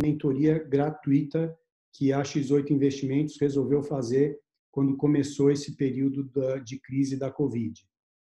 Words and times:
mentoria 0.00 0.58
gratuita 0.58 1.56
que 1.92 2.12
a 2.12 2.22
X8 2.22 2.70
Investimentos 2.70 3.38
resolveu 3.40 3.82
fazer 3.82 4.38
quando 4.70 4.96
começou 4.96 5.50
esse 5.50 5.76
período 5.76 6.30
de 6.64 6.80
crise 6.80 7.18
da 7.18 7.30
Covid. 7.30 7.78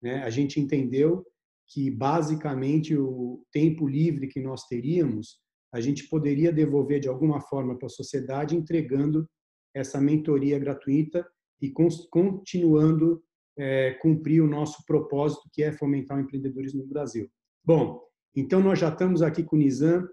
Né? 0.01 0.21
A 0.23 0.29
gente 0.29 0.59
entendeu 0.59 1.25
que, 1.67 1.89
basicamente, 1.89 2.95
o 2.97 3.45
tempo 3.51 3.87
livre 3.87 4.27
que 4.27 4.41
nós 4.41 4.65
teríamos, 4.67 5.39
a 5.71 5.79
gente 5.79 6.07
poderia 6.09 6.51
devolver 6.51 6.99
de 6.99 7.07
alguma 7.07 7.39
forma 7.39 7.77
para 7.77 7.87
a 7.87 7.89
sociedade, 7.89 8.55
entregando 8.55 9.27
essa 9.73 9.99
mentoria 10.01 10.59
gratuita 10.59 11.25
e 11.61 11.71
continuando 12.11 13.23
é, 13.57 13.91
cumprir 13.93 14.41
o 14.41 14.47
nosso 14.47 14.85
propósito, 14.85 15.49
que 15.53 15.63
é 15.63 15.71
fomentar 15.71 16.17
o 16.17 16.21
empreendedorismo 16.21 16.83
no 16.83 16.89
Brasil. 16.89 17.29
Bom, 17.63 18.01
então 18.35 18.59
nós 18.59 18.79
já 18.79 18.89
estamos 18.89 19.21
aqui 19.21 19.43
com 19.43 19.55
o 19.55 19.59
Nizam. 19.59 20.07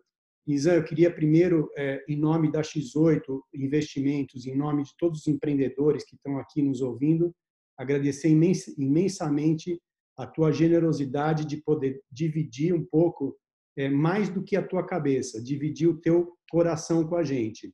Nizam, 0.50 0.74
eu 0.74 0.82
queria 0.82 1.14
primeiro, 1.14 1.70
é, 1.76 2.04
em 2.08 2.16
nome 2.16 2.50
da 2.50 2.60
X8 2.60 3.22
Investimentos, 3.54 4.46
em 4.46 4.56
nome 4.56 4.82
de 4.82 4.90
todos 4.98 5.20
os 5.20 5.28
empreendedores 5.28 6.04
que 6.04 6.16
estão 6.16 6.38
aqui 6.38 6.60
nos 6.60 6.80
ouvindo, 6.80 7.32
agradecer 7.78 8.28
imensamente 8.76 9.80
a 10.18 10.26
tua 10.26 10.50
generosidade 10.50 11.46
de 11.46 11.58
poder 11.58 12.02
dividir 12.10 12.74
um 12.74 12.84
pouco 12.84 13.38
é, 13.78 13.88
mais 13.88 14.28
do 14.28 14.42
que 14.42 14.56
a 14.56 14.66
tua 14.66 14.84
cabeça, 14.84 15.40
dividir 15.40 15.88
o 15.88 16.00
teu 16.00 16.32
coração 16.50 17.06
com 17.06 17.14
a 17.14 17.22
gente. 17.22 17.72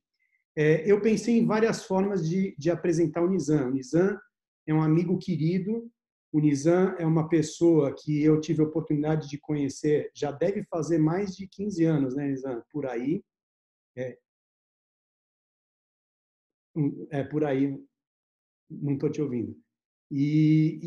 É, 0.55 0.89
eu 0.89 1.01
pensei 1.01 1.39
em 1.39 1.47
várias 1.47 1.83
formas 1.83 2.29
de, 2.29 2.55
de 2.59 2.69
apresentar 2.69 3.23
o 3.23 3.29
Nizam. 3.29 3.69
O 3.69 3.71
Nizam 3.71 4.15
é 4.67 4.73
um 4.73 4.83
amigo 4.83 5.17
querido. 5.17 5.89
O 6.31 6.39
Nizam 6.39 6.95
é 6.97 7.05
uma 7.05 7.29
pessoa 7.29 7.95
que 7.95 8.21
eu 8.21 8.39
tive 8.41 8.61
a 8.61 8.65
oportunidade 8.65 9.29
de 9.29 9.37
conhecer, 9.37 10.11
já 10.13 10.31
deve 10.31 10.63
fazer 10.65 10.97
mais 10.97 11.35
de 11.35 11.47
15 11.47 11.85
anos, 11.85 12.15
né, 12.15 12.27
Nizam? 12.27 12.61
Por 12.69 12.85
aí. 12.85 13.23
É, 13.95 14.17
é 17.09 17.23
por 17.23 17.43
aí. 17.45 17.81
Não 18.69 18.93
estou 18.93 19.09
te 19.09 19.21
ouvindo. 19.21 19.57
E, 20.11 20.79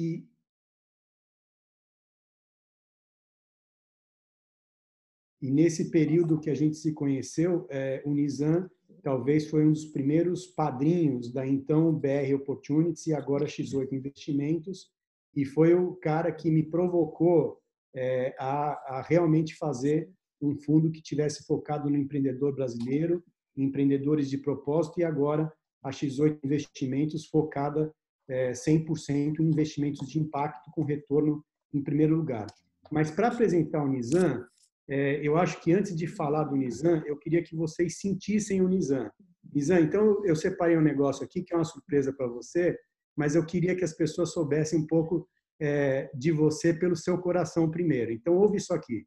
e, 5.41 5.47
e, 5.47 5.51
nesse 5.51 5.91
período 5.91 6.41
que 6.41 6.51
a 6.51 6.55
gente 6.55 6.77
se 6.77 6.93
conheceu, 6.93 7.67
é, 7.71 8.03
o 8.05 8.13
Nizam 8.13 8.71
talvez 9.03 9.49
foi 9.49 9.65
um 9.65 9.73
dos 9.73 9.87
primeiros 9.87 10.47
padrinhos 10.47 11.33
da 11.33 11.47
então 11.47 11.93
BR 11.93 12.35
Opportunities 12.35 13.07
e 13.07 13.15
agora 13.15 13.47
X8 13.47 13.93
Investimentos, 13.93 14.91
e 15.35 15.45
foi 15.45 15.75
o 15.75 15.95
cara 15.97 16.33
que 16.33 16.51
me 16.51 16.63
provocou 16.63 17.61
é, 17.95 18.35
a, 18.39 18.99
a, 18.99 19.03
realmente 19.03 19.57
fazer 19.57 20.11
um 20.41 20.55
fundo 20.55 20.91
que 20.91 21.03
tivesse 21.03 21.45
focado 21.45 21.89
no 21.91 21.97
empreendedor 21.97 22.55
brasileiro, 22.55 23.23
em 23.57 23.65
empreendedores 23.65 24.31
de 24.31 24.39
propósito, 24.39 25.01
e 25.01 25.05
agora 25.05 25.53
a 25.83 25.91
X8 25.91 26.39
Investimentos 26.45 27.27
focada 27.27 27.93
é, 28.29 28.53
100% 28.53 29.41
em 29.41 29.45
investimentos 29.45 30.09
de 30.09 30.19
impacto 30.19 30.71
com 30.73 30.85
retorno 30.85 31.45
em 31.75 31.83
primeiro 31.83 32.17
lugar. 32.17 32.47
Mas 32.91 33.11
para 33.11 33.29
apresentar 33.29 33.83
o 33.83 33.89
Nizam, 33.89 34.45
é, 34.89 35.21
eu 35.27 35.37
acho 35.37 35.61
que 35.61 35.73
antes 35.73 35.95
de 35.95 36.07
falar 36.07 36.45
do 36.45 36.57
Nizam, 36.57 37.03
eu 37.07 37.17
queria 37.17 37.43
que 37.43 37.55
vocês 37.55 37.99
sentissem 37.99 38.61
o 38.61 38.69
Nizam. 38.69 39.11
Nizam, 39.53 39.79
então 39.79 40.25
eu 40.25 40.35
separei 40.35 40.77
um 40.77 40.83
negócio 40.83 41.25
aqui 41.25 41.43
que 41.43 41.53
é 41.55 41.57
uma 41.57 41.65
surpresa 41.65 42.13
para 42.13 42.27
você, 42.27 42.77
mas 43.17 43.35
eu 43.35 43.45
queria 43.45 43.77
que 43.77 43.85
as 43.85 43.93
pessoas 43.93 44.33
soubessem 44.33 44.79
um 44.79 44.87
pouco 44.87 45.29
é, 45.61 46.11
de 46.15 46.33
você 46.33 46.73
pelo 46.73 46.97
seu 46.97 47.19
coração 47.19 47.71
primeiro. 47.71 48.13
Então 48.13 48.35
ouve 48.35 48.57
isso 48.57 48.73
aqui. 48.73 49.07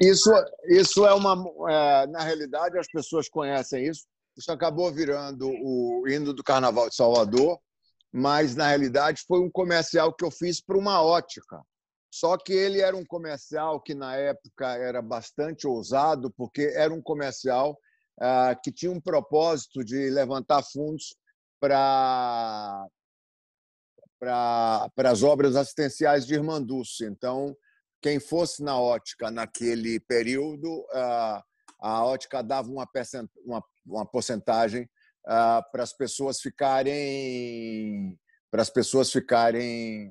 Isso, 0.00 0.30
isso 0.68 1.06
é 1.06 1.12
uma. 1.12 1.34
É, 1.70 2.06
na 2.06 2.20
realidade, 2.22 2.78
as 2.78 2.86
pessoas 2.86 3.28
conhecem 3.28 3.86
isso. 3.86 4.06
Isso 4.36 4.52
acabou 4.52 4.92
virando 4.92 5.48
o 5.48 6.04
hino 6.06 6.32
do 6.32 6.44
Carnaval 6.44 6.88
de 6.88 6.94
Salvador, 6.94 7.58
mas 8.18 8.56
na 8.56 8.66
realidade 8.66 9.22
foi 9.26 9.38
um 9.38 9.50
comercial 9.50 10.12
que 10.12 10.24
eu 10.24 10.30
fiz 10.30 10.60
para 10.60 10.76
uma 10.76 11.00
ótica. 11.00 11.62
Só 12.12 12.36
que 12.36 12.52
ele 12.52 12.80
era 12.80 12.96
um 12.96 13.04
comercial 13.04 13.80
que 13.80 13.94
na 13.94 14.16
época 14.16 14.74
era 14.76 15.00
bastante 15.00 15.68
ousado, 15.68 16.30
porque 16.36 16.72
era 16.74 16.92
um 16.92 17.00
comercial 17.00 17.78
ah, 18.20 18.56
que 18.60 18.72
tinha 18.72 18.90
um 18.90 19.00
propósito 19.00 19.84
de 19.84 20.10
levantar 20.10 20.62
fundos 20.62 21.14
para 21.60 22.86
para 24.20 24.90
as 25.12 25.22
obras 25.22 25.54
assistenciais 25.54 26.26
de 26.26 26.34
Irmanduce. 26.34 27.04
Então, 27.04 27.56
quem 28.02 28.18
fosse 28.18 28.64
na 28.64 28.76
ótica 28.76 29.30
naquele 29.30 30.00
período, 30.00 30.84
a 31.80 32.04
ótica 32.04 32.42
dava 32.42 32.68
uma, 32.68 32.84
uma 33.86 34.04
porcentagem 34.04 34.90
para 35.28 35.82
as 35.82 35.92
pessoas 35.92 36.40
ficarem 36.40 38.18
para 38.50 38.62
as 38.62 38.70
pessoas 38.70 39.12
ficarem 39.12 40.10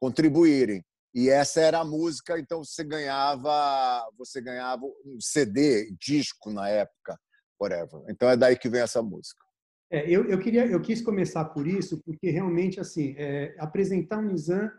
contribuírem. 0.00 0.84
E 1.12 1.28
essa 1.28 1.60
era 1.60 1.80
a 1.80 1.84
música 1.84 2.38
então 2.38 2.64
você 2.64 2.84
ganhava 2.84 4.06
você 4.16 4.40
ganhava 4.40 4.84
um 4.84 5.18
CD 5.20 5.90
disco 5.98 6.50
na 6.52 6.68
época 6.68 7.18
whatever. 7.60 8.02
Então 8.08 8.28
é 8.28 8.36
daí 8.36 8.56
que 8.56 8.68
vem 8.68 8.80
essa 8.80 9.02
música. 9.02 9.42
É, 9.90 10.08
eu, 10.08 10.28
eu 10.28 10.38
queria 10.38 10.66
eu 10.66 10.80
quis 10.80 11.02
começar 11.02 11.44
por 11.46 11.66
isso 11.66 12.00
porque 12.04 12.30
realmente 12.30 12.80
assim 12.80 13.14
é, 13.18 13.54
apresentar 13.58 14.18
um 14.18 14.28
Nizam 14.28 14.70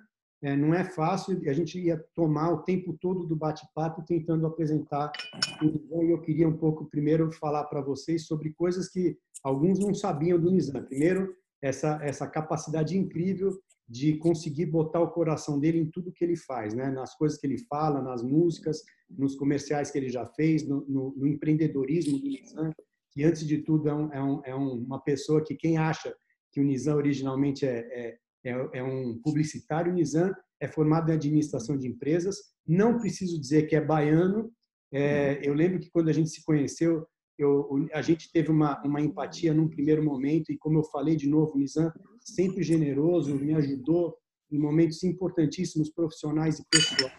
é, 0.45 0.55
não 0.55 0.75
é 0.75 0.83
fácil, 0.83 1.41
a 1.49 1.53
gente 1.53 1.79
ia 1.79 1.97
tomar 2.13 2.51
o 2.51 2.61
tempo 2.61 2.95
todo 3.01 3.25
do 3.25 3.35
bate-papo 3.35 4.03
tentando 4.05 4.45
apresentar. 4.45 5.11
E 5.59 6.11
eu 6.11 6.21
queria 6.21 6.47
um 6.47 6.55
pouco 6.55 6.85
primeiro 6.85 7.31
falar 7.31 7.63
para 7.63 7.81
vocês 7.81 8.27
sobre 8.27 8.53
coisas 8.53 8.87
que 8.87 9.17
alguns 9.43 9.79
não 9.79 9.91
sabiam 9.91 10.39
do 10.39 10.51
Nizam. 10.51 10.83
Primeiro, 10.83 11.33
essa, 11.63 11.99
essa 12.03 12.27
capacidade 12.27 12.95
incrível 12.95 13.59
de 13.89 14.17
conseguir 14.17 14.67
botar 14.67 15.01
o 15.01 15.09
coração 15.09 15.59
dele 15.59 15.79
em 15.79 15.89
tudo 15.89 16.11
que 16.11 16.23
ele 16.23 16.35
faz, 16.35 16.75
né? 16.75 16.91
nas 16.91 17.17
coisas 17.17 17.39
que 17.39 17.47
ele 17.47 17.57
fala, 17.67 17.99
nas 17.99 18.21
músicas, 18.21 18.83
nos 19.09 19.35
comerciais 19.35 19.89
que 19.89 19.97
ele 19.97 20.09
já 20.09 20.27
fez, 20.27 20.67
no, 20.67 20.85
no, 20.87 21.11
no 21.17 21.25
empreendedorismo 21.25 22.19
do 22.19 22.27
Nizam, 22.27 22.71
que 23.11 23.23
antes 23.23 23.47
de 23.47 23.63
tudo 23.63 23.89
é, 23.89 23.93
um, 23.95 24.13
é, 24.13 24.23
um, 24.23 24.41
é 24.45 24.53
uma 24.53 24.99
pessoa 24.99 25.43
que 25.43 25.55
quem 25.55 25.79
acha 25.79 26.15
que 26.51 26.61
o 26.61 26.63
Nizam 26.63 26.97
originalmente 26.97 27.65
é, 27.65 28.17
é 28.45 28.69
é, 28.73 28.83
um 28.83 29.19
publicitário, 29.21 29.91
Nizam 29.91 30.33
é 30.59 30.67
formado 30.67 31.11
em 31.11 31.15
administração 31.15 31.77
de 31.77 31.87
empresas, 31.87 32.37
não 32.65 32.97
preciso 32.97 33.39
dizer 33.39 33.67
que 33.67 33.75
é 33.75 33.81
baiano. 33.81 34.51
É, 34.91 35.41
eu 35.43 35.53
lembro 35.53 35.79
que 35.79 35.91
quando 35.91 36.07
a 36.07 36.13
gente 36.13 36.29
se 36.29 36.43
conheceu, 36.45 37.05
eu, 37.37 37.87
a 37.93 38.01
gente 38.01 38.31
teve 38.31 38.49
uma, 38.49 38.81
uma 38.83 39.01
empatia 39.01 39.53
num 39.53 39.67
primeiro 39.67 40.01
momento 40.01 40.51
e 40.51 40.57
como 40.57 40.79
eu 40.79 40.83
falei 40.85 41.17
de 41.17 41.27
novo, 41.27 41.57
Nizam 41.57 41.91
sempre 42.21 42.63
generoso, 42.63 43.35
me 43.35 43.53
ajudou 43.53 44.17
em 44.49 44.57
momentos 44.57 45.03
importantíssimos 45.03 45.89
profissionais 45.89 46.59
e 46.59 46.65
pessoais. 46.69 47.13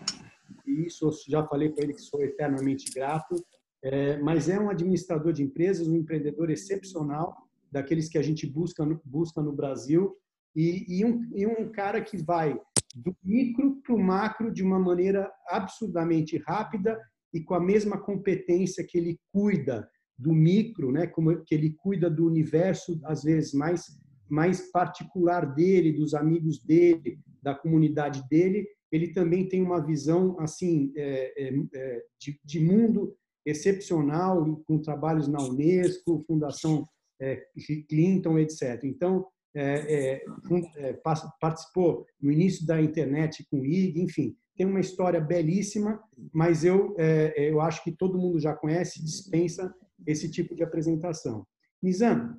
E 0.66 0.86
isso 0.86 1.06
eu 1.06 1.12
já 1.28 1.46
falei 1.46 1.68
para 1.68 1.84
ele 1.84 1.92
que 1.92 2.00
sou 2.00 2.22
eternamente 2.22 2.90
grato. 2.92 3.36
É, 3.82 4.16
mas 4.18 4.48
é 4.48 4.58
um 4.58 4.70
administrador 4.70 5.32
de 5.32 5.42
empresas, 5.42 5.86
um 5.86 5.96
empreendedor 5.96 6.50
excepcional, 6.50 7.36
daqueles 7.70 8.08
que 8.08 8.16
a 8.16 8.22
gente 8.22 8.46
busca 8.46 8.84
busca 9.04 9.42
no 9.42 9.52
Brasil 9.52 10.16
e, 10.56 10.84
e, 10.88 11.04
um, 11.04 11.30
e 11.34 11.46
um 11.46 11.70
cara 11.70 12.00
que 12.00 12.16
vai 12.16 12.58
do 12.94 13.14
micro 13.22 13.76
para 13.82 13.94
o 13.94 14.02
macro 14.02 14.50
de 14.50 14.62
uma 14.62 14.78
maneira 14.78 15.30
absurdamente 15.48 16.38
rápida 16.38 16.98
e 17.32 17.42
com 17.42 17.54
a 17.54 17.60
mesma 17.60 17.98
competência 17.98 18.84
que 18.88 18.96
ele 18.96 19.20
cuida 19.30 19.86
do 20.18 20.32
micro, 20.32 20.90
né, 20.90 21.06
como 21.06 21.44
que 21.44 21.54
ele 21.54 21.74
cuida 21.76 22.08
do 22.08 22.26
universo 22.26 22.98
às 23.04 23.22
vezes 23.22 23.52
mais 23.52 23.84
mais 24.28 24.72
particular 24.72 25.54
dele, 25.54 25.92
dos 25.92 26.12
amigos 26.12 26.60
dele, 26.60 27.20
da 27.40 27.54
comunidade 27.54 28.26
dele, 28.28 28.66
ele 28.90 29.12
também 29.12 29.48
tem 29.48 29.62
uma 29.62 29.84
visão 29.84 30.36
assim 30.40 30.92
é, 30.96 31.32
é, 31.48 31.54
é 31.74 32.02
de, 32.18 32.40
de, 32.44 32.58
mundo 32.58 33.16
excepcional, 33.44 34.56
com 34.66 34.80
trabalhos 34.80 35.28
na 35.28 35.40
Unesco, 35.40 36.24
Fundação 36.26 36.84
é, 37.20 37.40
Clinton, 37.88 38.36
etc. 38.38 38.82
Então 38.82 39.26
é, 39.56 40.20
é, 40.20 40.90
é 40.90 41.00
participou 41.40 42.06
no 42.20 42.30
início 42.30 42.66
da 42.66 42.80
internet 42.80 43.44
com 43.50 43.60
o 43.60 43.66
IG, 43.66 44.00
enfim, 44.00 44.36
tem 44.56 44.66
uma 44.66 44.80
história 44.80 45.20
belíssima, 45.20 46.00
mas 46.32 46.64
eu, 46.64 46.94
é, 46.98 47.32
é, 47.36 47.50
eu 47.50 47.60
acho 47.60 47.82
que 47.82 47.92
todo 47.92 48.18
mundo 48.18 48.38
já 48.38 48.54
conhece, 48.54 49.02
dispensa 49.02 49.74
esse 50.06 50.30
tipo 50.30 50.54
de 50.54 50.62
apresentação. 50.62 51.46
Nizam, 51.82 52.36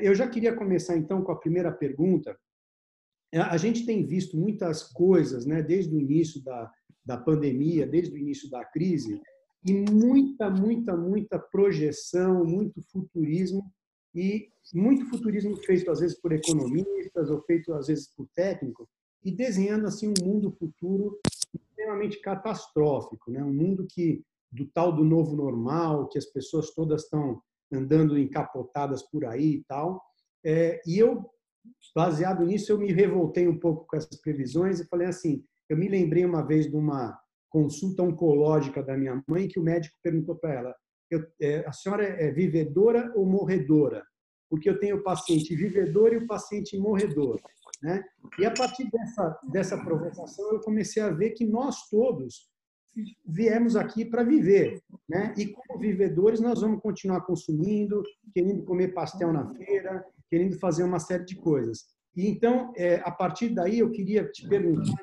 eu 0.00 0.14
já 0.14 0.28
queria 0.28 0.54
começar 0.54 0.96
então 0.96 1.22
com 1.22 1.32
a 1.32 1.38
primeira 1.38 1.72
pergunta. 1.72 2.36
A 3.32 3.56
gente 3.56 3.84
tem 3.84 4.06
visto 4.06 4.36
muitas 4.36 4.84
coisas, 4.84 5.44
né, 5.44 5.60
desde 5.62 5.94
o 5.94 6.00
início 6.00 6.42
da, 6.42 6.70
da 7.04 7.16
pandemia, 7.16 7.86
desde 7.86 8.14
o 8.14 8.18
início 8.18 8.48
da 8.48 8.64
crise, 8.64 9.20
e 9.64 9.72
muita, 9.72 10.48
muita, 10.48 10.96
muita 10.96 11.38
projeção, 11.38 12.44
muito 12.44 12.80
futurismo 12.92 13.64
e 14.16 14.48
muito 14.74 15.08
futurismo 15.10 15.56
feito 15.58 15.90
às 15.90 16.00
vezes 16.00 16.18
por 16.18 16.32
economistas 16.32 17.30
ou 17.30 17.42
feito 17.42 17.72
às 17.74 17.86
vezes 17.86 18.08
por 18.08 18.26
técnicos 18.34 18.88
e 19.22 19.30
desenhando 19.30 19.86
assim 19.86 20.08
um 20.08 20.24
mundo 20.24 20.50
futuro 20.50 21.20
extremamente 21.54 22.20
catastrófico, 22.20 23.30
né? 23.30 23.44
Um 23.44 23.52
mundo 23.52 23.86
que 23.88 24.22
do 24.50 24.66
tal 24.66 24.92
do 24.94 25.04
novo 25.04 25.36
normal, 25.36 26.08
que 26.08 26.18
as 26.18 26.24
pessoas 26.24 26.70
todas 26.70 27.02
estão 27.02 27.42
andando 27.72 28.18
encapotadas 28.18 29.02
por 29.02 29.24
aí 29.24 29.56
e 29.56 29.64
tal. 29.64 30.02
É, 30.44 30.80
e 30.86 30.98
eu, 30.98 31.28
baseado 31.94 32.44
nisso, 32.44 32.72
eu 32.72 32.78
me 32.78 32.92
revoltei 32.92 33.46
um 33.46 33.58
pouco 33.58 33.86
com 33.86 33.96
essas 33.96 34.20
previsões 34.20 34.80
e 34.80 34.86
falei 34.86 35.08
assim, 35.08 35.44
eu 35.68 35.76
me 35.76 35.88
lembrei 35.88 36.24
uma 36.24 36.42
vez 36.42 36.70
de 36.70 36.76
uma 36.76 37.18
consulta 37.50 38.02
oncológica 38.02 38.82
da 38.82 38.96
minha 38.96 39.22
mãe 39.26 39.48
que 39.48 39.58
o 39.58 39.62
médico 39.62 39.98
perguntou 40.02 40.36
para 40.36 40.54
ela, 40.54 40.76
é, 41.40 41.64
a 41.66 41.72
senhora 41.72 42.04
é 42.04 42.30
vivedora 42.30 43.12
ou 43.14 43.26
morredora? 43.26 44.04
Porque 44.48 44.68
eu 44.68 44.78
tenho 44.78 44.96
o 44.96 45.02
paciente 45.02 45.54
vivedor 45.54 46.12
e 46.12 46.18
o 46.18 46.26
paciente 46.26 46.78
morredor. 46.78 47.40
Né? 47.82 48.02
E 48.38 48.46
a 48.46 48.50
partir 48.50 48.88
dessa, 48.90 49.40
dessa 49.50 49.84
provocação, 49.84 50.52
eu 50.52 50.60
comecei 50.60 51.02
a 51.02 51.10
ver 51.10 51.30
que 51.30 51.44
nós 51.44 51.88
todos 51.88 52.48
viemos 53.24 53.76
aqui 53.76 54.04
para 54.04 54.22
viver. 54.22 54.80
Né? 55.08 55.34
E 55.36 55.46
como 55.46 55.80
vivedores, 55.80 56.40
nós 56.40 56.60
vamos 56.60 56.80
continuar 56.80 57.20
consumindo, 57.22 58.02
querendo 58.32 58.64
comer 58.64 58.94
pastel 58.94 59.32
na 59.32 59.52
feira, 59.54 60.04
querendo 60.30 60.58
fazer 60.58 60.84
uma 60.84 60.98
série 60.98 61.24
de 61.24 61.36
coisas. 61.36 61.84
E 62.16 62.26
então, 62.28 62.72
é, 62.76 62.96
a 63.04 63.10
partir 63.10 63.50
daí, 63.50 63.80
eu 63.80 63.90
queria 63.90 64.26
te 64.30 64.48
perguntar, 64.48 65.02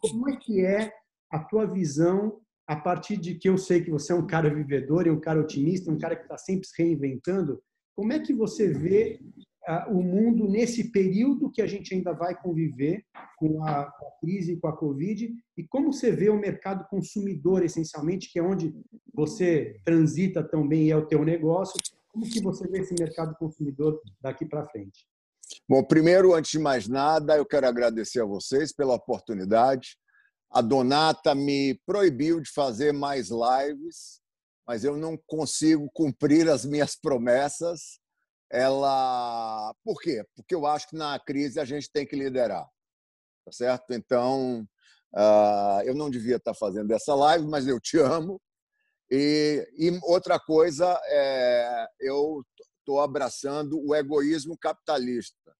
como 0.00 0.30
é 0.30 0.36
que 0.36 0.64
é 0.64 0.92
a 1.30 1.40
tua 1.40 1.66
visão 1.66 2.40
a 2.68 2.76
partir 2.76 3.16
de 3.16 3.34
que 3.34 3.48
eu 3.48 3.56
sei 3.56 3.82
que 3.82 3.90
você 3.90 4.12
é 4.12 4.14
um 4.14 4.26
cara 4.26 4.52
vivedor 4.54 5.06
e 5.06 5.10
um 5.10 5.18
cara 5.18 5.40
otimista, 5.40 5.90
um 5.90 5.96
cara 5.96 6.14
que 6.14 6.22
está 6.22 6.36
sempre 6.36 6.68
se 6.68 6.82
reinventando, 6.82 7.62
como 7.96 8.12
é 8.12 8.18
que 8.18 8.34
você 8.34 8.68
vê 8.68 9.18
uh, 9.66 9.90
o 9.90 10.02
mundo 10.02 10.46
nesse 10.46 10.92
período 10.92 11.50
que 11.50 11.62
a 11.62 11.66
gente 11.66 11.94
ainda 11.94 12.12
vai 12.12 12.38
conviver 12.38 13.06
com 13.38 13.64
a, 13.64 13.90
com 13.90 14.06
a 14.06 14.10
crise, 14.20 14.58
com 14.58 14.68
a 14.68 14.76
Covid, 14.76 15.34
e 15.56 15.64
como 15.64 15.94
você 15.94 16.12
vê 16.12 16.28
o 16.28 16.38
mercado 16.38 16.86
consumidor, 16.90 17.64
essencialmente, 17.64 18.30
que 18.30 18.38
é 18.38 18.42
onde 18.42 18.74
você 19.14 19.80
transita 19.82 20.42
também 20.42 20.88
e 20.88 20.90
é 20.90 20.96
o 20.96 21.06
teu 21.06 21.24
negócio, 21.24 21.80
como 22.12 22.26
que 22.26 22.42
você 22.42 22.68
vê 22.68 22.80
esse 22.80 22.94
mercado 23.00 23.34
consumidor 23.36 23.98
daqui 24.20 24.44
para 24.44 24.66
frente? 24.66 25.06
Bom, 25.66 25.82
primeiro, 25.82 26.34
antes 26.34 26.50
de 26.50 26.58
mais 26.58 26.86
nada, 26.86 27.34
eu 27.34 27.46
quero 27.46 27.66
agradecer 27.66 28.20
a 28.20 28.26
vocês 28.26 28.74
pela 28.74 28.94
oportunidade. 28.94 29.96
A 30.50 30.62
Donata 30.62 31.34
me 31.34 31.74
proibiu 31.86 32.40
de 32.40 32.50
fazer 32.50 32.92
mais 32.92 33.28
lives, 33.28 34.20
mas 34.66 34.84
eu 34.84 34.96
não 34.96 35.16
consigo 35.26 35.90
cumprir 35.92 36.48
as 36.48 36.64
minhas 36.64 36.96
promessas. 37.00 37.98
Ela, 38.50 39.74
por 39.84 40.00
quê? 40.00 40.24
Porque 40.34 40.54
eu 40.54 40.66
acho 40.66 40.88
que 40.88 40.96
na 40.96 41.18
crise 41.18 41.60
a 41.60 41.64
gente 41.64 41.90
tem 41.90 42.06
que 42.06 42.16
liderar, 42.16 42.66
tá 43.44 43.52
certo? 43.52 43.92
Então, 43.92 44.66
uh, 45.14 45.82
eu 45.84 45.94
não 45.94 46.08
devia 46.08 46.36
estar 46.36 46.54
fazendo 46.54 46.90
essa 46.92 47.14
live, 47.14 47.46
mas 47.46 47.66
eu 47.66 47.78
te 47.78 47.98
amo. 47.98 48.40
E, 49.10 49.66
e 49.76 49.98
outra 50.02 50.38
coisa, 50.38 50.98
é, 51.06 51.86
eu 52.00 52.42
estou 52.78 53.00
abraçando 53.00 53.78
o 53.86 53.94
egoísmo 53.94 54.56
capitalista. 54.56 55.57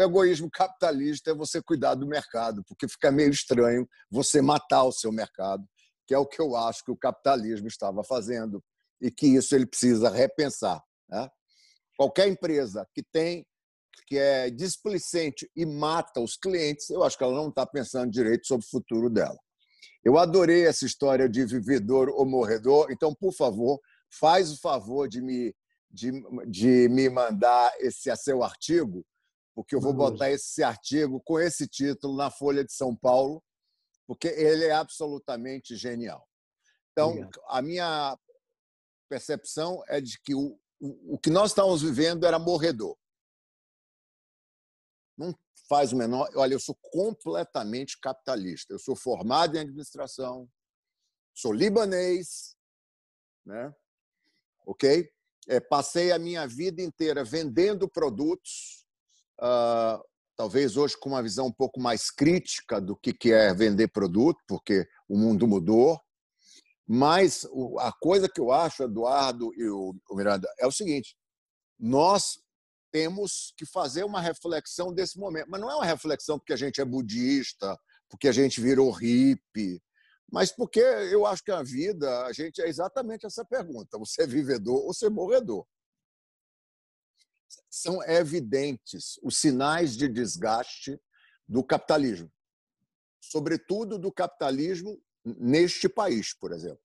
O 0.00 0.02
egoísmo 0.02 0.50
capitalista 0.50 1.30
é 1.30 1.34
você 1.34 1.60
cuidar 1.60 1.94
do 1.94 2.06
mercado, 2.06 2.64
porque 2.64 2.88
fica 2.88 3.12
meio 3.12 3.28
estranho 3.28 3.86
você 4.10 4.40
matar 4.40 4.84
o 4.84 4.92
seu 4.92 5.12
mercado, 5.12 5.62
que 6.06 6.14
é 6.14 6.18
o 6.18 6.24
que 6.24 6.40
eu 6.40 6.56
acho 6.56 6.82
que 6.82 6.90
o 6.90 6.96
capitalismo 6.96 7.68
estava 7.68 8.02
fazendo 8.02 8.64
e 8.98 9.10
que 9.10 9.26
isso 9.26 9.54
ele 9.54 9.66
precisa 9.66 10.08
repensar. 10.08 10.82
Né? 11.06 11.28
Qualquer 11.98 12.28
empresa 12.28 12.88
que 12.94 13.02
tem 13.12 13.46
que 14.06 14.16
é 14.16 14.48
displicente 14.48 15.48
e 15.54 15.66
mata 15.66 16.18
os 16.18 16.34
clientes, 16.34 16.88
eu 16.88 17.04
acho 17.04 17.18
que 17.18 17.22
ela 17.22 17.34
não 17.34 17.50
está 17.50 17.66
pensando 17.66 18.10
direito 18.10 18.46
sobre 18.46 18.64
o 18.64 18.70
futuro 18.70 19.10
dela. 19.10 19.38
Eu 20.02 20.16
adorei 20.16 20.66
essa 20.66 20.86
história 20.86 21.28
de 21.28 21.44
vivedor 21.44 22.08
ou 22.08 22.24
morredor, 22.24 22.90
então, 22.90 23.14
por 23.14 23.34
favor, 23.34 23.78
faz 24.08 24.50
o 24.50 24.58
favor 24.58 25.06
de 25.06 25.20
me, 25.20 25.54
de, 25.90 26.10
de 26.48 26.88
me 26.88 27.10
mandar 27.10 27.70
esse 27.80 28.10
seu 28.16 28.42
artigo, 28.42 29.04
porque 29.60 29.74
eu 29.74 29.80
vou 29.80 29.92
botar 29.92 30.30
esse 30.30 30.62
artigo 30.62 31.20
com 31.20 31.38
esse 31.38 31.68
título 31.68 32.16
na 32.16 32.30
Folha 32.30 32.64
de 32.64 32.72
São 32.72 32.96
Paulo, 32.96 33.44
porque 34.06 34.28
ele 34.28 34.64
é 34.64 34.72
absolutamente 34.72 35.76
genial. 35.76 36.26
Então, 36.90 37.28
a 37.46 37.60
minha 37.60 38.18
percepção 39.06 39.84
é 39.86 40.00
de 40.00 40.18
que 40.22 40.34
o, 40.34 40.58
o, 40.80 41.14
o 41.14 41.18
que 41.18 41.28
nós 41.28 41.50
estávamos 41.50 41.82
vivendo 41.82 42.24
era 42.24 42.38
morredor. 42.38 42.96
Não 45.14 45.38
faz 45.68 45.92
o 45.92 45.96
menor. 45.96 46.30
Olha, 46.36 46.54
eu 46.54 46.60
sou 46.60 46.74
completamente 46.90 48.00
capitalista. 48.00 48.72
Eu 48.72 48.78
sou 48.78 48.96
formado 48.96 49.56
em 49.56 49.60
administração, 49.60 50.50
sou 51.34 51.52
libanês, 51.52 52.56
né? 53.44 53.74
ok? 54.64 55.12
É, 55.48 55.60
passei 55.60 56.12
a 56.12 56.18
minha 56.18 56.46
vida 56.46 56.80
inteira 56.80 57.22
vendendo 57.22 57.86
produtos 57.86 58.80
uh, 59.40 60.02
talvez 60.36 60.76
hoje 60.76 60.96
com 60.98 61.10
uma 61.10 61.22
visão 61.22 61.46
um 61.46 61.52
pouco 61.52 61.80
mais 61.80 62.10
crítica 62.10 62.80
do 62.80 62.96
que 62.96 63.32
é 63.32 63.52
vender 63.54 63.88
produto, 63.88 64.38
porque 64.46 64.86
o 65.08 65.16
mundo 65.16 65.46
mudou. 65.46 66.00
Mas 66.86 67.46
a 67.78 67.92
coisa 67.92 68.28
que 68.28 68.40
eu 68.40 68.50
acho, 68.50 68.82
Eduardo 68.82 69.52
e 69.54 69.68
o 69.68 69.94
Miranda, 70.12 70.48
é 70.58 70.66
o 70.66 70.72
seguinte: 70.72 71.16
nós 71.78 72.38
temos 72.90 73.54
que 73.56 73.64
fazer 73.64 74.04
uma 74.04 74.20
reflexão 74.20 74.92
desse 74.92 75.18
momento. 75.18 75.48
Mas 75.48 75.60
não 75.60 75.70
é 75.70 75.74
uma 75.76 75.84
reflexão 75.84 76.38
porque 76.38 76.52
a 76.52 76.56
gente 76.56 76.80
é 76.80 76.84
budista, 76.84 77.78
porque 78.08 78.26
a 78.26 78.32
gente 78.32 78.60
virou 78.60 78.90
hippie, 78.90 79.80
mas 80.30 80.52
porque 80.52 80.80
eu 80.80 81.26
acho 81.26 81.42
que 81.42 81.50
a 81.50 81.62
vida, 81.62 82.24
a 82.26 82.32
gente 82.32 82.60
é 82.60 82.68
exatamente 82.68 83.26
essa 83.26 83.44
pergunta: 83.44 83.98
você 83.98 84.22
é 84.22 84.26
vivedor 84.26 84.84
ou 84.84 84.94
você 84.94 85.06
é 85.06 85.10
morredor? 85.10 85.66
São 87.68 88.02
evidentes 88.04 89.18
os 89.22 89.38
sinais 89.38 89.96
de 89.96 90.08
desgaste 90.08 91.00
do 91.48 91.64
capitalismo, 91.64 92.30
sobretudo 93.20 93.98
do 93.98 94.12
capitalismo 94.12 95.00
neste 95.24 95.88
país, 95.88 96.34
por 96.34 96.52
exemplo. 96.52 96.82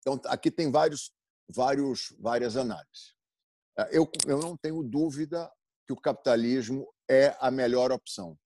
Então, 0.00 0.20
aqui 0.26 0.50
tem 0.50 0.70
vários, 0.70 1.12
vários, 1.48 2.14
várias 2.18 2.56
análises. 2.56 3.14
Eu, 3.90 4.10
eu 4.26 4.38
não 4.38 4.56
tenho 4.56 4.82
dúvida 4.82 5.50
que 5.86 5.92
o 5.92 6.00
capitalismo 6.00 6.92
é 7.08 7.36
a 7.38 7.50
melhor 7.50 7.92
opção. 7.92 8.38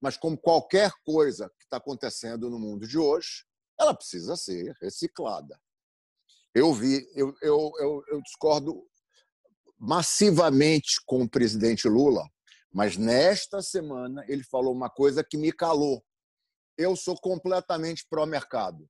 Mas, 0.00 0.16
como 0.16 0.38
qualquer 0.38 0.92
coisa 1.04 1.48
que 1.58 1.64
está 1.64 1.78
acontecendo 1.78 2.50
no 2.50 2.58
mundo 2.58 2.86
de 2.86 2.98
hoje, 2.98 3.44
ela 3.78 3.94
precisa 3.94 4.36
ser 4.36 4.76
reciclada. 4.80 5.60
Eu 6.54 6.72
vi, 6.72 7.06
eu, 7.14 7.34
eu, 7.42 7.72
eu, 7.78 8.02
eu 8.08 8.22
discordo 8.22 8.86
massivamente 9.78 11.00
com 11.04 11.22
o 11.22 11.28
presidente 11.28 11.88
Lula, 11.88 12.28
mas 12.72 12.96
nesta 12.96 13.62
semana 13.62 14.24
ele 14.28 14.44
falou 14.44 14.74
uma 14.74 14.90
coisa 14.90 15.24
que 15.24 15.36
me 15.36 15.52
calou. 15.52 16.04
Eu 16.76 16.94
sou 16.94 17.16
completamente 17.16 18.06
pró-mercado, 18.08 18.88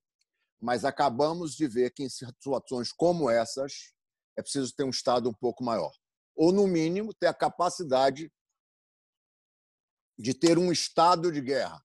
mas 0.61 0.85
acabamos 0.85 1.55
de 1.55 1.69
ver 1.69 1.91
que 1.91 2.03
em 2.03 2.09
situações 2.09 2.93
como 2.93 3.31
essas 3.31 3.93
é 4.37 4.43
preciso 4.43 4.75
ter 4.75 4.85
um 4.85 4.91
Estado 4.91 5.29
um 5.29 5.35
pouco 5.35 5.65
maior. 5.65 5.93
Ou, 6.35 6.53
no 6.53 6.67
mínimo, 6.67 7.15
ter 7.15 7.29
a 7.29 7.35
capacidade 7.35 8.31
de 10.19 10.35
ter 10.35 10.59
um 10.59 10.71
estado 10.71 11.31
de 11.33 11.41
guerra, 11.41 11.83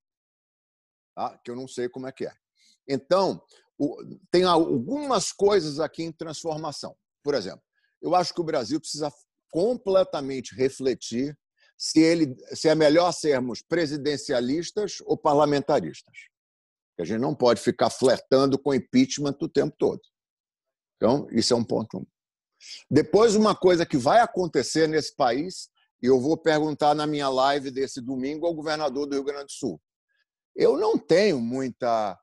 tá? 1.15 1.37
que 1.37 1.51
eu 1.51 1.55
não 1.55 1.67
sei 1.67 1.87
como 1.89 2.07
é 2.07 2.11
que 2.11 2.25
é. 2.25 2.33
Então, 2.87 3.41
tem 4.29 4.43
algumas 4.43 5.31
coisas 5.31 5.79
aqui 5.79 6.03
em 6.03 6.11
transformação. 6.11 6.97
Por 7.23 7.33
exemplo, 7.33 7.63
eu 8.01 8.15
acho 8.15 8.33
que 8.33 8.41
o 8.41 8.45
Brasil 8.45 8.79
precisa 8.79 9.11
completamente 9.49 10.55
refletir 10.55 11.37
se, 11.77 11.99
ele, 11.99 12.35
se 12.53 12.69
é 12.69 12.75
melhor 12.75 13.11
sermos 13.11 13.61
presidencialistas 13.61 14.97
ou 15.05 15.17
parlamentaristas. 15.17 16.15
A 16.99 17.03
gente 17.03 17.19
não 17.19 17.33
pode 17.33 17.59
ficar 17.59 17.89
flertando 17.89 18.57
com 18.57 18.73
impeachment 18.73 19.35
o 19.41 19.49
tempo 19.49 19.75
todo. 19.77 20.01
Então, 20.95 21.27
isso 21.31 21.53
é 21.53 21.57
um 21.57 21.63
ponto. 21.63 22.07
Depois, 22.89 23.35
uma 23.35 23.55
coisa 23.55 23.85
que 23.85 23.97
vai 23.97 24.19
acontecer 24.19 24.87
nesse 24.87 25.15
país, 25.15 25.69
e 26.01 26.05
eu 26.05 26.19
vou 26.19 26.37
perguntar 26.37 26.93
na 26.93 27.07
minha 27.07 27.27
live 27.29 27.71
desse 27.71 27.99
domingo 27.99 28.45
ao 28.45 28.53
governador 28.53 29.07
do 29.07 29.15
Rio 29.15 29.23
Grande 29.23 29.45
do 29.45 29.51
Sul. 29.51 29.81
Eu 30.55 30.77
não 30.77 30.97
tenho 30.97 31.39
muita, 31.39 32.19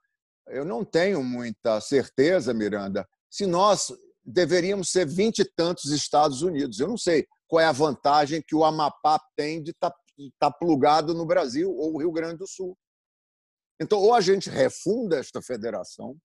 eu 0.48 0.64
não 0.64 0.84
tenho 0.84 1.22
muita 1.24 1.80
certeza, 1.80 2.54
Miranda, 2.54 3.08
se 3.28 3.46
nós 3.46 3.92
deveríamos 4.28 4.90
ser 4.90 5.06
vinte 5.06 5.40
e 5.40 5.44
tantos 5.44 5.90
Estados 5.90 6.42
Unidos. 6.42 6.78
Eu 6.78 6.88
não 6.88 6.98
sei 6.98 7.26
qual 7.46 7.60
é 7.60 7.64
a 7.64 7.72
vantagem 7.72 8.42
que 8.46 8.54
o 8.54 8.64
Amapá 8.64 9.18
tem 9.34 9.62
de 9.62 9.70
estar 9.70 9.90
tá, 9.90 9.96
tá 10.38 10.50
plugado 10.50 11.14
no 11.14 11.26
Brasil 11.26 11.74
ou 11.74 11.94
o 11.94 11.98
Rio 11.98 12.12
Grande 12.12 12.38
do 12.38 12.46
Sul. 12.46 12.76
Então, 13.80 13.98
ou 13.98 14.12
a 14.12 14.20
gente 14.20 14.50
refunda 14.50 15.18
esta 15.18 15.40
federação, 15.40 16.16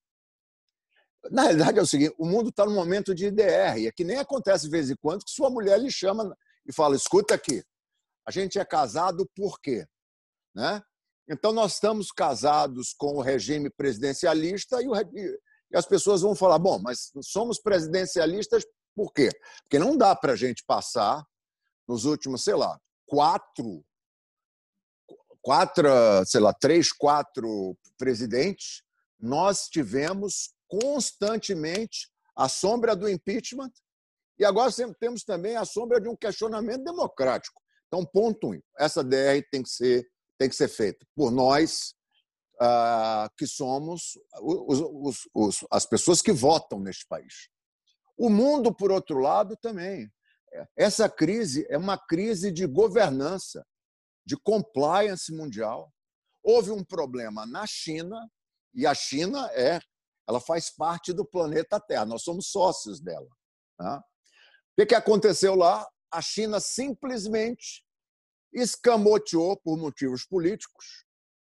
Na 1.31 1.43
realidade 1.43 1.79
é 1.79 1.81
o 1.81 1.87
seguinte: 1.87 2.15
o 2.17 2.25
mundo 2.25 2.49
está 2.49 2.65
num 2.65 2.75
momento 2.75 3.15
de 3.15 3.27
IDR, 3.27 3.77
e 3.77 3.87
é 3.87 3.91
que 3.91 4.03
nem 4.03 4.17
acontece 4.17 4.65
de 4.65 4.71
vez 4.71 4.89
em 4.89 4.95
quando 4.97 5.23
que 5.23 5.31
sua 5.31 5.49
mulher 5.49 5.79
lhe 5.79 5.91
chama 5.91 6.35
e 6.65 6.73
fala: 6.73 6.95
escuta 6.95 7.35
aqui, 7.35 7.63
a 8.27 8.31
gente 8.31 8.59
é 8.59 8.65
casado 8.65 9.29
por 9.35 9.59
quê? 9.61 9.85
Né? 10.53 10.81
Então, 11.29 11.53
nós 11.53 11.75
estamos 11.75 12.11
casados 12.11 12.93
com 12.93 13.15
o 13.15 13.21
regime 13.21 13.69
presidencialista 13.69 14.81
e, 14.81 14.87
o, 14.87 14.93
e 15.73 15.77
as 15.77 15.85
pessoas 15.85 16.21
vão 16.21 16.35
falar: 16.35 16.59
bom, 16.59 16.79
mas 16.79 17.11
somos 17.21 17.59
presidencialistas 17.59 18.63
por 18.95 19.11
quê? 19.11 19.29
Porque 19.63 19.79
não 19.79 19.97
dá 19.97 20.15
para 20.15 20.33
a 20.33 20.35
gente 20.35 20.63
passar 20.65 21.25
nos 21.87 22.05
últimos, 22.05 22.43
sei 22.43 22.53
lá, 22.53 22.79
quatro, 23.07 23.83
quatro, 25.41 25.89
sei 26.25 26.39
lá, 26.39 26.53
três, 26.53 26.91
quatro 26.91 27.75
presidentes, 27.97 28.83
nós 29.19 29.67
tivemos 29.67 30.53
constantemente 30.67 32.09
a 32.35 32.47
sombra 32.47 32.95
do 32.95 33.09
impeachment 33.09 33.71
e 34.39 34.45
agora 34.45 34.71
temos 34.99 35.23
também 35.23 35.55
a 35.55 35.65
sombra 35.65 35.99
de 35.99 36.07
um 36.07 36.15
questionamento 36.15 36.83
democrático. 36.83 37.61
Então, 37.87 38.05
ponto 38.05 38.51
um, 38.51 38.59
essa 38.79 39.03
DR 39.03 39.43
tem 39.51 39.61
que 39.61 39.69
ser, 39.69 40.07
tem 40.39 40.49
que 40.49 40.55
ser 40.55 40.67
feita 40.67 41.05
por 41.15 41.31
nós, 41.31 41.93
uh, 42.61 43.29
que 43.37 43.47
somos 43.47 44.17
os, 44.41 44.79
os, 44.79 45.29
os, 45.33 45.65
as 45.71 45.85
pessoas 45.85 46.21
que 46.21 46.31
votam 46.31 46.79
neste 46.79 47.05
país. 47.07 47.49
O 48.17 48.29
mundo, 48.29 48.73
por 48.73 48.91
outro 48.91 49.19
lado, 49.19 49.57
também. 49.57 50.11
Essa 50.77 51.09
crise 51.09 51.65
é 51.69 51.77
uma 51.77 51.97
crise 51.97 52.51
de 52.51 52.67
governança, 52.67 53.65
de 54.25 54.37
compliance 54.37 55.31
mundial. 55.33 55.91
Houve 56.43 56.71
um 56.71 56.83
problema 56.83 57.45
na 57.45 57.65
China, 57.65 58.29
e 58.73 58.85
a 58.85 58.93
China 58.93 59.49
é, 59.53 59.79
ela 60.27 60.39
faz 60.39 60.69
parte 60.69 61.11
do 61.11 61.25
planeta 61.25 61.79
Terra, 61.79 62.05
nós 62.05 62.23
somos 62.23 62.47
sócios 62.47 62.99
dela. 62.99 63.29
Tá? 63.77 64.03
O 64.79 64.85
que 64.85 64.95
aconteceu 64.95 65.55
lá? 65.55 65.87
A 66.11 66.21
China 66.21 66.59
simplesmente 66.59 67.83
escamoteou 68.53 69.57
por 69.57 69.77
motivos 69.77 70.25
políticos, 70.25 71.05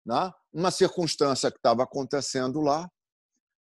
né? 0.09 0.33
uma 0.51 0.71
circunstância 0.71 1.51
que 1.51 1.57
estava 1.57 1.83
acontecendo 1.83 2.59
lá, 2.61 2.89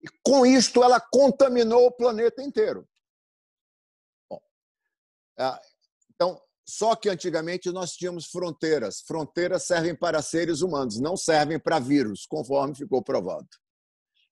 e 0.02 0.06
com 0.24 0.46
isto 0.46 0.82
ela 0.82 0.98
contaminou 0.98 1.86
o 1.86 1.92
planeta 1.92 2.42
inteiro. 2.42 2.88
Bom, 4.30 4.40
é, 5.38 5.60
então, 6.14 6.40
só 6.66 6.96
que 6.96 7.10
antigamente 7.10 7.70
nós 7.70 7.92
tínhamos 7.92 8.26
fronteiras. 8.26 9.02
Fronteiras 9.06 9.64
servem 9.64 9.94
para 9.94 10.22
seres 10.22 10.62
humanos, 10.62 10.98
não 10.98 11.16
servem 11.16 11.60
para 11.60 11.78
vírus, 11.78 12.24
conforme 12.26 12.74
ficou 12.74 13.02
provado. 13.02 13.46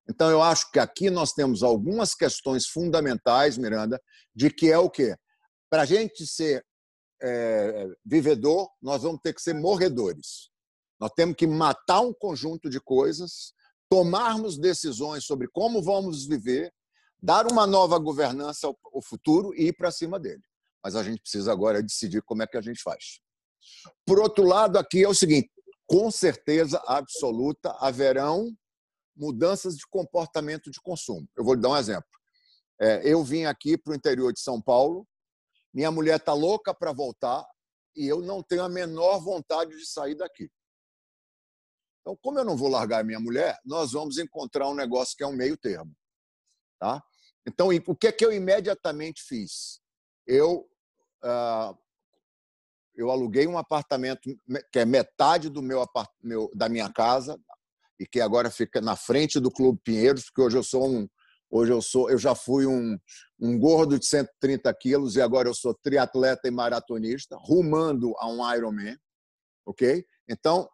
Então, 0.09 0.29
eu 0.29 0.41
acho 0.41 0.71
que 0.71 0.79
aqui 0.79 1.09
nós 1.09 1.31
temos 1.31 1.61
algumas 1.61 2.15
questões 2.15 2.67
fundamentais, 2.67 3.57
Miranda, 3.57 4.01
de 4.35 4.49
que 4.49 4.71
é 4.71 4.77
o 4.77 4.89
quê? 4.89 5.15
Para 5.69 5.83
a 5.83 5.85
gente 5.85 6.25
ser 6.25 6.65
é, 7.21 7.87
vivedor, 8.03 8.69
nós 8.81 9.03
vamos 9.03 9.21
ter 9.21 9.33
que 9.33 9.41
ser 9.41 9.53
morredores. 9.53 10.50
Nós 11.01 11.11
temos 11.15 11.35
que 11.35 11.47
matar 11.47 12.01
um 12.01 12.13
conjunto 12.13 12.69
de 12.69 12.79
coisas, 12.79 13.53
tomarmos 13.89 14.57
decisões 14.57 15.25
sobre 15.25 15.47
como 15.47 15.81
vamos 15.81 16.27
viver, 16.27 16.71
dar 17.21 17.51
uma 17.51 17.65
nova 17.65 17.97
governança 17.97 18.67
ao 18.67 19.01
futuro 19.01 19.53
e 19.55 19.69
ir 19.69 19.73
para 19.73 19.91
cima 19.91 20.19
dele. 20.19 20.43
Mas 20.83 20.95
a 20.95 21.03
gente 21.03 21.21
precisa 21.21 21.51
agora 21.51 21.81
decidir 21.81 22.21
como 22.21 22.43
é 22.43 22.47
que 22.47 22.57
a 22.57 22.61
gente 22.61 22.81
faz. 22.81 23.19
Por 24.05 24.19
outro 24.19 24.45
lado, 24.45 24.77
aqui 24.77 25.03
é 25.03 25.07
o 25.07 25.13
seguinte: 25.13 25.51
com 25.87 26.11
certeza 26.11 26.81
absoluta 26.85 27.71
haverão 27.79 28.55
mudanças 29.15 29.75
de 29.75 29.87
comportamento 29.87 30.69
de 30.69 30.79
consumo. 30.79 31.27
Eu 31.35 31.43
vou 31.43 31.55
lhe 31.55 31.61
dar 31.61 31.69
um 31.69 31.77
exemplo. 31.77 32.09
É, 32.79 33.01
eu 33.03 33.23
vim 33.23 33.45
aqui 33.45 33.77
para 33.77 33.91
o 33.91 33.95
interior 33.95 34.31
de 34.31 34.39
São 34.39 34.61
Paulo 34.61 35.05
minha 35.73 35.89
mulher 35.89 36.17
está 36.17 36.33
louca 36.33 36.73
para 36.73 36.91
voltar 36.91 37.45
e 37.95 38.05
eu 38.05 38.21
não 38.21 38.43
tenho 38.43 38.63
a 38.63 38.69
menor 38.69 39.19
vontade 39.19 39.71
de 39.77 39.85
sair 39.85 40.15
daqui. 40.15 40.49
Então, 42.01 42.17
como 42.21 42.39
eu 42.39 42.45
não 42.45 42.57
vou 42.57 42.67
largar 42.67 43.03
minha 43.03 43.19
mulher, 43.19 43.59
nós 43.63 43.91
vamos 43.91 44.17
encontrar 44.17 44.67
um 44.67 44.75
negócio 44.75 45.15
que 45.15 45.23
é 45.23 45.27
um 45.27 45.35
meio 45.35 45.55
termo. 45.55 45.95
Tá? 46.79 47.01
Então, 47.47 47.69
o 47.87 47.95
que 47.95 48.07
é 48.07 48.11
que 48.11 48.25
eu 48.25 48.31
imediatamente 48.31 49.21
fiz? 49.23 49.79
Eu, 50.25 50.67
uh, 51.23 51.77
eu 52.95 53.11
aluguei 53.11 53.47
um 53.47 53.57
apartamento 53.57 54.21
que 54.71 54.79
é 54.79 54.85
metade 54.85 55.49
do 55.49 55.61
meu, 55.61 55.85
meu, 56.21 56.49
da 56.55 56.67
minha 56.67 56.91
casa 56.91 57.39
e 57.99 58.05
que 58.05 58.19
agora 58.19 58.49
fica 58.49 58.81
na 58.81 58.95
frente 58.95 59.39
do 59.39 59.51
Clube 59.51 59.79
Pinheiros, 59.83 60.25
porque 60.25 60.41
hoje 60.41 60.57
eu 60.57 60.63
sou 60.63 60.87
um, 60.87 61.07
Hoje 61.53 61.73
eu 61.73 61.81
sou, 61.81 62.09
eu 62.09 62.17
já 62.17 62.33
fui 62.33 62.65
um, 62.65 62.97
um 63.37 63.59
gordo 63.59 63.99
de 63.99 64.05
130 64.05 64.73
quilos 64.75 65.17
e 65.17 65.21
agora 65.21 65.49
eu 65.49 65.53
sou 65.53 65.73
triatleta 65.73 66.47
e 66.47 66.51
maratonista, 66.51 67.35
rumando 67.37 68.13
a 68.19 68.27
um 68.29 68.55
Ironman, 68.55 68.97
ok? 69.65 70.05
Então, 70.29 70.69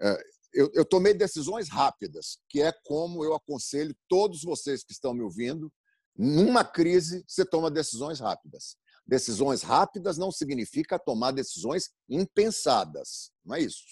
é, 0.00 0.18
eu, 0.56 0.70
eu 0.74 0.84
tomei 0.84 1.14
decisões 1.14 1.68
rápidas, 1.68 2.38
que 2.48 2.62
é 2.62 2.72
como 2.84 3.24
eu 3.24 3.34
aconselho 3.34 3.94
todos 4.08 4.42
vocês 4.42 4.82
que 4.82 4.92
estão 4.92 5.14
me 5.14 5.22
ouvindo. 5.22 5.72
Numa 6.16 6.64
crise, 6.64 7.24
você 7.26 7.44
toma 7.44 7.70
decisões 7.70 8.20
rápidas. 8.20 8.76
Decisões 9.06 9.62
rápidas 9.62 10.18
não 10.18 10.32
significa 10.32 10.98
tomar 10.98 11.30
decisões 11.30 11.90
impensadas, 12.08 13.30
não 13.44 13.54
é 13.54 13.60
isso. 13.60 13.84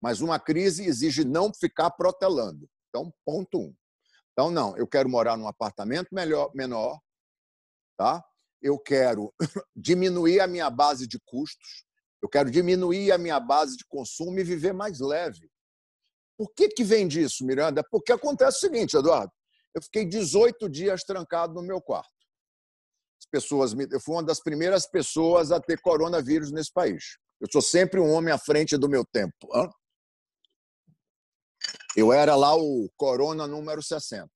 Mas 0.00 0.20
uma 0.20 0.40
crise 0.40 0.84
exige 0.84 1.24
não 1.24 1.52
ficar 1.54 1.90
protelando. 1.90 2.68
Então, 2.88 3.12
ponto 3.24 3.60
um. 3.60 3.74
Então, 4.32 4.50
não, 4.50 4.76
eu 4.76 4.86
quero 4.86 5.08
morar 5.08 5.36
num 5.36 5.46
apartamento 5.46 6.08
melhor, 6.12 6.50
menor, 6.54 6.98
tá? 7.96 8.24
eu 8.62 8.78
quero 8.78 9.32
diminuir 9.74 10.40
a 10.40 10.46
minha 10.46 10.68
base 10.70 11.06
de 11.06 11.18
custos, 11.24 11.84
eu 12.22 12.28
quero 12.28 12.50
diminuir 12.50 13.12
a 13.12 13.18
minha 13.18 13.38
base 13.38 13.76
de 13.76 13.84
consumo 13.86 14.38
e 14.38 14.44
viver 14.44 14.72
mais 14.72 14.98
leve. 15.00 15.50
Por 16.36 16.52
que, 16.54 16.68
que 16.68 16.84
vem 16.84 17.08
disso, 17.08 17.44
Miranda? 17.44 17.82
Porque 17.90 18.12
acontece 18.12 18.58
o 18.58 18.60
seguinte, 18.60 18.96
Eduardo. 18.96 19.32
Eu 19.74 19.82
fiquei 19.82 20.06
18 20.06 20.68
dias 20.68 21.02
trancado 21.02 21.54
no 21.54 21.62
meu 21.62 21.80
quarto. 21.80 22.10
As 23.20 23.26
pessoas, 23.30 23.72
eu 23.72 24.00
fui 24.00 24.14
uma 24.14 24.22
das 24.22 24.40
primeiras 24.40 24.86
pessoas 24.86 25.50
a 25.50 25.60
ter 25.60 25.80
coronavírus 25.80 26.52
nesse 26.52 26.72
país. 26.72 27.18
Eu 27.40 27.48
sou 27.50 27.62
sempre 27.62 28.00
um 28.00 28.10
homem 28.10 28.32
à 28.32 28.38
frente 28.38 28.76
do 28.76 28.88
meu 28.88 29.04
tempo. 29.04 29.48
Eu 31.96 32.12
era 32.12 32.36
lá 32.36 32.54
o 32.54 32.90
Corona 32.96 33.46
número 33.46 33.82
60. 33.82 34.28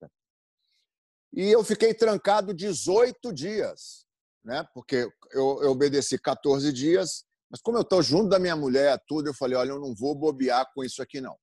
E 1.32 1.48
eu 1.48 1.62
fiquei 1.62 1.94
trancado 1.94 2.52
18 2.52 3.32
dias, 3.32 4.04
né? 4.44 4.66
porque 4.74 5.08
eu, 5.30 5.62
eu 5.62 5.70
obedeci 5.70 6.18
14 6.18 6.72
dias, 6.72 7.24
mas 7.50 7.60
como 7.60 7.78
eu 7.78 7.82
estou 7.82 8.02
junto 8.02 8.28
da 8.28 8.38
minha 8.38 8.56
mulher, 8.56 8.98
tudo, 9.06 9.28
eu 9.28 9.34
falei: 9.34 9.56
olha, 9.56 9.70
eu 9.70 9.80
não 9.80 9.94
vou 9.94 10.14
bobear 10.14 10.66
com 10.74 10.82
isso 10.82 11.02
aqui, 11.02 11.20
não. 11.20 11.36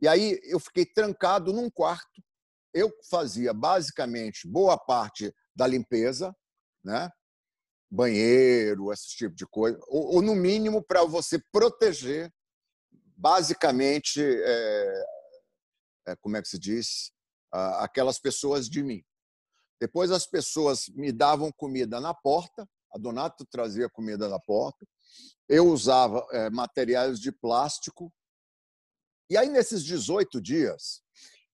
E 0.00 0.08
aí 0.08 0.38
eu 0.44 0.60
fiquei 0.60 0.86
trancado 0.86 1.52
num 1.52 1.70
quarto. 1.70 2.22
Eu 2.72 2.92
fazia 3.10 3.52
basicamente 3.52 4.46
boa 4.46 4.78
parte 4.78 5.34
da 5.54 5.66
limpeza, 5.66 6.34
né? 6.84 7.10
banheiro, 7.90 8.92
esse 8.92 9.16
tipo 9.16 9.34
de 9.34 9.46
coisa, 9.46 9.78
ou, 9.88 10.16
ou 10.16 10.22
no 10.22 10.34
mínimo 10.34 10.82
para 10.82 11.04
você 11.04 11.42
proteger 11.50 12.32
basicamente 13.16 14.22
é, 14.22 15.04
é, 16.08 16.16
como 16.16 16.36
é 16.36 16.42
que 16.42 16.48
se 16.48 16.58
diz, 16.58 17.10
aquelas 17.50 18.18
pessoas 18.18 18.68
de 18.68 18.82
mim. 18.82 19.02
Depois 19.80 20.10
as 20.10 20.26
pessoas 20.26 20.88
me 20.88 21.10
davam 21.10 21.50
comida 21.50 22.00
na 22.00 22.14
porta, 22.14 22.68
a 22.92 22.98
Donato 22.98 23.44
trazia 23.46 23.88
comida 23.88 24.28
na 24.28 24.38
porta, 24.38 24.86
eu 25.48 25.66
usava 25.66 26.26
é, 26.30 26.50
materiais 26.50 27.18
de 27.18 27.32
plástico. 27.32 28.12
E 29.30 29.36
aí, 29.36 29.48
nesses 29.48 29.84
18 29.84 30.40
dias, 30.40 31.02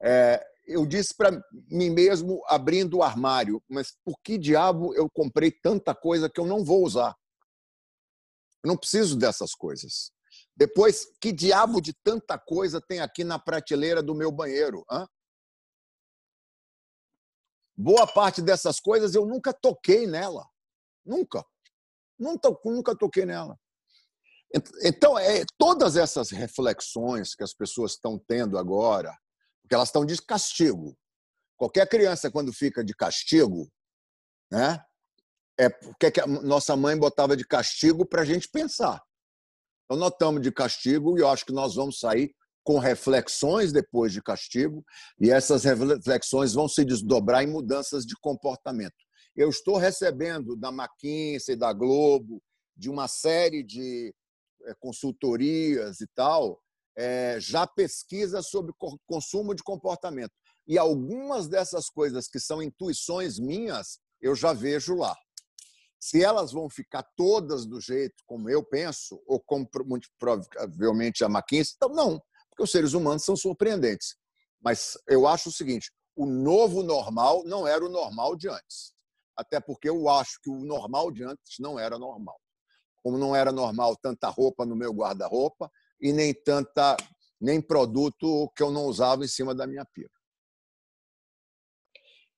é, 0.03 0.45
eu 0.67 0.87
disse 0.87 1.15
para 1.15 1.31
mim 1.71 1.91
mesmo, 1.91 2.43
abrindo 2.47 2.99
o 2.99 3.03
armário, 3.03 3.63
mas 3.69 3.97
por 4.05 4.19
que 4.23 4.39
diabo 4.39 4.95
eu 4.95 5.09
comprei 5.11 5.51
tanta 5.51 5.95
coisa 5.95 6.31
que 6.31 6.41
eu 6.41 6.47
não 6.47 6.65
vou 6.65 6.85
usar? 6.85 7.15
Eu 8.63 8.69
não 8.69 8.77
preciso 8.77 9.17
dessas 9.17 9.55
coisas. 9.55 10.13
Depois, 10.57 11.07
que 11.21 11.33
diabo 11.33 11.81
de 11.81 11.93
tanta 11.93 12.39
coisa 12.39 12.81
tem 12.81 13.01
aqui 13.01 13.25
na 13.25 13.39
prateleira 13.39 14.03
do 14.03 14.15
meu 14.15 14.31
banheiro? 14.31 14.85
Hã? 14.91 15.07
Boa 17.77 18.07
parte 18.07 18.41
dessas 18.41 18.79
coisas 18.79 19.15
eu 19.15 19.27
nunca 19.27 19.53
toquei 19.53 20.07
nela. 20.07 20.49
Nunca. 21.05 21.45
Nunca, 22.19 22.57
nunca 22.65 22.97
toquei 22.97 23.27
nela. 23.27 23.59
Então, 24.83 25.19
é, 25.19 25.45
todas 25.59 25.97
essas 25.97 26.31
reflexões 26.31 27.35
que 27.35 27.43
as 27.43 27.53
pessoas 27.53 27.93
estão 27.93 28.19
tendo 28.29 28.57
agora, 28.57 29.13
porque 29.63 29.75
elas 29.75 29.89
estão 29.89 30.05
de 30.05 30.21
castigo. 30.23 30.97
Qualquer 31.57 31.89
criança, 31.89 32.31
quando 32.31 32.53
fica 32.53 32.85
de 32.85 32.95
castigo, 32.95 33.69
né, 34.51 34.81
é 35.59 35.69
porque 35.69 36.21
a 36.21 36.27
nossa 36.27 36.77
mãe 36.77 36.97
botava 36.97 37.37
de 37.37 37.45
castigo 37.45 38.07
para 38.07 38.23
a 38.23 38.25
gente 38.25 38.49
pensar. 38.49 39.03
Então, 39.85 39.99
nós 39.99 40.13
estamos 40.13 40.41
de 40.41 40.53
castigo 40.53 41.19
e 41.19 41.21
eu 41.21 41.29
acho 41.29 41.45
que 41.45 41.53
nós 41.53 41.75
vamos 41.75 41.99
sair 41.99 42.35
com 42.65 42.79
reflexões 42.79 43.73
depois 43.73 44.11
de 44.11 44.23
castigo, 44.23 44.83
e 45.21 45.31
essas 45.31 45.65
reflexões 45.65 46.55
vão 46.55 46.67
se 46.67 46.83
desdobrar 46.83 47.45
em 47.45 47.47
mudanças 47.47 48.07
de 48.07 48.15
comportamento. 48.17 48.95
Eu 49.37 49.51
estou 49.51 49.77
recebendo 49.77 50.57
da 50.57 50.71
McKinsey, 50.71 51.57
da 51.57 51.75
Globo, 51.75 52.43
de 52.75 52.89
uma 52.89 53.07
série 53.07 53.63
de 53.63 54.15
consultorias 54.81 56.01
e 56.01 56.07
tal, 56.15 56.61
é, 56.97 57.39
já 57.41 57.67
pesquisa 57.67 58.43
sobre 58.43 58.73
consumo 59.07 59.55
de 59.55 59.63
comportamento. 59.63 60.33
E 60.67 60.79
algumas 60.79 61.49
dessas 61.49 61.91
coisas 61.91 62.29
que 62.29 62.41
são 62.41 62.63
intuições 62.63 63.39
minhas, 63.39 63.99
eu 64.21 64.35
já 64.35 64.53
vejo 64.53 64.95
lá. 64.95 65.15
Se 66.01 66.23
elas 66.23 66.53
vão 66.53 66.69
ficar 66.69 67.03
todas 67.17 67.67
do 67.67 67.81
jeito 67.81 68.23
como 68.27 68.49
eu 68.49 68.63
penso, 68.63 69.23
ou 69.27 69.41
como 69.41 69.69
muito 69.87 70.09
provavelmente 70.19 71.25
a 71.25 71.29
McKinsey, 71.29 71.75
então 71.77 71.89
não, 71.91 72.23
porque 72.51 72.63
os 72.63 72.71
seres 72.71 72.93
humanos 72.93 73.25
são 73.25 73.37
surpreendentes. 73.37 74.17
Mas 74.63 74.97
eu 75.09 75.27
acho 75.27 75.49
o 75.49 75.53
seguinte: 75.53 75.91
o 76.17 76.27
novo 76.27 76.83
normal 76.83 77.43
não 77.45 77.67
era 77.67 77.85
o 77.85 77.89
normal 77.89 78.37
de 78.37 78.49
antes. 78.49 78.95
Até 79.37 79.61
porque 79.61 79.89
eu 79.89 80.09
acho 80.09 80.41
que 80.43 80.49
o 80.49 80.65
normal 80.65 81.11
de 81.11 81.25
antes 81.25 81.59
não 81.59 81.79
era 81.79 81.99
normal. 81.99 82.39
Como 83.05 83.19
não 83.19 83.37
era 83.37 83.53
normal 83.53 83.95
tanta 83.97 84.31
roupa 84.31 84.65
no 84.65 84.75
meu 84.75 84.91
guarda-roupa 84.91 85.71
e 86.01 86.11
nem 86.11 86.33
tanta 86.33 86.97
nem 87.39 87.61
produto 87.61 88.51
que 88.57 88.63
eu 88.63 88.71
não 88.71 88.87
usava 88.87 89.23
em 89.23 89.29
cima 89.29 89.55
da 89.55 89.67
minha 89.67 89.85
pia. 89.85 90.09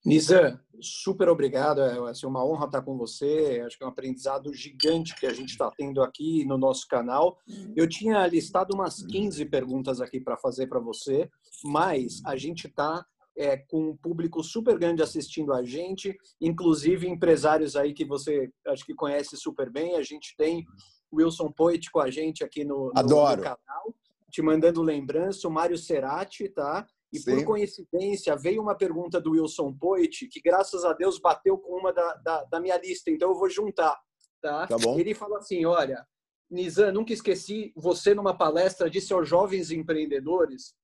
Nizam, 0.04 0.58
super 0.80 1.28
obrigado. 1.28 1.80
É 1.80 2.10
assim, 2.10 2.26
uma 2.26 2.44
honra 2.44 2.66
estar 2.66 2.82
com 2.82 2.96
você. 2.96 3.62
Acho 3.64 3.78
que 3.78 3.84
é 3.84 3.86
um 3.86 3.90
aprendizado 3.90 4.52
gigante 4.52 5.14
que 5.14 5.26
a 5.26 5.32
gente 5.32 5.50
está 5.50 5.70
tendo 5.76 6.02
aqui 6.02 6.44
no 6.44 6.58
nosso 6.58 6.86
canal. 6.88 7.38
Eu 7.76 7.88
tinha 7.88 8.26
listado 8.26 8.74
umas 8.74 9.04
15 9.04 9.44
perguntas 9.46 10.00
aqui 10.00 10.20
para 10.20 10.36
fazer 10.36 10.66
para 10.66 10.80
você, 10.80 11.30
mas 11.64 12.20
a 12.24 12.36
gente 12.36 12.66
está 12.66 13.06
é, 13.36 13.56
com 13.56 13.90
um 13.90 13.96
público 13.96 14.42
super 14.42 14.78
grande 14.78 15.02
assistindo 15.02 15.52
a 15.52 15.62
gente, 15.62 16.16
inclusive 16.40 17.08
empresários 17.08 17.76
aí 17.76 17.92
que 17.92 18.04
você 18.04 18.50
acho 18.66 18.84
que 18.84 18.94
conhece 18.94 19.36
super 19.36 19.70
bem. 19.70 19.96
A 19.96 20.02
gente 20.02 20.34
tem 20.36 20.64
Wilson 21.12 21.52
Poit 21.52 21.90
com 21.90 22.00
a 22.00 22.10
gente 22.10 22.42
aqui 22.42 22.64
no, 22.64 22.92
no, 22.94 23.02
no 23.02 23.42
canal, 23.42 23.94
te 24.30 24.40
mandando 24.40 24.82
lembrança. 24.82 25.46
O 25.46 25.50
Mário 25.50 25.76
Cerati, 25.76 26.48
tá? 26.48 26.86
E 27.12 27.18
Sim. 27.18 27.36
por 27.36 27.44
coincidência, 27.44 28.36
veio 28.36 28.60
uma 28.60 28.74
pergunta 28.74 29.20
do 29.20 29.32
Wilson 29.32 29.72
Poit, 29.72 30.28
que 30.28 30.40
graças 30.40 30.84
a 30.84 30.92
Deus 30.92 31.20
bateu 31.20 31.56
com 31.58 31.78
uma 31.78 31.92
da, 31.92 32.14
da, 32.14 32.44
da 32.44 32.60
minha 32.60 32.76
lista, 32.78 33.10
então 33.10 33.30
eu 33.30 33.38
vou 33.38 33.48
juntar. 33.48 33.96
Tá? 34.40 34.66
tá 34.66 34.76
bom. 34.78 34.98
Ele 34.98 35.14
falou 35.14 35.38
assim: 35.38 35.64
olha, 35.64 36.04
Nizam, 36.50 36.92
nunca 36.92 37.12
esqueci, 37.12 37.72
você 37.76 38.14
numa 38.14 38.36
palestra 38.36 38.88
disse 38.88 39.12
aos 39.12 39.28
jovens 39.28 39.70
empreendedores 39.70 40.74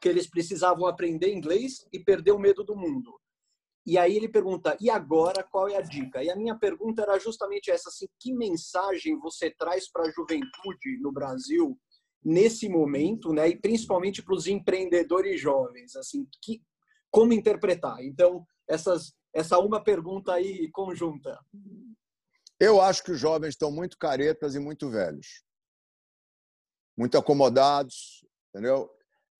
que 0.00 0.08
eles 0.08 0.28
precisavam 0.28 0.86
aprender 0.86 1.32
inglês 1.32 1.86
e 1.92 1.98
perder 1.98 2.32
o 2.32 2.38
medo 2.38 2.64
do 2.64 2.76
mundo. 2.76 3.18
E 3.86 3.96
aí 3.96 4.16
ele 4.16 4.28
pergunta: 4.28 4.76
e 4.80 4.90
agora 4.90 5.42
qual 5.42 5.68
é 5.68 5.76
a 5.76 5.80
dica? 5.80 6.22
E 6.22 6.30
a 6.30 6.36
minha 6.36 6.56
pergunta 6.58 7.02
era 7.02 7.18
justamente 7.18 7.70
essa: 7.70 7.88
assim, 7.88 8.06
que 8.20 8.34
mensagem 8.34 9.18
você 9.18 9.50
traz 9.50 9.90
para 9.90 10.04
a 10.04 10.10
juventude 10.10 10.98
no 11.00 11.10
Brasil 11.10 11.78
nesse 12.22 12.68
momento, 12.68 13.32
né? 13.32 13.48
E 13.48 13.58
principalmente 13.58 14.22
para 14.22 14.34
os 14.34 14.46
empreendedores 14.46 15.40
jovens, 15.40 15.96
assim, 15.96 16.26
que 16.42 16.60
como 17.10 17.32
interpretar? 17.32 18.04
Então, 18.04 18.44
essas 18.68 19.12
essa 19.34 19.58
uma 19.58 19.82
pergunta 19.82 20.32
aí 20.32 20.70
conjunta. 20.70 21.38
Eu 22.60 22.80
acho 22.80 23.04
que 23.04 23.12
os 23.12 23.20
jovens 23.20 23.50
estão 23.50 23.70
muito 23.70 23.96
caretas 23.96 24.54
e 24.54 24.58
muito 24.58 24.90
velhos, 24.90 25.44
muito 26.96 27.16
acomodados, 27.16 28.24
entendeu? 28.48 28.90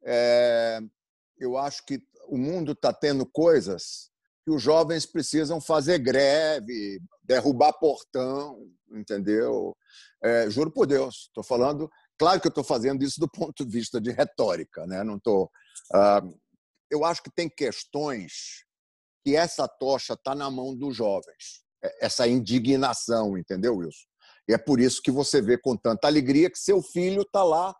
É, 0.04 0.80
eu 1.38 1.56
acho 1.56 1.84
que 1.84 2.02
o 2.28 2.36
mundo 2.36 2.72
está 2.72 2.92
tendo 2.92 3.26
coisas 3.26 4.10
que 4.44 4.50
os 4.50 4.62
jovens 4.62 5.04
precisam 5.06 5.60
fazer 5.60 5.98
greve, 5.98 7.00
derrubar 7.22 7.72
portão, 7.74 8.66
entendeu? 8.90 9.76
É, 10.22 10.48
juro 10.50 10.70
por 10.70 10.86
Deus, 10.86 11.26
estou 11.28 11.44
falando 11.44 11.90
Claro 12.18 12.40
que 12.40 12.48
eu 12.48 12.50
estou 12.50 12.64
fazendo 12.64 13.04
isso 13.04 13.20
do 13.20 13.28
ponto 13.28 13.64
de 13.64 13.70
vista 13.70 14.00
de 14.00 14.10
retórica, 14.10 14.84
né? 14.86 15.04
Não 15.04 15.18
tô. 15.20 15.44
Uh, 15.94 16.36
eu 16.90 17.04
acho 17.04 17.22
que 17.22 17.30
tem 17.30 17.48
questões 17.48 18.64
que 19.24 19.36
essa 19.36 19.68
tocha 19.68 20.14
está 20.14 20.34
na 20.34 20.50
mão 20.50 20.74
dos 20.74 20.96
jovens, 20.96 21.62
é, 21.82 22.06
essa 22.06 22.26
indignação, 22.26 23.38
entendeu, 23.38 23.76
Wilson? 23.76 24.06
E 24.48 24.54
é 24.54 24.58
por 24.58 24.80
isso 24.80 25.00
que 25.00 25.10
você 25.10 25.40
vê 25.40 25.56
com 25.56 25.76
tanta 25.76 26.08
alegria 26.08 26.50
que 26.50 26.58
seu 26.58 26.82
filho 26.82 27.22
está 27.22 27.44
lá 27.44 27.74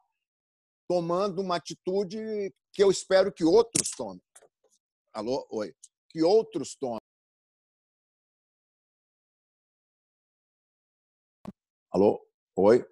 tomando 0.89 1.41
uma 1.41 1.57
atitude 1.57 2.53
que 2.73 2.83
eu 2.83 2.91
espero 2.91 3.33
que 3.33 3.45
outros 3.45 3.91
tomem. 3.91 4.23
Alô, 5.13 5.47
oi, 5.51 5.75
que 6.09 6.23
outros 6.23 6.75
tomem. 6.75 6.99
Alô, 11.91 12.27
oi 12.57 12.89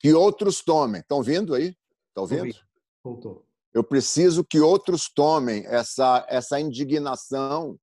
que 0.00 0.14
outros 0.14 0.62
tomem. 0.62 1.02
Estão 1.02 1.22
vindo 1.22 1.54
aí? 1.54 1.76
Estão 2.08 2.22
ouvindo? 2.22 2.58
Voltou. 3.04 3.46
Eu 3.72 3.84
preciso 3.84 4.44
que 4.44 4.58
outros 4.58 5.08
tomem 5.08 5.64
essa, 5.66 6.26
essa 6.28 6.58
indignação, 6.58 7.78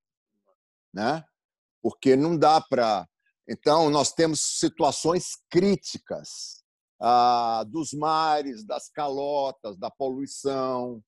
né? 0.93 1.23
porque 1.81 2.15
não 2.15 2.37
dá 2.37 2.59
para. 2.59 3.07
Então, 3.47 3.89
nós 3.89 4.11
temos 4.11 4.41
situações 4.59 5.37
críticas 5.49 6.56
ah, 6.99 7.63
dos 7.67 7.93
mares, 7.93 8.63
das 8.63 8.89
calotas, 8.89 9.77
da 9.77 9.89
poluição. 9.89 11.03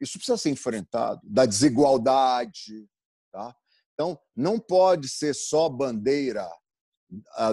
Isso 0.00 0.18
precisa 0.18 0.38
ser 0.38 0.50
enfrentado, 0.50 1.20
da 1.24 1.44
desigualdade. 1.44 2.88
Tá? 3.32 3.54
Então, 3.94 4.18
não 4.34 4.58
pode 4.58 5.08
ser 5.08 5.34
só 5.34 5.68
bandeira 5.68 6.50
ah, 7.34 7.52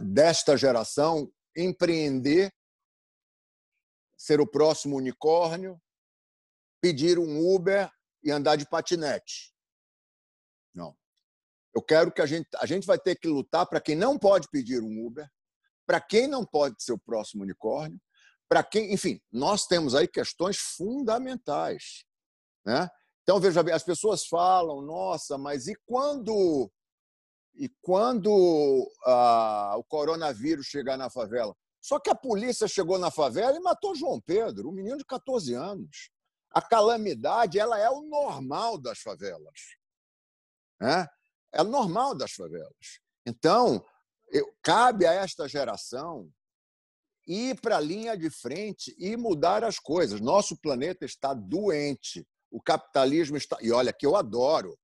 desta 0.00 0.56
geração 0.56 1.32
empreender, 1.56 2.52
ser 4.16 4.40
o 4.40 4.46
próximo 4.46 4.96
unicórnio, 4.96 5.80
pedir 6.80 7.18
um 7.18 7.54
Uber 7.54 7.90
e 8.22 8.30
andar 8.30 8.56
de 8.56 8.68
patinete. 8.68 9.54
Não. 10.74 10.96
Eu 11.74 11.82
quero 11.82 12.12
que 12.12 12.20
a 12.20 12.26
gente 12.26 12.48
a 12.56 12.66
gente 12.66 12.86
vai 12.86 12.98
ter 12.98 13.16
que 13.16 13.28
lutar 13.28 13.66
para 13.66 13.80
quem 13.80 13.94
não 13.94 14.18
pode 14.18 14.48
pedir 14.48 14.82
um 14.82 15.06
Uber, 15.06 15.28
para 15.88 16.02
quem 16.02 16.28
não 16.28 16.44
pode 16.44 16.82
ser 16.82 16.92
o 16.92 16.98
próximo 16.98 17.44
unicórnio, 17.44 17.98
para 18.46 18.62
quem, 18.62 18.92
enfim, 18.92 19.18
nós 19.32 19.66
temos 19.66 19.94
aí 19.94 20.06
questões 20.06 20.58
fundamentais, 20.58 22.04
né? 22.64 22.90
Então 23.22 23.40
veja 23.40 23.62
bem, 23.62 23.72
as 23.72 23.82
pessoas 23.82 24.26
falam, 24.26 24.82
nossa, 24.82 25.38
mas 25.38 25.66
e 25.66 25.74
quando 25.86 26.70
e 27.54 27.70
quando 27.80 28.86
ah, 29.04 29.74
o 29.78 29.84
coronavírus 29.84 30.66
chegar 30.66 30.98
na 30.98 31.08
favela? 31.08 31.56
Só 31.80 31.98
que 31.98 32.10
a 32.10 32.14
polícia 32.14 32.68
chegou 32.68 32.98
na 32.98 33.10
favela 33.10 33.56
e 33.56 33.60
matou 33.60 33.94
João 33.94 34.20
Pedro, 34.20 34.68
um 34.68 34.72
menino 34.72 34.98
de 34.98 35.06
14 35.06 35.54
anos. 35.54 36.10
A 36.50 36.60
calamidade 36.60 37.58
ela 37.58 37.78
é 37.78 37.88
o 37.88 38.02
normal 38.02 38.78
das 38.78 38.98
favelas. 39.00 39.76
Né? 40.80 41.08
É 41.52 41.62
normal 41.62 42.14
das 42.14 42.32
favelas. 42.32 43.00
Então, 43.26 43.84
eu, 44.30 44.52
cabe 44.62 45.06
a 45.06 45.12
esta 45.12 45.48
geração 45.48 46.30
ir 47.26 47.60
para 47.60 47.76
a 47.76 47.80
linha 47.80 48.16
de 48.16 48.30
frente 48.30 48.94
e 48.98 49.16
mudar 49.16 49.62
as 49.62 49.78
coisas. 49.78 50.20
Nosso 50.20 50.56
planeta 50.56 51.04
está 51.04 51.34
doente. 51.34 52.26
O 52.50 52.62
capitalismo 52.62 53.36
está. 53.36 53.58
E 53.60 53.70
olha, 53.70 53.92
que 53.92 54.06
eu 54.06 54.16
adoro. 54.16 54.76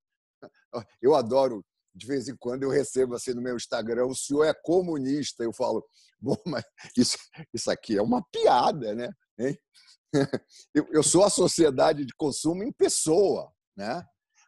Eu 1.01 1.15
adoro 1.15 1.65
de 1.95 2.07
vez 2.07 2.29
em 2.29 2.37
quando 2.37 2.65
eu 2.65 2.71
recebo 2.71 3.15
assim 3.15 3.33
no 3.33 3.41
meu 3.41 3.57
Instagram, 3.57 4.07
o 4.07 4.17
senhor 4.17 4.45
é 4.45 4.53
comunista. 4.53 5.45
Eu 5.45 5.53
falo, 5.53 5.87
bom, 6.21 6.37
mas 6.45 6.65
isso, 6.97 7.17
isso 7.53 7.71
aqui 7.71 7.97
é 7.97 8.03
uma 8.03 8.23
piada, 8.31 8.95
né? 8.95 9.09
Eu, 10.73 10.87
eu 10.93 11.03
sou 11.03 11.25
a 11.25 11.29
sociedade 11.29 12.05
de 12.07 12.15
consumo 12.15 12.63
em 12.63 12.71
pessoa, 12.71 13.53
né? 13.77 14.01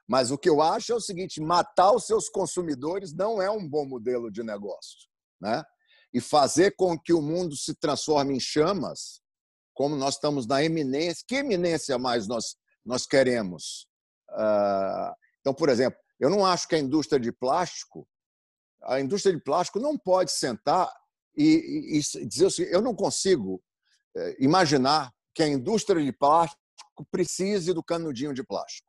Mas 0.08 0.30
o 0.30 0.38
que 0.38 0.48
eu 0.48 0.60
acho 0.62 0.92
é 0.92 0.94
o 0.94 1.00
seguinte: 1.00 1.40
matar 1.40 1.92
os 1.92 2.06
seus 2.06 2.28
consumidores 2.28 3.12
não 3.12 3.40
é 3.40 3.50
um 3.50 3.68
bom 3.68 3.86
modelo 3.86 4.30
de 4.30 4.42
negócio, 4.42 5.08
né? 5.40 5.64
E 6.12 6.20
fazer 6.20 6.74
com 6.76 6.98
que 6.98 7.12
o 7.12 7.20
mundo 7.20 7.56
se 7.56 7.74
transforme 7.74 8.34
em 8.34 8.40
chamas, 8.40 9.20
como 9.74 9.96
nós 9.96 10.14
estamos 10.14 10.46
na 10.46 10.62
eminência. 10.62 11.24
Que 11.26 11.36
eminência 11.36 11.98
mais 11.98 12.26
nós 12.26 12.56
nós 12.84 13.04
queremos? 13.06 13.88
Uh, 14.30 15.12
então, 15.40 15.52
por 15.52 15.68
exemplo, 15.68 15.98
eu 16.18 16.30
não 16.30 16.46
acho 16.46 16.68
que 16.68 16.74
a 16.74 16.78
indústria 16.78 17.20
de 17.20 17.32
plástico, 17.32 18.08
a 18.84 19.00
indústria 19.00 19.34
de 19.34 19.42
plástico 19.42 19.78
não 19.78 19.98
pode 19.98 20.32
sentar 20.32 20.90
e, 21.36 21.98
e, 21.98 22.20
e 22.20 22.26
dizer 22.26 22.46
assim, 22.46 22.62
eu 22.62 22.80
não 22.80 22.94
consigo 22.94 23.62
é, 24.16 24.36
imaginar 24.40 25.12
que 25.34 25.42
a 25.42 25.48
indústria 25.48 26.02
de 26.02 26.12
plástico 26.12 26.58
precise 27.10 27.74
do 27.74 27.82
canudinho 27.82 28.32
de 28.32 28.42
plástico, 28.42 28.88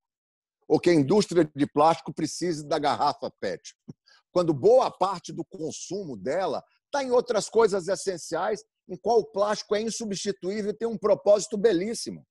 ou 0.67 0.79
que 0.79 0.89
a 0.89 0.93
indústria 0.93 1.49
de 1.55 1.65
plástico 1.65 2.13
precise 2.13 2.67
da 2.67 2.77
garrafa 2.77 3.31
PET, 3.39 3.75
quando 4.31 4.53
boa 4.53 4.91
parte 4.91 5.31
do 5.31 5.45
consumo 5.45 6.17
dela 6.17 6.63
está 6.85 7.03
em 7.03 7.11
outras 7.11 7.49
coisas 7.49 7.87
essenciais 7.87 8.63
em 8.87 8.97
qual 8.97 9.19
o 9.19 9.25
plástico 9.25 9.75
é 9.75 9.81
insubstituível 9.81 10.71
e 10.71 10.77
tem 10.77 10.87
um 10.87 10.97
propósito 10.97 11.57
belíssimo. 11.57 12.25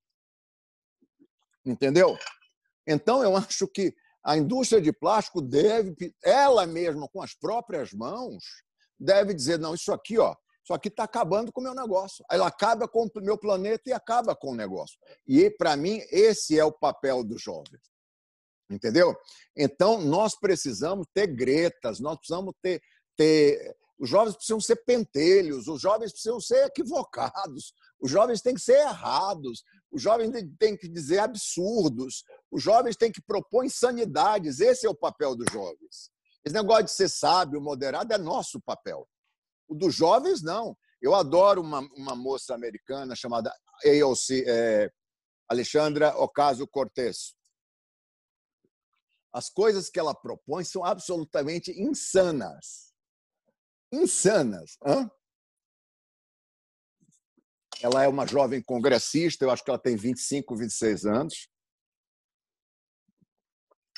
Entendeu? 1.65 2.17
Então, 2.87 3.23
eu 3.23 3.37
acho 3.37 3.67
que 3.67 3.95
a 4.25 4.37
indústria 4.37 4.81
de 4.81 4.93
plástico 4.93 5.41
deve, 5.41 6.15
ela 6.23 6.67
mesma, 6.67 7.09
com 7.09 7.21
as 7.21 7.35
próprias 7.35 7.93
mãos, 7.93 8.45
deve 8.99 9.35
dizer: 9.35 9.59
não, 9.59 9.75
isso 9.75 9.93
aqui, 9.93 10.19
ó, 10.19 10.35
isso 10.65 10.73
aqui 10.73 10.89
está 10.89 11.05
acabando 11.05 11.53
com 11.53 11.61
o 11.61 11.65
meu 11.65 11.75
negócio. 11.75 12.25
Ela 12.31 12.47
acaba 12.47 12.89
com 12.89 13.05
o 13.05 13.21
meu 13.21 13.39
planeta 13.39 13.83
e 13.87 13.93
acaba 13.93 14.35
com 14.35 14.53
o 14.53 14.55
negócio. 14.55 14.99
E, 15.27 15.51
para 15.51 15.77
mim, 15.77 16.01
esse 16.11 16.59
é 16.59 16.65
o 16.65 16.73
papel 16.73 17.23
dos 17.23 17.43
jovens. 17.43 17.96
Entendeu? 18.69 19.17
Então, 19.57 20.01
nós 20.01 20.39
precisamos 20.39 21.07
ter 21.15 21.29
gretas, 21.29 22.01
nós 22.01 22.17
precisamos 22.17 22.53
ter, 22.61 22.83
ter. 23.17 23.77
Os 23.99 24.11
jovens 24.11 24.35
precisam 24.35 24.61
ser 24.61 24.77
pentelhos, 24.85 25.69
os 25.69 25.81
jovens 25.81 26.13
precisam 26.13 26.41
ser 26.41 26.67
equivocados, 26.67 27.73
os 28.01 28.11
jovens 28.11 28.43
têm 28.43 28.55
que 28.55 28.61
ser 28.61 28.79
errados, 28.79 29.63
os 29.91 30.03
jovens 30.03 30.31
têm 30.59 30.77
que 30.77 30.89
dizer 30.89 31.21
absurdos, 31.21 32.25
os 32.51 32.63
jovens 32.63 32.97
têm 32.97 33.11
que 33.11 33.23
propor 33.23 33.65
insanidades. 33.65 34.61
Esse 34.61 34.87
é 34.87 34.91
o 34.91 34.95
papel 34.95 35.35
dos 35.37 35.47
jovens. 35.51 36.11
Esse 36.45 36.55
negócio 36.55 36.85
de 36.85 36.93
ser 36.93 37.09
sábio, 37.09 37.61
moderado, 37.61 38.13
é 38.13 38.19
nosso 38.19 38.61
papel. 38.61 39.09
O 39.69 39.75
dos 39.75 39.95
jovens, 39.95 40.43
não. 40.43 40.77
Eu 41.01 41.15
adoro 41.15 41.61
uma, 41.61 41.81
uma 41.97 42.15
moça 42.15 42.55
americana 42.55 43.15
chamada 43.15 43.53
AOC, 43.85 44.45
é, 44.47 44.91
Alexandra 45.49 46.17
Ocasio-Cortez. 46.19 47.36
As 49.37 49.51
coisas 49.51 49.91
que 49.91 50.01
ela 50.01 50.15
propõe 50.15 50.65
são 50.65 50.83
absolutamente 50.83 51.71
insanas. 51.71 52.95
Insanas. 53.93 54.79
Hã? 54.83 55.11
Ela 57.83 58.03
é 58.03 58.09
uma 58.09 58.27
jovem 58.27 58.63
congressista, 58.63 59.45
eu 59.45 59.51
acho 59.51 59.63
que 59.63 59.69
ela 59.69 59.79
tem 59.79 59.95
25, 59.95 60.57
26 60.57 61.05
anos. 61.05 61.51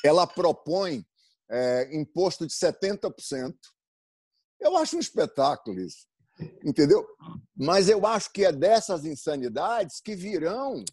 Ela 0.03 0.27
propõe 0.27 1.07
é, 1.49 1.95
imposto 1.95 2.45
de 2.45 2.51
70%. 2.51 3.55
Eu 4.59 4.75
acho 4.75 4.97
um 4.97 4.99
espetáculo 4.99 5.79
isso, 5.79 6.05
entendeu? 6.65 7.07
Mas 7.55 7.87
eu 7.87 8.05
acho 8.05 8.29
que 8.33 8.43
é 8.43 8.51
dessas 8.51 9.05
insanidades 9.05 10.01
que 10.01 10.17
virão 10.17 10.83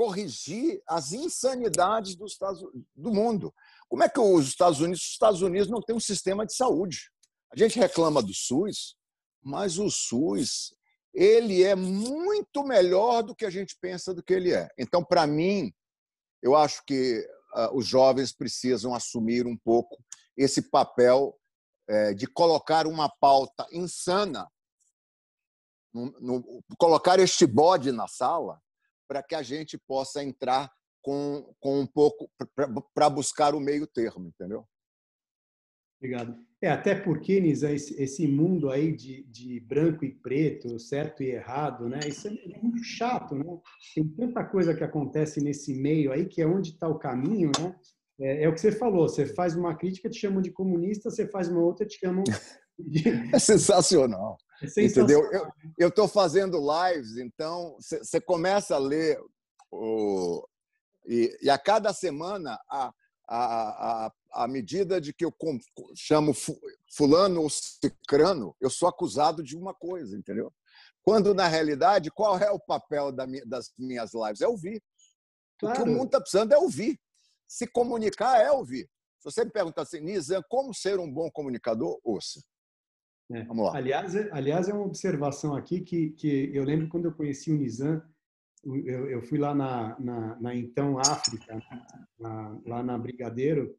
corrigir 0.00 0.82
as 0.88 1.12
insanidades 1.12 2.16
do, 2.16 2.24
Estados, 2.24 2.62
do 2.96 3.12
mundo. 3.12 3.54
Como 3.86 4.02
é 4.02 4.08
que 4.08 4.18
os 4.18 4.48
Estados 4.48 4.80
Unidos, 4.80 5.02
os 5.02 5.10
Estados 5.10 5.42
Unidos 5.42 5.68
não 5.68 5.82
têm 5.82 5.94
um 5.94 6.00
sistema 6.00 6.46
de 6.46 6.54
saúde? 6.54 7.10
A 7.52 7.58
gente 7.58 7.78
reclama 7.78 8.22
do 8.22 8.32
SUS, 8.32 8.96
mas 9.42 9.78
o 9.78 9.90
SUS 9.90 10.74
ele 11.12 11.62
é 11.62 11.74
muito 11.74 12.64
melhor 12.64 13.22
do 13.22 13.36
que 13.36 13.44
a 13.44 13.50
gente 13.50 13.76
pensa 13.78 14.14
do 14.14 14.22
que 14.22 14.32
ele 14.32 14.54
é. 14.54 14.70
Então, 14.78 15.04
para 15.04 15.26
mim, 15.26 15.70
eu 16.42 16.56
acho 16.56 16.82
que 16.86 17.20
uh, 17.54 17.76
os 17.76 17.86
jovens 17.86 18.32
precisam 18.32 18.94
assumir 18.94 19.46
um 19.46 19.56
pouco 19.58 20.02
esse 20.34 20.70
papel 20.70 21.38
é, 21.86 22.14
de 22.14 22.26
colocar 22.26 22.86
uma 22.86 23.10
pauta 23.20 23.66
insana, 23.70 24.50
no, 25.92 26.10
no, 26.18 26.64
colocar 26.78 27.18
este 27.18 27.46
bode 27.46 27.92
na 27.92 28.08
sala, 28.08 28.62
para 29.10 29.24
que 29.24 29.34
a 29.34 29.42
gente 29.42 29.76
possa 29.76 30.22
entrar 30.22 30.70
com, 31.02 31.52
com 31.58 31.80
um 31.80 31.86
pouco 31.86 32.30
para 32.94 33.10
buscar 33.10 33.56
o 33.56 33.60
meio 33.60 33.84
termo, 33.84 34.28
entendeu? 34.28 34.64
Obrigado. 35.98 36.38
É, 36.62 36.70
até 36.70 36.94
porque, 36.94 37.40
Nisa, 37.40 37.72
esse, 37.72 38.00
esse 38.00 38.28
mundo 38.28 38.70
aí 38.70 38.94
de, 38.94 39.24
de, 39.24 39.58
branco 39.58 40.04
e 40.04 40.14
preto, 40.14 40.78
certo 40.78 41.24
e 41.24 41.30
errado, 41.30 41.88
né? 41.88 41.98
Isso 42.06 42.28
é 42.28 42.58
muito 42.62 42.84
chato, 42.84 43.34
né? 43.34 43.44
Tem 43.96 44.06
tanta 44.06 44.44
coisa 44.44 44.74
que 44.74 44.84
acontece 44.84 45.42
nesse 45.42 45.74
meio 45.74 46.12
aí 46.12 46.26
que 46.26 46.40
é 46.40 46.46
onde 46.46 46.70
está 46.70 46.86
o 46.86 46.98
caminho, 46.98 47.50
né? 47.58 47.74
É, 48.20 48.44
é, 48.44 48.48
o 48.48 48.54
que 48.54 48.60
você 48.60 48.70
falou, 48.70 49.08
você 49.08 49.26
faz 49.26 49.56
uma 49.56 49.74
crítica, 49.74 50.08
te 50.08 50.20
chamam 50.20 50.40
de 50.40 50.52
comunista, 50.52 51.10
você 51.10 51.26
faz 51.26 51.48
uma 51.48 51.60
outra, 51.60 51.84
te 51.84 51.98
chamam 51.98 52.22
de... 52.78 53.08
É 53.34 53.38
sensacional. 53.40 54.38
É. 54.62 54.82
Entendeu? 54.82 55.22
Eu 55.78 55.88
estou 55.88 56.06
fazendo 56.06 56.58
lives, 56.58 57.16
então 57.16 57.76
você 57.78 58.20
começa 58.20 58.74
a 58.76 58.78
ler 58.78 59.18
o... 59.70 60.46
E, 61.06 61.36
e, 61.42 61.50
a 61.50 61.58
cada 61.58 61.92
semana, 61.92 62.58
a, 62.68 62.92
a, 63.26 64.06
a, 64.06 64.12
a 64.32 64.48
medida 64.48 65.00
de 65.00 65.12
que 65.14 65.24
eu 65.24 65.34
chamo 65.96 66.32
fulano 66.94 67.42
ou 67.42 67.48
cicrano, 67.50 68.54
eu 68.60 68.68
sou 68.68 68.88
acusado 68.88 69.42
de 69.42 69.56
uma 69.56 69.72
coisa, 69.72 70.16
entendeu? 70.16 70.52
Quando, 71.02 71.34
na 71.34 71.46
realidade, 71.46 72.10
qual 72.10 72.38
é 72.38 72.50
o 72.50 72.60
papel 72.60 73.10
das 73.46 73.72
minhas 73.78 74.12
lives? 74.12 74.40
É 74.42 74.46
ouvir. 74.48 74.82
Claro. 75.58 75.80
O 75.80 75.84
que 75.84 75.90
o 75.90 75.92
mundo 75.92 76.06
está 76.06 76.20
precisando 76.20 76.52
é 76.52 76.58
ouvir. 76.58 77.00
Se 77.48 77.66
comunicar 77.66 78.40
é 78.40 78.50
ouvir. 78.50 78.88
Se 79.18 79.24
você 79.24 79.44
me 79.44 79.50
perguntar 79.50 79.82
assim, 79.82 80.00
Nizam, 80.00 80.42
como 80.48 80.74
ser 80.74 80.98
um 80.98 81.10
bom 81.10 81.30
comunicador? 81.30 81.98
Ouça. 82.04 82.40
É. 83.30 83.44
Vamos 83.44 83.66
lá. 83.66 83.76
Aliás, 83.76 84.14
é, 84.14 84.28
aliás, 84.32 84.68
é 84.68 84.74
uma 84.74 84.86
observação 84.86 85.54
aqui 85.54 85.80
que, 85.80 86.10
que 86.10 86.50
eu 86.54 86.64
lembro 86.64 86.88
quando 86.88 87.06
eu 87.06 87.12
conheci 87.12 87.52
o 87.52 87.56
Nizam, 87.56 88.02
eu, 88.64 89.08
eu 89.08 89.22
fui 89.22 89.38
lá 89.38 89.54
na, 89.54 89.98
na, 89.98 90.40
na 90.40 90.54
então 90.54 90.98
África, 90.98 91.62
na, 92.18 92.60
lá 92.66 92.82
na 92.82 92.98
Brigadeiro, 92.98 93.74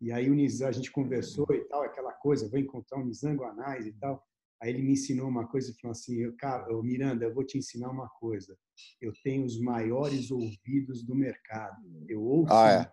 e 0.00 0.12
aí 0.12 0.28
o 0.28 0.34
Nizam, 0.34 0.68
a 0.68 0.72
gente 0.72 0.90
conversou 0.90 1.46
e 1.50 1.64
tal, 1.64 1.82
aquela 1.82 2.12
coisa, 2.12 2.48
vou 2.48 2.58
encontrar 2.58 2.98
o 2.98 3.04
Nizam 3.04 3.34
Guanais 3.34 3.86
e 3.86 3.92
tal. 3.92 4.22
Aí 4.60 4.70
ele 4.70 4.82
me 4.82 4.92
ensinou 4.92 5.28
uma 5.28 5.46
coisa 5.46 5.70
e 5.70 5.74
falou 5.74 5.92
assim, 5.92 6.30
cara, 6.36 6.66
Miranda, 6.82 7.26
eu 7.26 7.34
vou 7.34 7.44
te 7.44 7.58
ensinar 7.58 7.90
uma 7.90 8.08
coisa. 8.08 8.56
Eu 9.00 9.12
tenho 9.22 9.44
os 9.44 9.60
maiores 9.60 10.30
ouvidos 10.30 11.02
do 11.04 11.14
mercado. 11.14 11.82
Eu 12.08 12.22
ouço 12.22 12.52
ah, 12.52 12.70
é. 12.70 12.92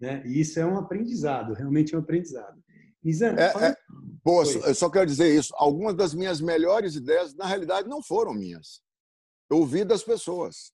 Né? 0.00 0.26
E 0.26 0.40
isso 0.40 0.58
é 0.58 0.66
um 0.66 0.78
aprendizado, 0.78 1.52
realmente 1.52 1.94
é 1.94 1.98
um 1.98 2.00
aprendizado. 2.00 2.62
Nizam, 3.06 3.38
é, 3.38 3.52
fala... 3.52 3.68
é, 3.68 3.76
eu 4.68 4.74
só 4.74 4.90
quero 4.90 5.06
dizer 5.06 5.32
isso. 5.32 5.54
Algumas 5.56 5.94
das 5.94 6.12
minhas 6.12 6.40
melhores 6.40 6.96
ideias, 6.96 7.32
na 7.36 7.46
realidade, 7.46 7.88
não 7.88 8.02
foram 8.02 8.34
minhas. 8.34 8.82
Eu 9.48 9.58
ouvi 9.58 9.84
das 9.84 10.02
pessoas. 10.02 10.72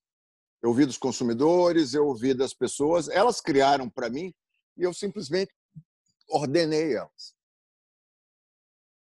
Eu 0.63 0.69
ouvi 0.69 0.83
dos 0.87 0.97
consumidores, 0.97 1.93
eu 1.93 2.07
ouvi 2.07 2.33
das 2.33 2.51
pessoas. 2.51 3.07
Elas 3.07 3.39
criaram 3.39 3.87
para 3.87 4.09
mim 4.09 4.33
e 4.75 4.81
eu 4.81 4.91
simplesmente 4.95 5.53
ordenei 6.27 6.95
elas. 6.95 7.35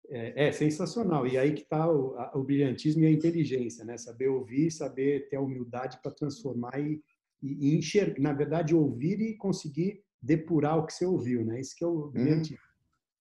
É, 0.08 0.46
é, 0.46 0.52
sensacional. 0.52 1.26
E 1.26 1.36
aí 1.36 1.52
que 1.52 1.62
está 1.62 1.90
o, 1.90 2.14
o, 2.32 2.44
brilhantismo 2.44 3.02
e 3.02 3.06
a 3.06 3.10
inteligência, 3.10 3.84
né? 3.84 3.98
Saber 3.98 4.28
ouvir, 4.28 4.70
saber 4.70 5.28
ter 5.28 5.34
a 5.34 5.40
humildade 5.40 5.98
para 6.00 6.12
transformar 6.12 6.78
e, 6.78 7.02
e, 7.42 7.70
e 7.70 7.76
enxergar, 7.76 8.20
na 8.20 8.32
verdade, 8.32 8.72
ouvir 8.72 9.20
e 9.20 9.36
conseguir 9.36 10.04
depurar 10.22 10.78
o 10.78 10.86
que 10.86 10.92
você 10.92 11.04
ouviu, 11.04 11.44
né? 11.44 11.60
Isso 11.60 11.74
que 11.74 11.82
é 11.82 11.88
o 11.88 12.04
uhum. 12.04 12.10
brilhantismo. 12.12 12.56
Hum. 12.62 12.65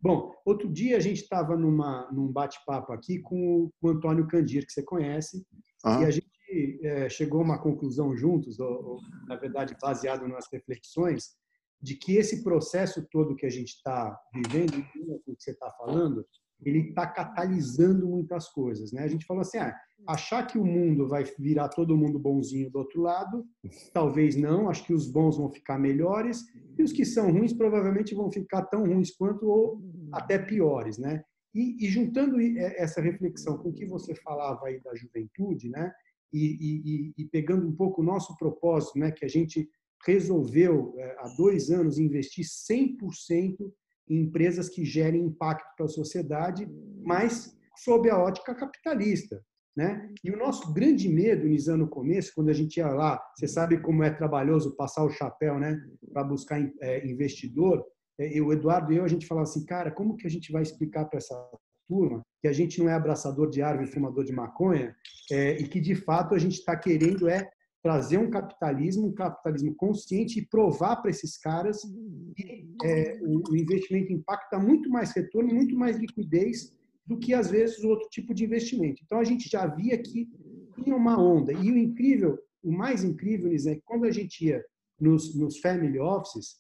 Bom, 0.06 0.36
outro 0.46 0.72
dia 0.72 0.98
a 0.98 1.00
gente 1.00 1.24
estava 1.24 1.58
num 1.58 2.32
bate-papo 2.32 2.94
aqui 2.94 3.18
com 3.18 3.72
o, 3.82 3.90
Antônio 3.90 4.28
Candir, 4.28 4.64
que 4.64 4.72
você 4.72 4.84
conhece, 4.84 5.44
ah. 5.84 6.00
e 6.00 6.06
a 6.06 6.12
gente 6.12 6.80
é, 6.84 7.10
chegou 7.10 7.42
a 7.42 7.44
uma 7.44 7.60
conclusão 7.60 8.16
juntos, 8.16 8.60
ou, 8.60 8.86
ou, 8.86 9.00
na 9.28 9.36
verdade 9.36 9.76
baseado 9.82 10.28
nas 10.28 10.46
reflexões, 10.54 11.36
de 11.82 11.96
que 11.96 12.18
esse 12.18 12.44
processo 12.44 13.04
todo 13.10 13.36
que 13.36 13.48
a 13.48 13.50
gente 13.50 13.70
está 13.70 14.16
vivendo, 14.32 14.78
o 15.26 15.36
que 15.36 15.44
você 15.44 15.50
está 15.50 15.72
falando, 15.72 16.24
ele 16.64 16.90
está 16.90 17.06
catalisando 17.08 18.08
muitas 18.08 18.48
coisas, 18.50 18.92
né? 18.92 19.04
A 19.04 19.08
gente 19.08 19.26
falou 19.26 19.42
assim, 19.42 19.58
ah, 19.58 19.76
achar 20.08 20.46
que 20.46 20.58
o 20.58 20.66
mundo 20.66 21.08
vai 21.08 21.24
virar 21.40 21.70
todo 21.70 21.98
mundo 21.98 22.20
bonzinho 22.20 22.70
do 22.70 22.80
outro 22.80 23.02
lado, 23.02 23.46
talvez 23.94 24.36
não. 24.36 24.70
Acho 24.70 24.86
que 24.86 24.94
os 24.94 25.08
bons 25.08 25.38
vão 25.38 25.50
ficar 25.50 25.78
melhores 25.78 26.44
e 26.78 26.84
os 26.84 26.92
que 26.92 27.06
são 27.06 27.32
ruins 27.32 27.54
provavelmente 27.54 28.16
vão 28.16 28.32
ficar 28.32 28.64
tão 28.64 28.86
ruins 28.86 29.12
quanto 29.12 29.48
ou 29.48 29.82
até 30.12 30.38
piores, 30.38 30.98
né? 30.98 31.24
E, 31.54 31.86
e 31.86 31.88
juntando 31.88 32.40
essa 32.40 33.02
reflexão 33.02 33.58
com 33.58 33.70
o 33.70 33.74
que 33.74 33.86
você 33.86 34.14
falava 34.16 34.68
aí 34.68 34.82
da 34.82 34.94
juventude, 34.96 35.70
né? 35.70 35.92
E, 36.34 36.58
e, 36.60 37.14
e 37.18 37.26
pegando 37.30 37.66
um 37.68 37.76
pouco 37.76 38.02
o 38.02 38.06
nosso 38.06 38.36
propósito, 38.38 39.00
né? 39.00 39.12
Que 39.12 39.24
a 39.24 39.30
gente 39.30 39.70
resolveu 40.06 40.94
é, 40.98 41.16
há 41.20 41.34
dois 41.38 41.70
anos 41.72 41.98
investir 41.98 42.46
100% 42.46 43.56
em 43.60 43.74
empresas 44.10 44.70
que 44.70 44.86
gerem 44.86 45.26
impacto 45.26 45.76
para 45.76 45.86
a 45.86 45.90
sociedade, 45.90 46.68
mas 47.04 47.58
sob 47.78 48.10
a 48.10 48.18
ótica 48.18 48.56
capitalista. 48.56 49.44
Né? 49.76 50.10
E 50.24 50.32
o 50.32 50.38
nosso 50.38 50.72
grande 50.74 51.10
medo, 51.10 51.46
Nizam, 51.46 51.78
no 51.78 51.90
começo, 51.90 52.32
quando 52.34 52.50
a 52.50 52.54
gente 52.54 52.78
ia 52.78 52.88
lá, 52.88 53.22
você 53.36 53.46
sabe 53.46 53.78
como 53.82 54.04
é 54.04 54.10
trabalhoso 54.10 54.76
passar 54.76 55.04
o 55.04 55.10
chapéu 55.10 55.60
né, 55.60 55.78
para 56.14 56.24
buscar 56.24 56.62
é, 56.82 57.06
investidor, 57.06 57.86
é, 58.18 58.40
o 58.42 58.54
Eduardo 58.54 58.94
e 58.94 58.98
eu, 58.98 59.04
a 59.04 59.08
gente 59.10 59.28
falava 59.28 59.44
assim, 59.44 59.66
cara, 59.66 59.92
como 59.92 60.16
que 60.16 60.26
a 60.26 60.30
gente 60.30 60.50
vai 60.50 60.62
explicar 60.62 61.06
para 61.06 61.18
essa 61.18 61.36
turma 61.86 62.22
que 62.42 62.48
a 62.48 62.54
gente 62.54 62.80
não 62.80 62.90
é 62.90 62.94
abraçador 62.94 63.50
de 63.50 63.62
árvore, 63.62 63.92
fumador 63.92 64.24
de 64.24 64.32
maconha, 64.32 64.96
é, 65.32 65.58
e 65.60 65.68
que 65.68 65.82
de 65.82 65.96
fato 65.96 66.34
a 66.36 66.38
gente 66.38 66.60
está 66.60 66.76
querendo 66.78 67.28
é 67.28 67.50
trazer 67.86 68.18
um 68.18 68.32
capitalismo, 68.32 69.06
um 69.06 69.14
capitalismo 69.14 69.76
consciente 69.76 70.40
e 70.40 70.46
provar 70.48 70.96
para 70.96 71.12
esses 71.12 71.38
caras 71.38 71.84
que 72.36 72.68
é, 72.84 73.20
o, 73.22 73.56
investimento 73.56 74.12
impacta 74.12 74.58
muito 74.58 74.90
mais 74.90 75.12
retorno, 75.12 75.54
muito 75.54 75.78
mais 75.78 75.96
liquidez 75.96 76.76
do 77.06 77.20
que 77.20 77.32
às 77.32 77.52
vezes 77.52 77.84
outro 77.84 78.10
tipo 78.10 78.34
de 78.34 78.44
investimento. 78.44 79.04
Então 79.06 79.20
a 79.20 79.24
gente 79.24 79.48
já 79.48 79.68
via 79.68 79.96
que 80.00 80.28
tinha 80.74 80.96
uma 80.96 81.22
onda. 81.22 81.54
E 81.54 81.72
o 81.72 81.78
incrível, 81.78 82.40
o 82.64 82.72
mais 82.72 83.04
incrível, 83.04 83.52
é 83.54 83.76
que 83.76 83.84
quando 83.86 84.06
a 84.06 84.12
gente 84.12 84.46
ia 84.46 84.66
nos, 85.00 85.36
nos 85.36 85.60
family 85.60 86.00
offices, 86.00 86.56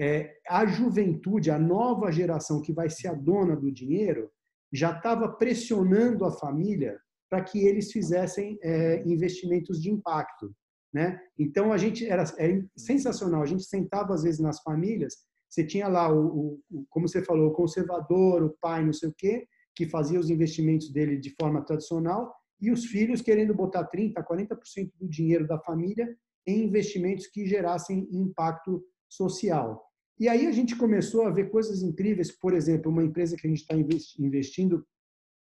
é, 0.00 0.38
a 0.48 0.64
juventude, 0.64 1.50
a 1.50 1.58
nova 1.58 2.10
geração 2.10 2.62
que 2.62 2.72
vai 2.72 2.88
ser 2.88 3.08
a 3.08 3.14
dona 3.14 3.54
do 3.54 3.70
dinheiro, 3.70 4.30
já 4.72 4.96
estava 4.96 5.28
pressionando 5.28 6.24
a 6.24 6.32
família 6.32 6.98
para 7.28 7.44
que 7.44 7.58
eles 7.58 7.92
fizessem 7.92 8.58
é, 8.62 9.02
investimentos 9.06 9.78
de 9.78 9.90
impacto. 9.90 10.50
Né? 10.92 11.18
Então 11.38 11.72
a 11.72 11.78
gente 11.78 12.06
era, 12.06 12.24
era, 12.38 12.64
sensacional. 12.76 13.42
A 13.42 13.46
gente 13.46 13.64
sentava 13.64 14.12
às 14.14 14.22
vezes 14.22 14.40
nas 14.40 14.60
famílias, 14.62 15.14
você 15.48 15.64
tinha 15.64 15.88
lá 15.88 16.12
o, 16.12 16.60
o, 16.70 16.86
como 16.90 17.08
você 17.08 17.22
falou, 17.22 17.50
o 17.50 17.54
conservador, 17.54 18.42
o 18.42 18.56
pai, 18.60 18.84
não 18.84 18.92
sei 18.92 19.08
o 19.08 19.14
quê, 19.16 19.46
que 19.74 19.86
fazia 19.86 20.20
os 20.20 20.30
investimentos 20.30 20.90
dele 20.90 21.16
de 21.16 21.34
forma 21.40 21.64
tradicional 21.64 22.34
e 22.60 22.70
os 22.70 22.84
filhos 22.86 23.20
querendo 23.20 23.54
botar 23.54 23.84
30, 23.84 24.22
40% 24.22 24.92
do 25.00 25.08
dinheiro 25.08 25.46
da 25.46 25.58
família 25.58 26.16
em 26.46 26.64
investimentos 26.64 27.26
que 27.26 27.46
gerassem 27.46 28.08
impacto 28.12 28.84
social. 29.08 29.82
E 30.18 30.28
aí 30.28 30.46
a 30.46 30.52
gente 30.52 30.76
começou 30.76 31.26
a 31.26 31.30
ver 31.30 31.50
coisas 31.50 31.82
incríveis, 31.82 32.30
por 32.30 32.54
exemplo, 32.54 32.90
uma 32.90 33.02
empresa 33.02 33.36
que 33.36 33.46
a 33.46 33.50
gente 33.50 33.62
está 33.62 33.74
investindo, 33.74 34.86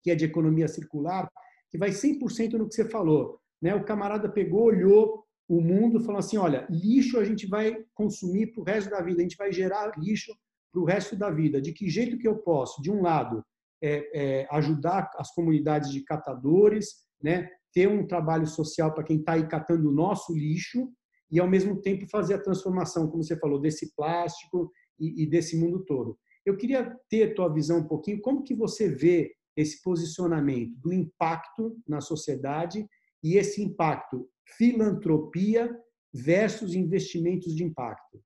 que 0.03 0.11
é 0.11 0.15
de 0.15 0.25
economia 0.25 0.69
circular, 0.69 1.29
que 1.71 1.79
vai 1.79 1.91
100% 1.91 2.53
no 2.53 2.69
que 2.69 2.75
você 2.75 2.85
falou. 2.85 3.41
Né? 3.61 3.75
O 3.75 3.85
camarada 3.85 4.29
pegou, 4.29 4.65
olhou 4.65 5.22
o 5.49 5.61
mundo 5.61 6.01
falou 6.01 6.19
assim, 6.19 6.37
olha, 6.37 6.67
lixo 6.71 7.19
a 7.19 7.25
gente 7.25 7.47
vai 7.47 7.77
consumir 7.95 8.53
para 8.53 8.61
o 8.61 8.65
resto 8.65 8.91
da 8.91 9.03
vida, 9.03 9.19
a 9.19 9.23
gente 9.23 9.37
vai 9.37 9.53
gerar 9.53 9.93
lixo 9.99 10.33
para 10.73 10.81
o 10.81 10.85
resto 10.85 11.17
da 11.17 11.31
vida. 11.31 11.61
De 11.61 11.73
que 11.73 11.89
jeito 11.89 12.19
que 12.19 12.27
eu 12.27 12.39
posso, 12.39 12.81
de 12.81 12.91
um 12.91 13.03
lado, 13.03 13.45
é, 13.83 14.11
é, 14.15 14.49
ajudar 14.51 15.11
as 15.17 15.33
comunidades 15.35 15.91
de 15.91 16.03
catadores, 16.05 16.89
né? 17.23 17.49
ter 17.73 17.89
um 17.89 18.07
trabalho 18.07 18.47
social 18.47 18.93
para 18.95 19.05
quem 19.05 19.19
está 19.19 19.33
aí 19.33 19.47
catando 19.49 19.89
o 19.89 19.93
nosso 19.93 20.33
lixo 20.35 20.89
e, 21.31 21.41
ao 21.41 21.49
mesmo 21.49 21.81
tempo, 21.81 22.07
fazer 22.09 22.35
a 22.35 22.43
transformação, 22.43 23.09
como 23.09 23.25
você 23.25 23.37
falou, 23.39 23.61
desse 23.61 23.95
plástico 23.95 24.71
e, 24.99 25.23
e 25.23 25.27
desse 25.27 25.57
mundo 25.57 25.85
todo. 25.85 26.19
Eu 26.45 26.57
queria 26.57 26.97
ter 27.09 27.35
tua 27.35 27.53
visão 27.53 27.79
um 27.79 27.89
pouquinho, 27.89 28.21
como 28.21 28.43
que 28.43 28.55
você 28.55 28.89
vê 28.89 29.35
esse 29.57 29.83
posicionamento 29.83 30.75
do 30.79 30.93
impacto 30.93 31.77
na 31.87 32.01
sociedade 32.01 32.87
e 33.23 33.37
esse 33.37 33.63
impacto 33.63 34.29
filantropia 34.45 35.71
versus 36.13 36.75
investimentos 36.75 37.55
de 37.55 37.65
impacto? 37.65 38.23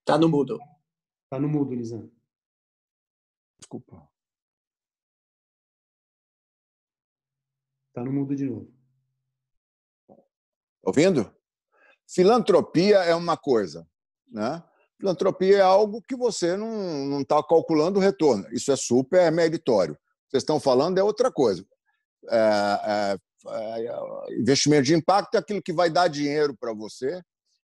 Está 0.00 0.18
no 0.18 0.28
mudo. 0.28 0.58
Está 1.24 1.38
no 1.38 1.48
mudo, 1.48 1.74
Nizam. 1.74 2.10
Desculpa. 3.60 4.10
Está 7.88 8.02
no 8.02 8.12
mudo 8.12 8.34
de 8.34 8.44
novo. 8.44 8.72
Ouvindo? 10.82 11.32
Filantropia 12.08 12.98
é 13.04 13.14
uma 13.14 13.36
coisa, 13.36 13.88
né? 14.26 14.64
Filantropia 14.98 15.58
é 15.58 15.60
algo 15.60 16.02
que 16.02 16.16
você 16.16 16.56
não 16.56 17.20
está 17.20 17.42
calculando 17.42 17.98
o 17.98 18.02
retorno. 18.02 18.46
Isso 18.52 18.72
é 18.72 18.76
super 18.76 19.30
meritório. 19.30 19.96
Vocês 20.30 20.42
estão 20.42 20.60
falando 20.60 20.98
é 20.98 21.02
outra 21.02 21.30
coisa. 21.30 21.66
É, 22.28 22.36
é, 22.86 23.16
é, 23.48 24.34
investimento 24.38 24.84
de 24.84 24.94
impacto 24.94 25.34
é 25.34 25.38
aquilo 25.38 25.62
que 25.62 25.72
vai 25.72 25.90
dar 25.90 26.08
dinheiro 26.08 26.56
para 26.56 26.72
você, 26.72 27.20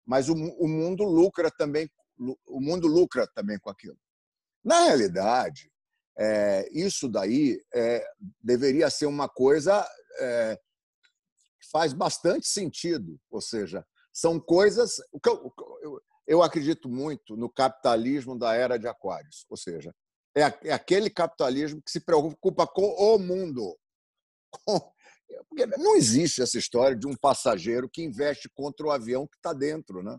mas 0.05 0.29
o, 0.29 0.35
o 0.35 0.67
mundo 0.67 1.05
lucra 1.05 1.51
também. 1.51 1.89
O 2.47 2.61
mundo 2.61 2.89
lucra 2.89 3.29
também 3.33 3.59
com 3.61 3.71
aquilo. 3.71 3.97
Na 4.65 4.87
realidade, 4.87 5.71
é, 6.19 6.69
isso 6.73 7.09
daí 7.09 7.63
é, 7.73 8.05
deveria 8.43 8.91
ser 8.91 9.07
uma 9.07 9.29
coisa 9.29 9.89
é, 10.19 10.59
que 11.61 11.71
faz 11.71 11.93
bastante 11.93 12.49
sentido. 12.49 13.21
Ou 13.31 13.41
seja, 13.41 13.87
são 14.13 14.41
coisas. 14.41 14.97
Eu, 15.81 16.03
eu, 16.27 16.43
acredito 16.43 16.89
muito 16.89 17.37
no 17.37 17.49
capitalismo 17.49 18.37
da 18.37 18.53
era 18.55 18.77
de 18.77 18.89
Aquários. 18.89 19.47
Ou 19.49 19.57
seja, 19.57 19.95
é, 20.43 20.59
é 20.65 20.73
aquele 20.73 21.11
capitalismo 21.11 21.83
que 21.83 21.91
se 21.91 22.01
preocupa 22.01 22.67
com 22.67 22.83
o 22.83 23.19
mundo. 23.19 23.79
Com, 24.51 24.81
porque 25.49 25.67
não 25.79 25.97
existe 25.97 26.41
essa 26.41 26.59
história 26.59 26.97
de 26.97 27.07
um 27.07 27.15
passageiro 27.17 27.89
que 27.89 28.03
investe 28.03 28.49
contra 28.49 28.87
o 28.87 28.91
avião 28.91 29.27
que 29.27 29.37
está 29.37 29.53
dentro, 29.53 30.03
né? 30.03 30.19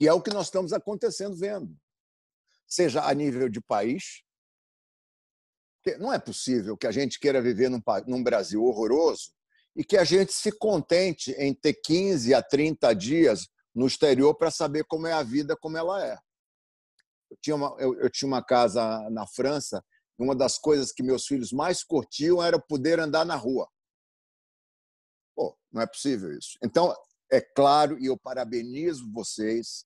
E 0.00 0.08
é 0.08 0.12
o 0.12 0.22
que 0.22 0.32
nós 0.32 0.46
estamos 0.46 0.72
acontecendo 0.72 1.36
vendo 1.36 1.78
seja 2.70 3.04
a 3.04 3.12
nível 3.12 3.48
de 3.48 3.60
país. 3.60 4.22
Não 5.98 6.12
é 6.12 6.18
possível 6.18 6.76
que 6.76 6.86
a 6.86 6.92
gente 6.92 7.18
queira 7.18 7.42
viver 7.42 7.68
num, 7.68 7.82
num 8.06 8.22
Brasil 8.22 8.62
horroroso 8.62 9.32
e 9.74 9.82
que 9.84 9.96
a 9.96 10.04
gente 10.04 10.32
se 10.32 10.52
contente 10.52 11.32
em 11.32 11.52
ter 11.52 11.74
15 11.74 12.32
a 12.32 12.42
30 12.42 12.94
dias 12.94 13.48
no 13.74 13.86
exterior 13.86 14.34
para 14.34 14.50
saber 14.50 14.84
como 14.84 15.06
é 15.06 15.12
a 15.12 15.22
vida, 15.22 15.56
como 15.56 15.76
ela 15.76 16.04
é. 16.04 16.16
Eu 17.30 17.36
tinha, 17.40 17.56
uma, 17.56 17.76
eu, 17.78 17.94
eu 18.00 18.10
tinha 18.10 18.26
uma 18.26 18.44
casa 18.44 19.08
na 19.10 19.26
França 19.26 19.84
e 20.18 20.22
uma 20.22 20.34
das 20.34 20.58
coisas 20.58 20.92
que 20.92 21.02
meus 21.02 21.26
filhos 21.26 21.52
mais 21.52 21.82
curtiam 21.82 22.42
era 22.42 22.58
poder 22.58 22.98
andar 22.98 23.24
na 23.24 23.36
rua. 23.36 23.68
Pô, 25.34 25.56
não 25.72 25.80
é 25.80 25.86
possível 25.86 26.32
isso. 26.36 26.58
Então, 26.62 26.94
é 27.30 27.40
claro, 27.40 27.98
e 27.98 28.06
eu 28.06 28.18
parabenizo 28.18 29.10
vocês 29.12 29.84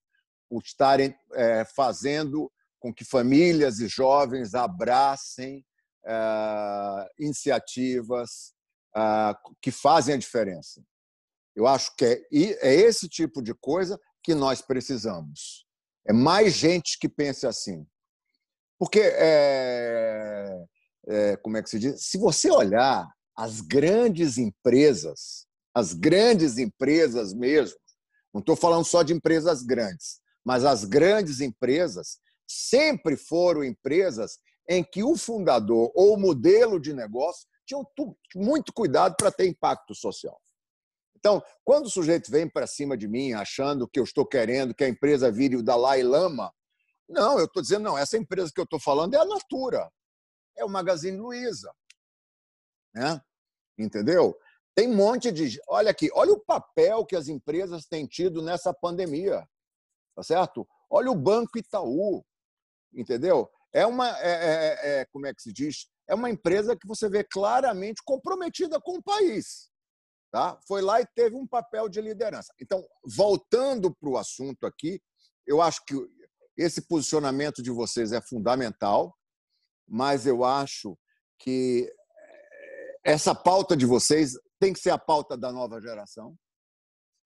por 0.48 0.62
estarem 0.62 1.14
é, 1.34 1.64
fazendo 1.64 2.50
com 2.80 2.92
que 2.92 3.04
famílias 3.04 3.80
e 3.80 3.88
jovens 3.88 4.54
abracem 4.54 5.64
uh, 6.04 7.08
iniciativas 7.18 8.54
uh, 8.94 9.34
que 9.60 9.70
fazem 9.70 10.14
a 10.14 10.18
diferença. 10.18 10.84
Eu 11.56 11.66
acho 11.66 11.94
que 11.96 12.04
é, 12.04 12.22
é 12.60 12.74
esse 12.74 13.08
tipo 13.08 13.42
de 13.42 13.54
coisa 13.54 13.98
que 14.22 14.34
nós 14.34 14.60
precisamos. 14.60 15.63
É 16.06 16.12
mais 16.12 16.54
gente 16.54 16.98
que 16.98 17.08
pense 17.08 17.46
assim. 17.46 17.86
Porque, 18.78 19.00
é, 19.00 20.64
é, 21.06 21.36
como 21.38 21.56
é 21.56 21.62
que 21.62 21.70
se 21.70 21.78
diz? 21.78 22.04
Se 22.04 22.18
você 22.18 22.50
olhar 22.50 23.08
as 23.36 23.60
grandes 23.60 24.38
empresas, 24.38 25.46
as 25.74 25.92
grandes 25.92 26.58
empresas 26.58 27.32
mesmo, 27.32 27.78
não 28.32 28.40
estou 28.40 28.56
falando 28.56 28.84
só 28.84 29.02
de 29.02 29.12
empresas 29.12 29.62
grandes, 29.62 30.20
mas 30.44 30.64
as 30.64 30.84
grandes 30.84 31.40
empresas, 31.40 32.18
sempre 32.46 33.16
foram 33.16 33.64
empresas 33.64 34.38
em 34.68 34.82
que 34.82 35.02
o 35.02 35.16
fundador 35.16 35.90
ou 35.94 36.14
o 36.14 36.20
modelo 36.20 36.78
de 36.80 36.92
negócio 36.92 37.46
tinham 37.66 37.86
muito 38.34 38.72
cuidado 38.72 39.16
para 39.16 39.32
ter 39.32 39.46
impacto 39.46 39.94
social. 39.94 40.38
Então, 41.24 41.42
quando 41.64 41.86
o 41.86 41.90
sujeito 41.90 42.30
vem 42.30 42.46
para 42.46 42.66
cima 42.66 42.98
de 42.98 43.08
mim 43.08 43.32
achando 43.32 43.88
que 43.88 43.98
eu 43.98 44.04
estou 44.04 44.26
querendo 44.26 44.74
que 44.74 44.84
a 44.84 44.88
empresa 44.90 45.32
vire 45.32 45.56
o 45.56 45.62
Dalai 45.62 46.02
Lama, 46.02 46.52
não, 47.08 47.38
eu 47.38 47.46
estou 47.46 47.62
dizendo, 47.62 47.84
não, 47.84 47.96
essa 47.96 48.18
empresa 48.18 48.52
que 48.54 48.60
eu 48.60 48.64
estou 48.64 48.78
falando 48.78 49.14
é 49.14 49.16
a 49.16 49.24
Natura, 49.24 49.90
é 50.54 50.62
o 50.62 50.68
Magazine 50.68 51.16
Luiza. 51.16 51.74
Né? 52.94 53.18
Entendeu? 53.78 54.38
Tem 54.74 54.86
um 54.86 54.94
monte 54.94 55.32
de. 55.32 55.58
Olha 55.66 55.90
aqui, 55.90 56.10
olha 56.12 56.34
o 56.34 56.44
papel 56.44 57.06
que 57.06 57.16
as 57.16 57.26
empresas 57.26 57.86
têm 57.86 58.06
tido 58.06 58.42
nessa 58.42 58.74
pandemia. 58.74 59.48
Tá 60.14 60.22
certo? 60.22 60.68
Olha 60.90 61.10
o 61.10 61.16
Banco 61.16 61.56
Itaú, 61.56 62.22
entendeu? 62.92 63.50
É 63.72 63.86
uma, 63.86 64.10
é, 64.18 64.28
é, 64.28 65.00
é, 65.00 65.04
como 65.06 65.26
é 65.26 65.32
que 65.32 65.40
se 65.40 65.54
diz? 65.54 65.88
É 66.06 66.14
uma 66.14 66.28
empresa 66.28 66.76
que 66.76 66.86
você 66.86 67.08
vê 67.08 67.24
claramente 67.24 68.02
comprometida 68.04 68.78
com 68.78 68.98
o 68.98 69.02
país. 69.02 69.72
Tá? 70.34 70.58
Foi 70.66 70.82
lá 70.82 71.00
e 71.00 71.06
teve 71.14 71.36
um 71.36 71.46
papel 71.46 71.88
de 71.88 72.00
liderança. 72.00 72.52
Então, 72.60 72.84
voltando 73.16 73.94
para 73.94 74.08
o 74.08 74.16
assunto 74.16 74.66
aqui, 74.66 75.00
eu 75.46 75.62
acho 75.62 75.84
que 75.84 75.94
esse 76.56 76.82
posicionamento 76.88 77.62
de 77.62 77.70
vocês 77.70 78.10
é 78.10 78.20
fundamental, 78.20 79.16
mas 79.86 80.26
eu 80.26 80.42
acho 80.42 80.98
que 81.38 81.88
eh, 81.88 82.98
essa 83.04 83.32
pauta 83.32 83.76
de 83.76 83.86
vocês 83.86 84.32
tem 84.58 84.72
que 84.72 84.80
ser 84.80 84.90
a 84.90 84.98
pauta 84.98 85.36
da 85.36 85.52
nova 85.52 85.80
geração 85.80 86.34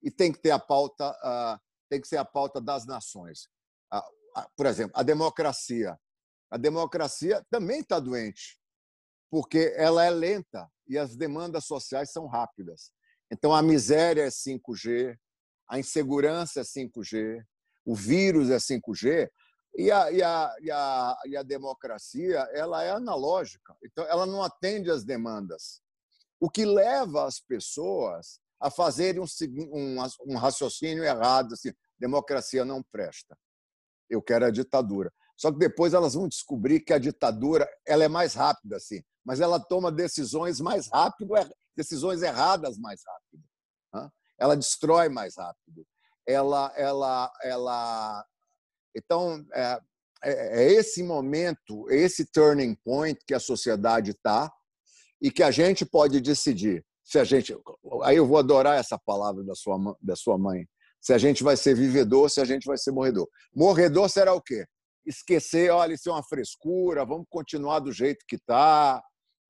e 0.02 0.10
tem 0.10 0.30
que 0.30 0.40
ter 0.40 0.50
a 0.50 0.58
pauta, 0.58 1.10
uh, 1.10 1.58
tem 1.88 2.00
que 2.00 2.08
ser 2.08 2.18
a 2.18 2.24
pauta 2.24 2.60
das 2.60 2.84
nações 2.84 3.48
por 4.56 4.66
exemplo, 4.66 4.92
a 4.94 5.02
democracia. 5.02 5.98
A 6.50 6.56
democracia 6.56 7.44
também 7.50 7.80
está 7.80 8.00
doente, 8.00 8.58
porque 9.30 9.74
ela 9.76 10.04
é 10.04 10.10
lenta 10.10 10.70
e 10.86 10.96
as 10.96 11.16
demandas 11.16 11.66
sociais 11.66 12.10
são 12.10 12.26
rápidas. 12.26 12.92
Então, 13.30 13.54
a 13.54 13.62
miséria 13.62 14.22
é 14.22 14.28
5G, 14.28 15.16
a 15.68 15.78
insegurança 15.78 16.60
é 16.60 16.62
5G, 16.62 17.42
o 17.84 17.94
vírus 17.94 18.50
é 18.50 18.56
5G, 18.56 19.28
e 19.76 19.90
a, 19.90 20.10
e 20.10 20.22
a, 20.22 20.56
e 20.60 20.70
a, 20.70 21.16
e 21.26 21.36
a 21.36 21.42
democracia 21.42 22.40
ela 22.52 22.82
é 22.82 22.90
analógica, 22.90 23.76
então 23.84 24.04
ela 24.06 24.26
não 24.26 24.42
atende 24.42 24.90
às 24.90 25.04
demandas. 25.04 25.80
O 26.40 26.48
que 26.50 26.64
leva 26.64 27.26
as 27.26 27.38
pessoas 27.38 28.40
a 28.60 28.70
fazerem 28.70 29.20
um, 29.20 29.26
um, 29.72 30.06
um 30.26 30.36
raciocínio 30.36 31.04
errado, 31.04 31.52
assim, 31.52 31.72
democracia 31.98 32.64
não 32.64 32.82
presta. 32.82 33.36
Eu 34.10 34.22
quero 34.22 34.46
a 34.46 34.50
ditadura. 34.50 35.12
Só 35.36 35.52
que 35.52 35.58
depois 35.58 35.94
elas 35.94 36.14
vão 36.14 36.26
descobrir 36.26 36.80
que 36.80 36.92
a 36.92 36.98
ditadura 36.98 37.68
ela 37.86 38.02
é 38.02 38.08
mais 38.08 38.34
rápida, 38.34 38.76
assim, 38.76 39.00
mas 39.24 39.40
ela 39.40 39.60
toma 39.60 39.92
decisões 39.92 40.60
mais 40.60 40.88
rápido, 40.88 41.36
decisões 41.78 42.22
erradas 42.22 42.76
mais 42.76 43.00
rápido. 43.06 44.08
Ela 44.38 44.56
destrói 44.56 45.08
mais 45.08 45.36
rápido. 45.36 45.86
Ela, 46.26 46.72
ela, 46.76 47.32
ela. 47.42 48.26
Então 48.94 49.44
é, 49.54 49.80
é, 50.22 50.64
é 50.64 50.72
esse 50.72 51.02
momento, 51.02 51.88
esse 51.90 52.26
turning 52.26 52.74
point 52.84 53.18
que 53.26 53.34
a 53.34 53.40
sociedade 53.40 54.10
está 54.10 54.52
e 55.20 55.30
que 55.30 55.42
a 55.42 55.50
gente 55.50 55.86
pode 55.86 56.20
decidir 56.20 56.84
se 57.04 57.18
a 57.18 57.24
gente. 57.24 57.56
Aí 58.02 58.16
eu 58.16 58.26
vou 58.26 58.38
adorar 58.38 58.78
essa 58.78 58.98
palavra 58.98 59.42
da 59.44 59.54
sua, 59.54 59.78
da 60.00 60.14
sua 60.16 60.36
mãe. 60.36 60.66
Se 61.00 61.12
a 61.12 61.18
gente 61.18 61.42
vai 61.44 61.56
ser 61.56 61.74
vivedor, 61.74 62.28
se 62.28 62.40
a 62.40 62.44
gente 62.44 62.64
vai 62.64 62.76
ser 62.76 62.90
morredor. 62.90 63.28
Morredor 63.54 64.08
será 64.08 64.34
o 64.34 64.42
quê? 64.42 64.66
Esquecer, 65.06 65.70
olha, 65.70 65.94
isso 65.94 66.08
é 66.10 66.12
uma 66.12 66.24
frescura, 66.24 67.04
vamos 67.04 67.26
continuar 67.30 67.78
do 67.78 67.92
jeito 67.92 68.24
que 68.28 68.36
está, 68.36 69.02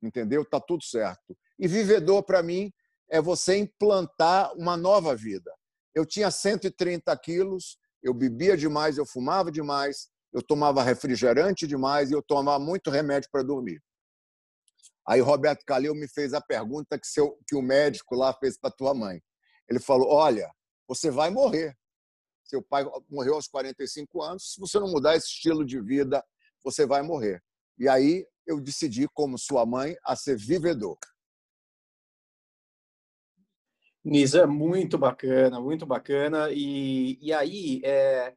entendeu? 0.03 0.45
Tá 0.45 0.61
tudo 0.61 0.85
certo. 0.85 1.37
E 1.59 1.67
vivedor, 1.67 2.23
para 2.23 2.43
mim, 2.43 2.73
é 3.11 3.21
você 3.21 3.57
implantar 3.57 4.53
uma 4.55 4.77
nova 4.77 5.15
vida. 5.17 5.53
Eu 5.95 6.05
tinha 6.07 6.31
130 6.31 7.17
quilos, 7.19 7.79
eu 8.03 8.15
bebia 8.15 8.57
demais, 8.57 8.99
eu 8.99 9.07
fumava 9.07 9.51
demais, 9.51 10.09
eu 10.33 10.43
tomava 10.43 10.83
refrigerante 10.83 11.67
demais 11.67 12.11
e 12.11 12.15
eu 12.15 12.23
tomava 12.23 12.63
muito 12.63 12.91
remédio 12.91 13.29
para 13.33 13.43
dormir. 13.43 13.83
Aí 15.07 15.21
Roberto 15.21 15.65
Calil 15.65 15.95
me 15.95 16.07
fez 16.07 16.35
a 16.35 16.41
pergunta 16.41 16.99
que, 16.99 17.07
seu, 17.07 17.39
que 17.47 17.57
o 17.57 17.63
médico 17.63 18.15
lá 18.15 18.33
fez 18.35 18.59
para 18.59 18.71
tua 18.71 18.93
mãe. 18.93 19.23
Ele 19.69 19.81
falou: 19.81 20.09
Olha, 20.09 20.53
você 20.87 21.11
vai 21.11 21.31
morrer. 21.31 21.77
Seu 22.45 22.63
pai 22.63 22.85
morreu 23.11 23.35
aos 23.35 23.49
45 23.49 24.23
anos. 24.23 24.55
Se 24.55 24.61
você 24.61 24.79
não 24.79 24.89
mudar 24.89 25.17
esse 25.17 25.27
estilo 25.27 25.65
de 25.65 25.81
vida, 25.81 26.25
você 26.63 26.87
vai 26.87 27.03
morrer. 27.03 27.43
E 27.79 27.89
aí 27.89 28.27
eu 28.47 28.61
decidi, 28.61 29.07
como 29.13 29.39
sua 29.39 29.67
mãe, 29.67 29.97
a 30.05 30.17
ser 30.17 30.37
vivedor. 30.37 30.99
Nisa, 34.09 34.47
muito 34.47 34.97
bacana, 34.97 35.61
muito 35.61 35.85
bacana. 35.85 36.51
E, 36.51 37.19
e 37.21 37.31
aí, 37.31 37.83
é, 37.85 38.33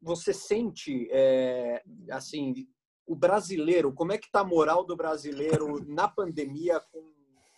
você 0.00 0.32
sente, 0.32 1.08
é, 1.10 1.82
assim, 2.10 2.68
o 3.04 3.16
brasileiro, 3.16 3.92
como 3.92 4.12
é 4.12 4.18
que 4.18 4.26
está 4.26 4.40
a 4.40 4.44
moral 4.44 4.84
do 4.84 4.96
brasileiro 4.96 5.84
na 5.88 6.06
pandemia 6.06 6.80
com 6.92 7.02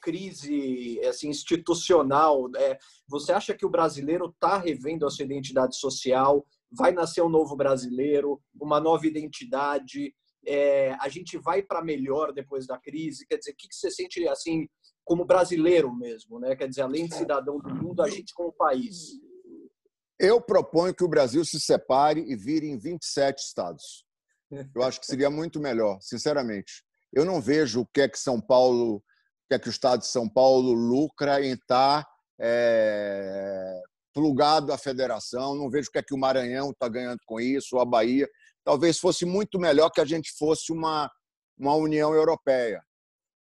crise 0.00 0.98
assim, 1.06 1.28
institucional? 1.28 2.50
É, 2.56 2.78
você 3.06 3.30
acha 3.30 3.52
que 3.54 3.66
o 3.66 3.70
brasileiro 3.70 4.30
está 4.30 4.56
revendo 4.56 5.06
a 5.06 5.10
sua 5.10 5.26
identidade 5.26 5.76
social? 5.76 6.46
Vai 6.70 6.92
nascer 6.92 7.22
um 7.22 7.28
novo 7.28 7.54
brasileiro, 7.54 8.40
uma 8.58 8.80
nova 8.80 9.06
identidade? 9.06 10.14
É, 10.46 10.96
a 10.98 11.10
gente 11.10 11.36
vai 11.36 11.62
para 11.62 11.84
melhor 11.84 12.32
depois 12.32 12.66
da 12.66 12.78
crise? 12.78 13.26
Quer 13.26 13.36
dizer, 13.36 13.52
o 13.52 13.56
que, 13.56 13.68
que 13.68 13.76
você 13.76 13.90
sente 13.90 14.26
assim 14.26 14.66
como 15.12 15.26
brasileiro 15.26 15.94
mesmo, 15.94 16.40
né? 16.40 16.56
Quer 16.56 16.70
dizer, 16.70 16.80
além 16.80 17.06
de 17.06 17.14
cidadão 17.14 17.58
do 17.58 17.68
mundo, 17.74 18.02
a 18.02 18.08
gente 18.08 18.32
como 18.32 18.50
país. 18.50 19.10
Eu 20.18 20.40
proponho 20.40 20.94
que 20.94 21.04
o 21.04 21.08
Brasil 21.08 21.44
se 21.44 21.60
separe 21.60 22.24
e 22.26 22.34
vire 22.34 22.66
em 22.66 22.78
27 22.78 23.38
estados. 23.40 24.06
Eu 24.74 24.82
acho 24.82 24.98
que 24.98 25.04
seria 25.04 25.28
muito 25.28 25.60
melhor, 25.60 25.98
sinceramente. 26.00 26.82
Eu 27.12 27.26
não 27.26 27.42
vejo 27.42 27.82
o 27.82 27.86
que 27.86 28.00
é 28.00 28.08
que 28.08 28.18
São 28.18 28.40
Paulo, 28.40 28.96
o 28.96 29.02
que 29.50 29.54
é 29.54 29.58
que 29.58 29.68
o 29.68 29.70
Estado 29.70 30.00
de 30.00 30.06
São 30.06 30.26
Paulo 30.26 30.72
lucra 30.72 31.44
em 31.44 31.52
estar 31.52 32.06
é, 32.40 33.82
plugado 34.14 34.72
à 34.72 34.78
federação. 34.78 35.54
Não 35.54 35.68
vejo 35.68 35.90
o 35.90 35.92
que 35.92 35.98
é 35.98 36.02
que 36.02 36.14
o 36.14 36.18
Maranhão 36.18 36.70
está 36.70 36.88
ganhando 36.88 37.20
com 37.26 37.38
isso, 37.38 37.76
ou 37.76 37.82
a 37.82 37.84
Bahia. 37.84 38.26
Talvez 38.64 38.98
fosse 38.98 39.26
muito 39.26 39.58
melhor 39.58 39.90
que 39.90 40.00
a 40.00 40.06
gente 40.06 40.32
fosse 40.38 40.72
uma, 40.72 41.10
uma 41.58 41.74
União 41.74 42.14
Europeia, 42.14 42.82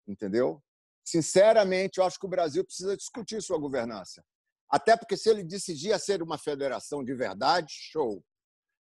entendeu? 0.07 0.62
Sinceramente, 1.11 1.99
eu 1.99 2.05
acho 2.05 2.18
que 2.18 2.27
o 2.27 2.31
Brasil 2.31 2.64
precisa 2.64 2.97
discutir 2.97 3.42
sua 3.42 3.59
governança. 3.59 4.23
Até 4.71 4.97
porque 4.97 5.16
se 5.16 5.31
ele 5.31 5.42
decidir 5.42 5.99
ser 5.99 6.23
uma 6.23 6.37
federação 6.37 7.03
de 7.03 7.14
verdade, 7.14 7.68
show 7.71 8.23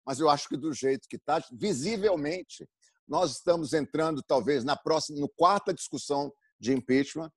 mas 0.06 0.20
eu 0.20 0.30
acho 0.30 0.48
que 0.48 0.56
do 0.56 0.72
jeito 0.72 1.08
que 1.08 1.16
está, 1.16 1.42
visivelmente, 1.52 2.66
nós 3.08 3.32
estamos 3.32 3.72
entrando 3.72 4.22
talvez 4.22 4.62
na 4.62 4.76
próxima, 4.76 5.18
no 5.18 5.28
quarta 5.28 5.74
discussão 5.74 6.32
de 6.60 6.72
impeachment, 6.72 7.30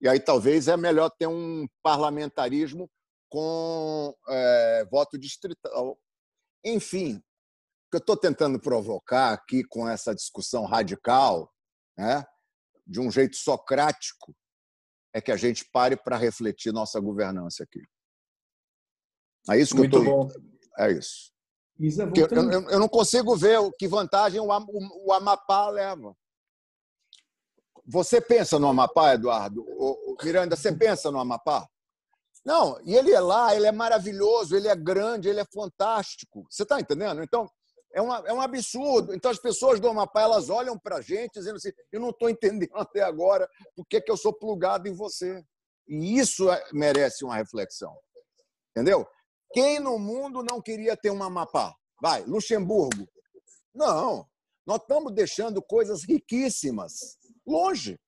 e 0.00 0.08
aí 0.08 0.18
talvez 0.18 0.66
é 0.66 0.78
melhor 0.78 1.10
ter 1.10 1.26
um 1.26 1.68
parlamentarismo 1.82 2.90
com 3.28 4.14
é, 4.28 4.86
voto 4.90 5.18
distrital. 5.18 5.98
Enfim, 6.64 7.16
o 7.16 7.90
que 7.90 7.96
eu 7.96 7.98
estou 7.98 8.16
tentando 8.16 8.58
provocar 8.58 9.34
aqui 9.34 9.62
com 9.64 9.86
essa 9.86 10.14
discussão 10.14 10.64
radical, 10.64 11.52
né, 11.98 12.24
de 12.90 13.00
um 13.00 13.10
jeito 13.10 13.36
socrático, 13.36 14.34
é 15.14 15.20
que 15.20 15.30
a 15.30 15.36
gente 15.36 15.64
pare 15.72 15.96
para 15.96 16.16
refletir 16.16 16.72
nossa 16.72 16.98
governança 16.98 17.62
aqui. 17.62 17.82
É 19.48 19.56
isso 19.56 19.74
que 19.74 19.80
Muito 19.80 19.96
eu 19.96 20.04
tô... 20.04 20.10
bom. 20.10 20.28
É 20.78 20.90
isso. 20.90 21.32
Isa, 21.78 22.04
voltando... 22.04 22.52
eu, 22.52 22.68
eu, 22.68 22.78
não 22.78 22.88
consigo 22.88 23.36
ver 23.36 23.58
que 23.78 23.88
vantagem 23.88 24.40
o, 24.40 24.46
o, 24.46 25.06
o, 25.06 25.12
Amapá 25.12 25.68
leva. 25.70 26.14
Você 27.86 28.20
pensa 28.20 28.58
no 28.58 28.68
Amapá, 28.68 29.14
Eduardo? 29.14 29.64
O, 29.66 30.16
Miranda, 30.22 30.56
você 30.56 30.72
pensa 30.76 31.10
no 31.10 31.18
Amapá? 31.18 31.66
Não, 32.44 32.80
e 32.84 32.94
ele 32.94 33.12
é 33.12 33.20
lá, 33.20 33.54
ele 33.54 33.66
é 33.66 33.72
maravilhoso, 33.72 34.56
ele 34.56 34.68
é 34.68 34.76
grande, 34.76 35.28
ele 35.28 35.40
é 35.40 35.46
fantástico. 35.52 36.46
Você 36.50 36.64
está 36.64 36.80
entendendo? 36.80 37.22
Então, 37.22 37.48
é, 37.92 38.00
uma, 38.00 38.18
é 38.26 38.32
um 38.32 38.40
absurdo. 38.40 39.14
Então, 39.14 39.30
as 39.30 39.38
pessoas 39.38 39.80
do 39.80 39.88
Amapá, 39.88 40.22
elas 40.22 40.48
olham 40.48 40.78
para 40.78 40.96
a 40.96 41.00
gente 41.00 41.32
dizendo 41.34 41.56
assim, 41.56 41.72
eu 41.92 42.00
não 42.00 42.10
estou 42.10 42.30
entendendo 42.30 42.70
até 42.74 43.02
agora 43.02 43.48
por 43.74 43.86
que, 43.86 44.00
que 44.00 44.10
eu 44.10 44.16
sou 44.16 44.32
plugado 44.32 44.88
em 44.88 44.94
você. 44.94 45.44
E 45.88 46.18
isso 46.18 46.50
é, 46.50 46.64
merece 46.72 47.24
uma 47.24 47.36
reflexão. 47.36 47.96
Entendeu? 48.70 49.06
Quem 49.52 49.80
no 49.80 49.98
mundo 49.98 50.42
não 50.42 50.62
queria 50.62 50.96
ter 50.96 51.10
um 51.10 51.22
Amapá? 51.22 51.74
Vai, 52.00 52.22
Luxemburgo. 52.22 53.08
Não, 53.74 54.26
nós 54.66 54.80
estamos 54.80 55.12
deixando 55.12 55.60
coisas 55.60 56.04
riquíssimas 56.04 57.18
longe. 57.46 57.98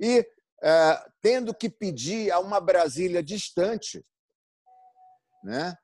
E 0.00 0.26
é, 0.62 1.04
tendo 1.22 1.54
que 1.54 1.70
pedir 1.70 2.30
a 2.32 2.40
uma 2.40 2.60
Brasília 2.60 3.22
distante. 3.22 4.04
Né? 5.44 5.76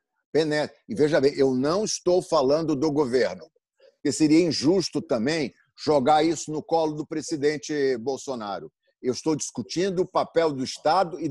E 0.88 0.95
veja 0.95 1.21
bem, 1.21 1.35
eu 1.35 1.55
não 1.55 1.85
estou 1.85 2.23
falando 2.23 2.75
do 2.75 2.90
governo, 2.90 3.51
porque 3.95 4.12
seria 4.12 4.40
injusto 4.40 5.03
também 5.03 5.55
jogar 5.77 6.23
isso 6.23 6.51
no 6.51 6.62
colo 6.62 6.95
do 6.95 7.07
presidente 7.07 7.97
Bolsonaro. 7.99 8.73
Eu 9.03 9.12
estou 9.12 9.35
discutindo 9.35 10.03
o 10.03 10.09
papel 10.09 10.53
do 10.53 10.62
Estado 10.62 11.18
e, 11.21 11.31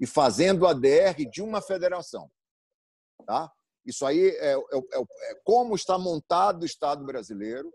e 0.00 0.06
fazendo 0.06 0.66
a 0.66 0.72
DR 0.72 1.24
de 1.30 1.42
uma 1.42 1.60
federação. 1.60 2.30
Tá? 3.26 3.52
Isso 3.84 4.06
aí 4.06 4.28
é, 4.28 4.52
é, 4.52 4.56
é, 4.56 5.30
é 5.30 5.34
como 5.44 5.74
está 5.74 5.98
montado 5.98 6.62
o 6.62 6.66
Estado 6.66 7.04
brasileiro 7.04 7.72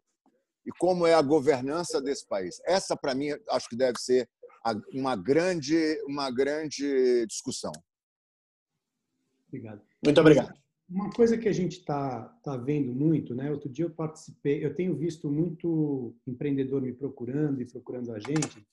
e 0.65 0.71
como 0.79 1.05
é 1.05 1.13
a 1.13 1.21
governança 1.21 2.01
desse 2.01 2.25
país. 2.25 2.61
Essa, 2.65 2.95
para 2.95 3.13
mim, 3.13 3.29
acho 3.49 3.67
que 3.67 3.75
deve 3.75 3.99
ser 3.99 4.29
uma 4.93 5.15
grande, 5.15 6.01
uma 6.07 6.31
grande 6.31 7.25
discussão. 7.27 7.73
Obrigado. 9.47 9.81
Muito 10.03 10.19
obrigado. 10.19 10.53
Uma 10.89 11.09
coisa 11.11 11.37
que 11.37 11.47
a 11.47 11.53
gente 11.53 11.79
está 11.79 12.25
tá 12.43 12.57
vendo 12.57 12.93
muito, 12.93 13.33
né? 13.33 13.49
Outro 13.49 13.69
dia 13.69 13.85
eu 13.85 13.89
participei, 13.89 14.63
eu 14.63 14.75
tenho 14.75 14.95
visto 14.95 15.29
muito 15.29 16.15
empreendedor 16.27 16.81
me 16.81 16.93
procurando 16.93 17.61
e 17.61 17.65
procurando 17.65 18.11
a 18.13 18.19
gente, 18.19 18.65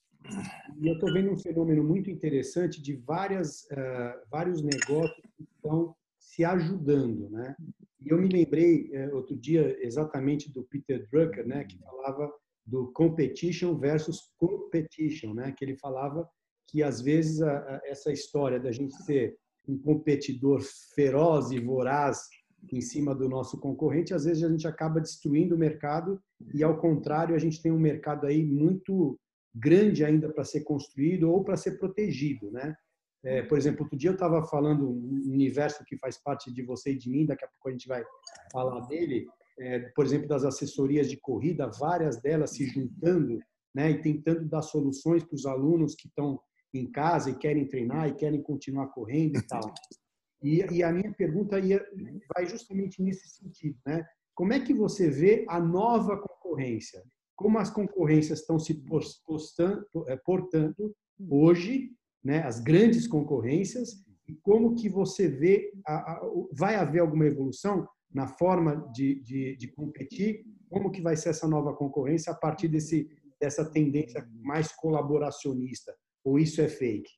e 0.78 0.88
eu 0.88 0.94
estou 0.94 1.12
vendo 1.12 1.30
um 1.30 1.38
fenômeno 1.38 1.82
muito 1.82 2.10
interessante 2.10 2.82
de 2.82 2.94
várias, 2.94 3.62
uh, 3.64 4.20
vários 4.30 4.62
negócios 4.62 5.20
que 5.36 5.44
estão 5.44 5.94
se 6.18 6.44
ajudando, 6.44 7.30
né? 7.30 7.56
E 8.00 8.10
eu 8.10 8.18
me 8.18 8.28
lembrei 8.28 8.90
é, 8.92 9.12
outro 9.12 9.36
dia 9.36 9.76
exatamente 9.80 10.50
do 10.50 10.62
Peter 10.64 11.06
Drucker, 11.10 11.46
né, 11.46 11.64
que 11.64 11.78
falava 11.78 12.32
do 12.64 12.92
competition 12.92 13.76
versus 13.78 14.32
competition, 14.36 15.34
né? 15.34 15.52
Que 15.52 15.64
ele 15.64 15.76
falava 15.76 16.28
que 16.66 16.82
às 16.82 17.00
vezes 17.00 17.42
a, 17.42 17.58
a, 17.58 17.80
essa 17.84 18.12
história 18.12 18.60
da 18.60 18.70
gente 18.70 18.94
ser 19.02 19.36
um 19.68 19.78
competidor 19.78 20.62
feroz 20.94 21.50
e 21.50 21.60
voraz 21.60 22.28
em 22.72 22.80
cima 22.80 23.14
do 23.14 23.28
nosso 23.28 23.58
concorrente, 23.58 24.12
às 24.12 24.24
vezes 24.24 24.42
a 24.42 24.50
gente 24.50 24.66
acaba 24.66 25.00
destruindo 25.00 25.54
o 25.54 25.58
mercado 25.58 26.20
e 26.54 26.62
ao 26.62 26.78
contrário, 26.78 27.34
a 27.34 27.38
gente 27.38 27.62
tem 27.62 27.72
um 27.72 27.78
mercado 27.78 28.26
aí 28.26 28.44
muito 28.44 29.18
grande 29.54 30.04
ainda 30.04 30.28
para 30.32 30.44
ser 30.44 30.60
construído 30.60 31.30
ou 31.30 31.42
para 31.42 31.56
ser 31.56 31.78
protegido, 31.78 32.50
né? 32.50 32.74
É, 33.22 33.42
por 33.42 33.58
exemplo, 33.58 33.82
outro 33.82 33.98
dia 33.98 34.10
eu 34.10 34.14
estava 34.14 34.42
falando 34.46 34.88
um 34.88 35.32
universo 35.32 35.84
que 35.84 35.98
faz 35.98 36.16
parte 36.16 36.52
de 36.52 36.62
você 36.62 36.92
e 36.92 36.98
de 36.98 37.10
mim, 37.10 37.26
daqui 37.26 37.44
a 37.44 37.48
pouco 37.48 37.68
a 37.68 37.72
gente 37.72 37.86
vai 37.86 38.02
falar 38.50 38.80
dele, 38.86 39.26
é, 39.58 39.80
por 39.94 40.06
exemplo, 40.06 40.26
das 40.26 40.44
assessorias 40.44 41.08
de 41.10 41.18
corrida, 41.18 41.70
várias 41.78 42.20
delas 42.20 42.50
se 42.50 42.64
juntando 42.64 43.38
né, 43.74 43.90
e 43.90 44.00
tentando 44.00 44.48
dar 44.48 44.62
soluções 44.62 45.22
para 45.22 45.34
os 45.34 45.44
alunos 45.44 45.94
que 45.94 46.08
estão 46.08 46.40
em 46.72 46.90
casa 46.90 47.30
e 47.30 47.36
querem 47.36 47.66
treinar 47.66 48.08
e 48.08 48.14
querem 48.14 48.42
continuar 48.42 48.88
correndo 48.88 49.38
e 49.38 49.42
tal. 49.46 49.60
E, 50.42 50.64
e 50.72 50.82
a 50.82 50.90
minha 50.90 51.12
pergunta 51.12 51.58
ia, 51.58 51.86
vai 52.34 52.46
justamente 52.46 53.02
nesse 53.02 53.28
sentido, 53.28 53.76
né? 53.86 54.02
Como 54.34 54.54
é 54.54 54.60
que 54.60 54.72
você 54.72 55.10
vê 55.10 55.44
a 55.46 55.60
nova 55.60 56.16
concorrência? 56.16 57.04
Como 57.36 57.58
as 57.58 57.68
concorrências 57.68 58.40
estão 58.40 58.58
se 58.58 58.82
postando, 59.26 59.84
é, 60.06 60.16
portanto, 60.16 60.96
hoje, 61.28 61.90
né, 62.24 62.42
as 62.42 62.58
grandes 62.58 63.06
concorrências, 63.06 64.02
e 64.26 64.34
como 64.36 64.74
que 64.74 64.88
você 64.88 65.28
vê, 65.28 65.72
a, 65.86 66.12
a, 66.12 66.20
vai 66.52 66.76
haver 66.76 67.00
alguma 67.00 67.26
evolução 67.26 67.86
na 68.12 68.26
forma 68.26 68.88
de, 68.94 69.20
de, 69.20 69.56
de, 69.56 69.68
competir? 69.68 70.44
Como 70.68 70.90
que 70.90 71.02
vai 71.02 71.16
ser 71.16 71.30
essa 71.30 71.46
nova 71.46 71.74
concorrência 71.74 72.32
a 72.32 72.36
partir 72.36 72.68
desse, 72.68 73.10
dessa 73.40 73.64
tendência 73.64 74.26
mais 74.40 74.72
colaboracionista? 74.72 75.94
Ou 76.24 76.38
isso 76.38 76.60
é 76.60 76.68
fake? 76.68 77.10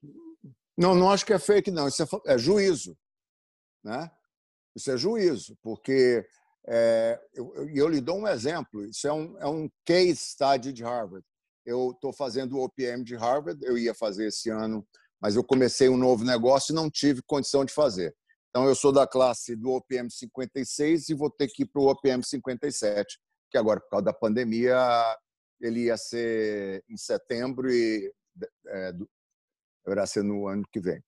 Não, 0.77 0.95
não 0.95 1.11
acho 1.11 1.27
que 1.27 1.33
é 1.33 1.39
fake, 1.39 1.71
não. 1.71 1.89
Isso 1.89 2.03
é, 2.03 2.07
é 2.27 2.39
juízo. 2.39 2.97
Né? 3.85 4.11
Isso 4.75 4.91
é 4.91 4.97
juízo, 4.97 5.57
porque 5.63 6.27
é, 6.67 7.21
eu, 7.35 7.53
eu, 7.57 7.69
eu, 7.69 7.89
lhe 7.89 8.01
dou 8.01 8.19
um 8.19 8.29
exemplo. 8.29 8.85
Isso 8.85 9.07
é 9.07 9.13
um, 9.13 9.39
é 9.39 9.47
um 9.47 9.71
case 9.85 10.17
study 10.17 10.73
de 10.73 10.83
Harvard. 10.83 11.25
Eu 11.65 11.91
estou 11.93 12.13
fazendo 12.13 12.57
o 12.57 12.65
OPM 12.65 13.05
de 13.05 13.15
Harvard, 13.15 13.65
eu 13.65 13.77
ia 13.77 13.95
fazer 13.95 14.27
esse 14.27 14.51
ano, 14.51 14.87
mas 15.21 15.37
eu 15.37 15.45
comecei 15.45 15.89
um 15.89 15.97
novo 15.97 16.25
negócio 16.25 16.73
e 16.73 16.75
não 16.75 16.91
tive 16.91 17.23
condição 17.23 17.65
de 17.65 17.73
fazer. 17.73 18.15
Então, 18.51 18.67
eu 18.67 18.75
sou 18.75 18.93
da 18.93 19.07
classe 19.07 19.57
do 19.57 19.71
OPM 19.71 20.11
56 20.11 21.09
e 21.09 21.15
vou 21.15 21.31
ter 21.31 21.49
que 21.49 21.63
ir 21.63 21.67
para 21.67 21.81
o 21.81 21.87
OPM 21.87 22.23
57, 22.23 23.19
que 23.51 23.57
agora, 23.57 23.81
por 23.81 23.89
causa 23.89 24.05
da 24.05 24.13
pandemia, 24.13 24.77
ele 25.61 25.85
ia 25.85 25.97
ser 25.97 26.85
em 26.89 26.97
setembro 26.97 27.73
e 27.73 28.13
é, 28.67 28.93
deverá 29.85 30.07
ser 30.07 30.23
no 30.23 30.47
ano 30.47 30.65
que 30.71 30.81
vem. 30.81 31.03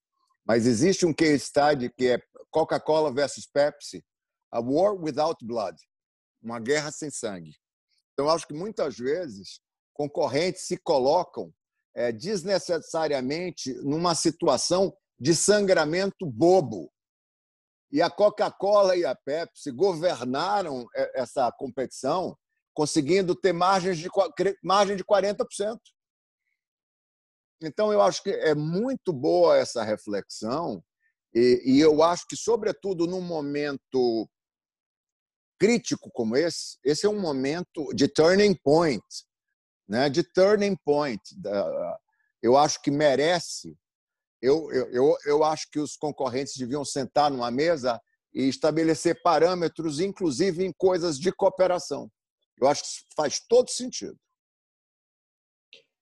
Mas 0.47 0.67
existe 0.67 1.07
um 1.07 1.15
case 1.15 1.41
study 1.41 1.91
que 1.91 2.09
é 2.09 2.23
Coca-Cola 2.51 3.13
versus 3.13 3.47
Pepsi, 3.47 4.05
a 4.53 4.61
war 4.61 4.95
without 4.95 5.45
blood, 5.45 5.77
uma 6.43 6.61
guerra 6.61 6.93
sem 6.93 7.11
sangue. 7.11 7.57
Então, 8.13 8.31
acho 8.31 8.47
que 8.47 8.55
muitas 8.55 8.97
vezes 8.97 9.61
concorrentes 9.93 10.67
se 10.67 10.77
colocam 10.77 11.53
é, 11.95 12.13
desnecessariamente 12.13 13.73
numa 13.83 14.15
situação 14.15 14.97
de 15.19 15.35
sangramento 15.35 16.27
bobo. 16.27 16.93
E 17.91 18.03
a 18.03 18.11
Coca-Cola 18.11 18.97
e 18.97 19.05
a 19.05 19.15
Pepsi 19.15 19.71
governaram 19.71 20.87
é, 20.95 21.21
essa 21.21 21.51
competição, 21.53 22.37
conseguindo 22.73 23.35
ter 23.35 23.53
margens 23.53 23.99
de, 23.99 24.09
margem 24.63 24.97
de 24.97 25.05
40%. 25.05 25.79
Então, 27.67 27.93
eu 27.93 28.01
acho 28.01 28.23
que 28.23 28.31
é 28.31 28.55
muito 28.55 29.13
boa 29.13 29.57
essa 29.57 29.83
reflexão, 29.83 30.83
e, 31.35 31.63
e 31.65 31.81
eu 31.81 32.03
acho 32.03 32.27
que, 32.29 32.37
sobretudo 32.37 33.07
num 33.07 33.21
momento 33.21 34.29
crítico 35.59 36.11
como 36.13 36.37
esse, 36.37 36.79
esse 36.85 37.07
é 37.07 37.09
um 37.09 37.21
momento 37.21 37.93
de 37.95 38.07
turning 38.07 38.55
point, 38.55 39.05
né? 39.89 40.09
de 40.09 40.23
turning 40.23 40.77
point. 40.85 41.23
Eu 42.43 42.57
acho 42.57 42.81
que 42.83 42.91
merece. 42.91 43.77
Eu, 44.41 44.71
eu, 44.73 45.17
eu 45.25 45.43
acho 45.43 45.71
que 45.71 45.81
os 45.81 45.97
concorrentes 45.97 46.57
deviam 46.57 46.85
sentar 46.85 47.31
numa 47.31 47.51
mesa 47.51 48.01
e 48.33 48.49
estabelecer 48.49 49.23
parâmetros, 49.23 50.01
inclusive 50.01 50.65
em 50.65 50.73
coisas 50.73 51.19
de 51.19 51.33
cooperação. 51.33 52.11
Eu 52.61 52.69
acho 52.69 52.83
que 52.83 52.89
faz 53.17 53.41
todo 53.49 53.71
sentido. 53.71 54.19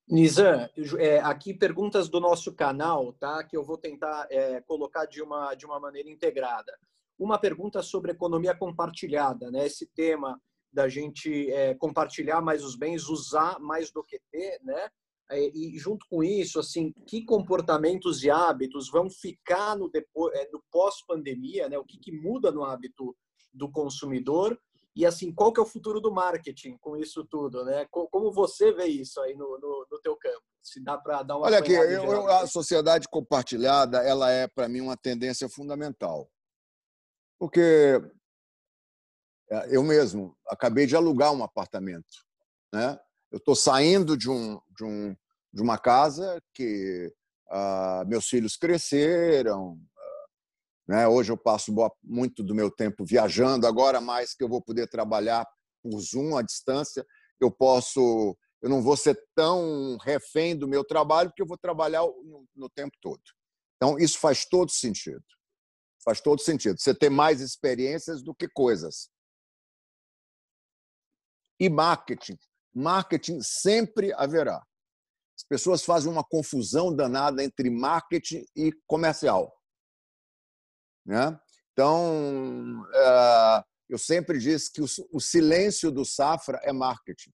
Nizam, 0.08 0.68
é, 0.98 1.20
aqui 1.20 1.54
perguntas 1.54 2.08
do 2.08 2.20
nosso 2.20 2.52
canal, 2.54 3.12
tá? 3.14 3.42
Que 3.44 3.56
eu 3.56 3.64
vou 3.64 3.78
tentar 3.78 4.26
é, 4.30 4.60
colocar 4.62 5.06
de 5.06 5.22
uma 5.22 5.54
de 5.54 5.64
uma 5.64 5.78
maneira 5.78 6.10
integrada. 6.10 6.76
Uma 7.18 7.38
pergunta 7.38 7.82
sobre 7.82 8.12
economia 8.12 8.54
compartilhada, 8.54 9.50
né? 9.50 9.66
Esse 9.66 9.86
tema 9.86 10.40
da 10.72 10.88
gente 10.88 11.50
é, 11.50 11.74
compartilhar 11.74 12.40
mais 12.40 12.64
os 12.64 12.74
bens, 12.74 13.08
usar 13.08 13.60
mais 13.60 13.92
do 13.92 14.02
que 14.02 14.20
ter, 14.30 14.58
né? 14.62 14.88
É, 15.30 15.48
e 15.54 15.78
junto 15.78 16.04
com 16.10 16.22
isso, 16.22 16.58
assim, 16.58 16.92
que 17.06 17.24
comportamentos 17.24 18.22
e 18.22 18.30
hábitos 18.30 18.90
vão 18.90 19.08
ficar 19.08 19.76
no, 19.76 19.88
depois, 19.88 20.34
é, 20.34 20.48
no 20.52 20.62
pós-pandemia, 20.70 21.68
né? 21.68 21.78
O 21.78 21.84
que, 21.84 21.98
que 21.98 22.12
muda 22.12 22.50
no 22.50 22.64
hábito 22.64 23.16
do 23.52 23.70
consumidor 23.70 24.58
e 24.94 25.06
assim, 25.06 25.32
qual 25.32 25.52
que 25.52 25.58
é 25.58 25.62
o 25.62 25.66
futuro 25.66 26.00
do 26.00 26.12
marketing 26.12 26.76
com 26.78 26.96
isso 26.96 27.24
tudo, 27.24 27.64
né? 27.64 27.86
Como 27.90 28.30
você 28.30 28.72
vê 28.72 28.86
isso 28.86 29.20
aí 29.20 29.34
no, 29.34 29.58
no, 29.58 29.86
no 29.90 30.00
teu 30.00 30.16
campo? 30.16 30.42
Se 30.62 30.82
dá 30.82 30.98
para 30.98 31.22
dar 31.22 31.36
uma 31.36 31.46
Olha 31.46 31.58
aqui, 31.58 31.72
eu, 31.72 32.28
a 32.28 32.46
sociedade 32.46 33.08
compartilhada, 33.08 33.98
ela 33.98 34.30
é 34.30 34.46
para 34.46 34.68
mim 34.68 34.80
uma 34.80 34.96
tendência 34.96 35.48
fundamental. 35.48 36.30
Porque 37.38 38.00
é, 39.50 39.76
eu 39.76 39.82
mesmo 39.82 40.36
acabei 40.46 40.86
de 40.86 40.94
alugar 40.94 41.32
um 41.32 41.42
apartamento, 41.42 42.24
né? 42.72 42.98
Eu 43.30 43.38
estou 43.38 43.56
saindo 43.56 44.16
de 44.16 44.30
um, 44.30 44.60
de 44.76 44.84
um 44.84 45.16
de 45.52 45.62
uma 45.62 45.78
casa 45.78 46.42
que 46.54 47.12
ah, 47.50 48.04
meus 48.06 48.26
filhos 48.26 48.56
cresceram, 48.56 49.78
né? 50.86 51.06
Hoje 51.06 51.32
eu 51.32 51.36
passo 51.36 51.72
muito 52.02 52.42
do 52.42 52.54
meu 52.54 52.70
tempo 52.70 53.04
viajando, 53.04 53.66
agora 53.66 54.00
mais 54.00 54.34
que 54.34 54.42
eu 54.42 54.48
vou 54.48 54.60
poder 54.60 54.88
trabalhar 54.88 55.46
por 55.82 55.98
Zoom 56.00 56.36
à 56.36 56.42
distância, 56.42 57.04
eu 57.40 57.50
posso, 57.50 58.36
eu 58.60 58.68
não 58.68 58.82
vou 58.82 58.96
ser 58.96 59.20
tão 59.34 59.96
refém 59.98 60.56
do 60.56 60.68
meu 60.68 60.84
trabalho, 60.84 61.30
porque 61.30 61.42
eu 61.42 61.46
vou 61.46 61.58
trabalhar 61.58 62.02
no, 62.02 62.46
no 62.54 62.70
tempo 62.70 62.96
todo. 63.00 63.22
Então, 63.76 63.98
isso 63.98 64.18
faz 64.18 64.44
todo 64.44 64.70
sentido. 64.70 65.24
Faz 66.04 66.20
todo 66.20 66.40
sentido. 66.40 66.80
Você 66.80 66.94
ter 66.94 67.10
mais 67.10 67.40
experiências 67.40 68.22
do 68.22 68.34
que 68.34 68.48
coisas. 68.48 69.10
E 71.58 71.68
marketing. 71.68 72.38
Marketing 72.74 73.40
sempre 73.40 74.12
haverá. 74.14 74.64
As 75.36 75.44
pessoas 75.48 75.84
fazem 75.84 76.10
uma 76.10 76.22
confusão 76.24 76.94
danada 76.94 77.42
entre 77.42 77.70
marketing 77.70 78.44
e 78.54 78.72
comercial. 78.86 79.52
Né? 81.04 81.38
Então, 81.72 82.86
eh, 82.94 83.64
eu 83.88 83.98
sempre 83.98 84.38
disse 84.38 84.72
que 84.72 84.80
o 84.80 85.20
silêncio 85.20 85.90
do 85.90 86.04
Safra 86.04 86.60
é 86.62 86.72
marketing. 86.72 87.32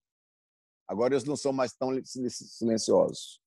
Agora 0.89 1.15
eles 1.15 1.25
não 1.25 1.37
são 1.37 1.53
mais 1.53 1.73
tão 1.75 1.91
silenciosos. 2.05 3.41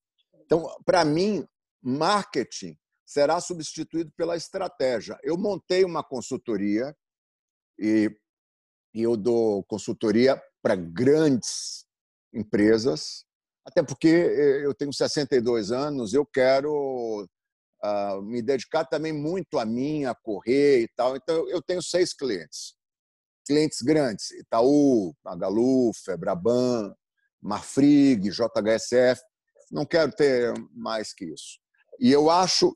Então, 0.44 0.74
para 0.84 1.04
mim, 1.04 1.46
marketing 1.82 2.78
será 3.04 3.40
substituído 3.40 4.12
pela 4.16 4.36
estratégia. 4.36 5.18
Eu 5.22 5.36
montei 5.36 5.84
uma 5.84 6.04
consultoria 6.04 6.96
e, 7.78 8.10
eu 8.94 9.16
dou 9.16 9.64
consultoria 9.64 10.40
para 10.62 10.76
grandes 10.76 11.84
empresas, 12.32 13.24
até 13.64 13.82
porque 13.82 14.08
eh, 14.08 14.64
eu 14.64 14.74
tenho 14.74 14.92
62 14.92 15.72
anos, 15.72 16.14
eu 16.14 16.24
quero 16.24 17.28
uh, 17.84 18.22
me 18.22 18.40
dedicar 18.40 18.84
também 18.84 19.12
muito 19.12 19.58
a 19.58 19.64
mim, 19.64 20.04
a 20.04 20.14
correr 20.14 20.82
e 20.82 20.88
tal. 20.96 21.16
Então, 21.16 21.48
eu 21.48 21.60
tenho 21.62 21.82
seis 21.82 22.12
clientes. 22.12 22.74
Clientes 23.46 23.82
grandes, 23.82 24.30
Itaú, 24.30 25.14
Magalu, 25.24 25.92
Febraban, 26.04 26.94
Marfrig, 27.40 28.30
JHSF. 28.30 29.20
Não 29.70 29.84
quero 29.84 30.12
ter 30.12 30.54
mais 30.72 31.12
que 31.12 31.24
isso. 31.24 31.58
E 31.98 32.10
eu 32.10 32.30
acho 32.30 32.72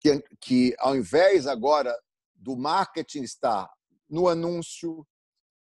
que, 0.00 0.22
que 0.40 0.74
ao 0.78 0.96
invés 0.96 1.46
agora 1.46 1.96
do 2.34 2.56
marketing 2.56 3.22
estar 3.22 3.70
no 4.10 4.28
anúncio, 4.28 5.06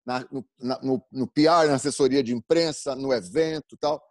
na, 0.05 0.21
no, 0.31 0.45
na, 0.59 0.81
no, 0.83 1.07
no 1.13 1.27
PR, 1.29 1.69
na 1.69 1.75
assessoria 1.75 2.23
de 2.23 2.35
imprensa, 2.35 2.97
no 2.97 3.13
evento 3.13 3.77
tal, 3.77 4.03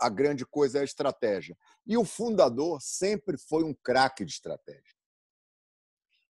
a 0.00 0.08
grande 0.08 0.46
coisa 0.46 0.78
é 0.78 0.80
a 0.80 0.84
estratégia. 0.84 1.56
E 1.86 1.96
o 1.96 2.04
fundador 2.04 2.80
sempre 2.80 3.36
foi 3.36 3.62
um 3.62 3.74
craque 3.74 4.24
de 4.24 4.32
estratégia. 4.32 4.94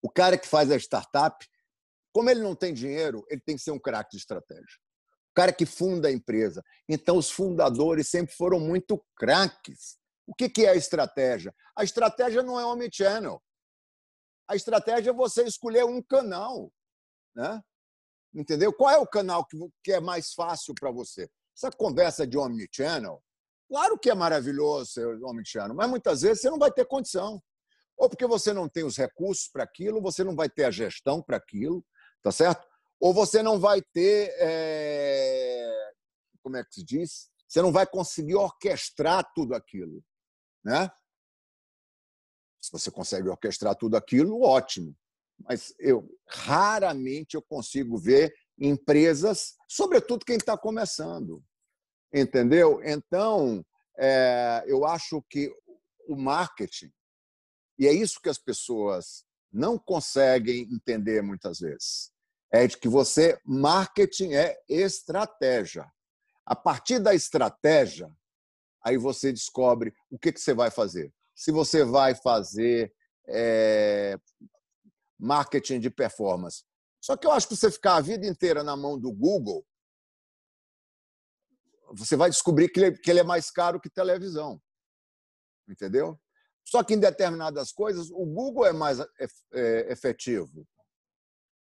O 0.02 0.10
cara 0.10 0.36
que 0.36 0.48
faz 0.48 0.70
a 0.70 0.76
startup, 0.76 1.48
como 2.12 2.28
ele 2.28 2.42
não 2.42 2.56
tem 2.56 2.74
dinheiro, 2.74 3.24
ele 3.30 3.40
tem 3.40 3.56
que 3.56 3.62
ser 3.62 3.70
um 3.70 3.78
craque 3.78 4.10
de 4.10 4.16
estratégia. 4.18 4.78
O 5.30 5.34
cara 5.34 5.52
que 5.52 5.64
funda 5.64 6.08
a 6.08 6.12
empresa. 6.12 6.62
Então, 6.88 7.16
os 7.16 7.30
fundadores 7.30 8.08
sempre 8.08 8.34
foram 8.34 8.58
muito 8.58 9.02
craques. 9.16 9.96
O 10.26 10.34
que 10.34 10.66
é 10.66 10.70
a 10.70 10.76
estratégia? 10.76 11.54
A 11.76 11.84
estratégia 11.84 12.42
não 12.42 12.58
é 12.58 12.66
omnichannel. 12.66 13.42
A 14.48 14.56
estratégia 14.56 15.10
é 15.10 15.14
você 15.14 15.44
escolher 15.44 15.84
um 15.84 16.02
canal. 16.02 16.70
Né? 17.34 17.62
Entendeu? 18.34 18.72
Qual 18.72 18.90
é 18.90 18.98
o 18.98 19.06
canal 19.06 19.46
que 19.82 19.92
é 19.92 20.00
mais 20.00 20.34
fácil 20.34 20.74
para 20.74 20.90
você? 20.90 21.30
Essa 21.56 21.70
conversa 21.70 22.26
de 22.26 22.36
omnichannel 22.36 23.22
Claro 23.72 23.98
que 23.98 24.10
é 24.10 24.14
maravilhoso 24.14 24.92
ser 24.92 25.06
omnichannel, 25.24 25.74
mas 25.74 25.88
muitas 25.88 26.20
vezes 26.20 26.42
você 26.42 26.50
não 26.50 26.58
vai 26.58 26.70
ter 26.70 26.84
condição. 26.84 27.42
Ou 27.96 28.06
porque 28.06 28.26
você 28.26 28.52
não 28.52 28.68
tem 28.68 28.84
os 28.84 28.98
recursos 28.98 29.48
para 29.48 29.64
aquilo, 29.64 30.02
você 30.02 30.22
não 30.22 30.36
vai 30.36 30.50
ter 30.50 30.64
a 30.64 30.70
gestão 30.70 31.22
para 31.22 31.38
aquilo, 31.38 31.82
tá 32.20 32.30
certo? 32.30 32.68
Ou 33.00 33.14
você 33.14 33.42
não 33.42 33.58
vai 33.58 33.80
ter. 33.80 34.30
É... 34.38 35.90
Como 36.42 36.54
é 36.58 36.62
que 36.62 36.74
se 36.74 36.84
diz? 36.84 37.30
Você 37.48 37.62
não 37.62 37.72
vai 37.72 37.86
conseguir 37.86 38.34
orquestrar 38.34 39.32
tudo 39.34 39.54
aquilo. 39.54 40.04
Né? 40.62 40.90
Se 42.60 42.70
você 42.70 42.90
consegue 42.90 43.30
orquestrar 43.30 43.74
tudo 43.74 43.96
aquilo, 43.96 44.42
ótimo. 44.42 44.94
mas 45.38 45.74
eu 45.78 46.14
raramente 46.28 47.36
eu 47.36 47.42
consigo 47.42 47.96
ver 47.96 48.34
empresas, 48.58 49.54
sobretudo 49.66 50.26
quem 50.26 50.36
está 50.36 50.58
começando, 50.58 51.42
entendeu? 52.12 52.80
Então, 52.84 53.64
é, 53.98 54.64
eu 54.66 54.84
acho 54.84 55.22
que 55.28 55.52
o 56.08 56.16
marketing 56.16 56.92
e 57.78 57.86
é 57.88 57.92
isso 57.92 58.20
que 58.22 58.28
as 58.28 58.38
pessoas 58.38 59.24
não 59.52 59.78
conseguem 59.78 60.68
entender 60.72 61.22
muitas 61.22 61.58
vezes. 61.58 62.12
É 62.52 62.66
de 62.66 62.76
que 62.76 62.88
você 62.88 63.40
marketing 63.44 64.34
é 64.34 64.56
estratégia. 64.68 65.90
A 66.44 66.54
partir 66.54 66.98
da 66.98 67.14
estratégia, 67.14 68.08
aí 68.84 68.96
você 68.96 69.32
descobre 69.32 69.92
o 70.10 70.18
que, 70.18 70.32
que 70.32 70.40
você 70.40 70.54
vai 70.54 70.70
fazer. 70.70 71.12
Se 71.34 71.50
você 71.50 71.84
vai 71.84 72.14
fazer 72.14 72.94
é, 73.26 74.18
marketing 75.18 75.80
de 75.80 75.90
performance. 75.90 76.64
Só 77.00 77.16
que 77.16 77.26
eu 77.26 77.32
acho 77.32 77.48
que 77.48 77.56
você 77.56 77.70
ficar 77.70 77.96
a 77.96 78.00
vida 78.00 78.26
inteira 78.26 78.62
na 78.62 78.76
mão 78.76 78.98
do 78.98 79.10
Google, 79.12 79.64
você 81.92 82.16
vai 82.16 82.30
descobrir 82.30 82.68
que 82.68 82.80
ele, 82.80 82.98
que 82.98 83.10
ele 83.10 83.20
é 83.20 83.24
mais 83.24 83.50
caro 83.50 83.80
que 83.80 83.90
televisão. 83.90 84.60
Entendeu? 85.68 86.18
Só 86.64 86.82
que 86.82 86.94
em 86.94 86.98
determinadas 86.98 87.72
coisas, 87.72 88.10
o 88.10 88.24
Google 88.24 88.66
é 88.66 88.72
mais 88.72 88.98
é, 89.00 89.92
efetivo. 89.92 90.66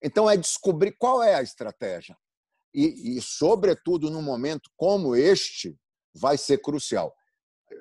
Então, 0.02 0.30
é 0.30 0.38
descobrir 0.38 0.96
qual 0.98 1.24
é 1.24 1.36
a 1.36 1.42
estratégia. 1.42 2.18
E, 2.74 3.18
e, 3.18 3.22
sobretudo, 3.22 4.10
num 4.10 4.22
momento 4.22 4.70
como 4.78 5.16
este, 5.16 5.78
vai 6.14 6.38
ser 6.38 6.60
crucial. 6.60 7.14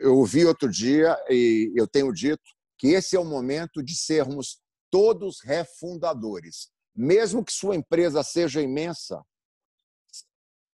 Eu 0.00 0.16
ouvi 0.16 0.44
outro 0.44 0.70
dia, 0.70 1.16
e 1.28 1.72
eu 1.76 1.86
tenho 1.86 2.12
dito, 2.12 2.42
que 2.78 2.88
esse 2.88 3.16
é 3.16 3.20
o 3.20 3.24
momento 3.24 3.82
de 3.82 3.94
sermos 3.96 4.60
todos 4.90 5.40
refundadores. 5.42 6.70
Mesmo 6.94 7.44
que 7.44 7.52
sua 7.52 7.76
empresa 7.76 8.22
seja 8.22 8.62
imensa, 8.62 9.22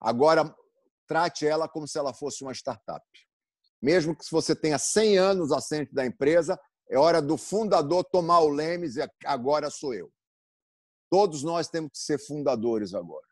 agora 0.00 0.54
trate 1.06 1.46
ela 1.46 1.68
como 1.68 1.86
se 1.86 1.98
ela 1.98 2.14
fosse 2.14 2.42
uma 2.42 2.52
startup. 2.52 3.04
Mesmo 3.80 4.16
que 4.16 4.24
você 4.30 4.54
tenha 4.56 4.78
100 4.78 5.18
anos 5.18 5.52
à 5.52 5.60
frente 5.60 5.92
da 5.94 6.06
empresa, 6.06 6.58
é 6.88 6.98
hora 6.98 7.20
do 7.20 7.36
fundador 7.36 8.04
tomar 8.04 8.40
o 8.40 8.48
Lemes 8.48 8.96
e 8.96 9.08
agora 9.24 9.70
sou 9.70 9.94
eu. 9.94 10.10
Todos 11.10 11.42
nós 11.42 11.68
temos 11.68 11.90
que 11.92 11.98
ser 11.98 12.18
fundadores 12.18 12.94
agora. 12.94 13.26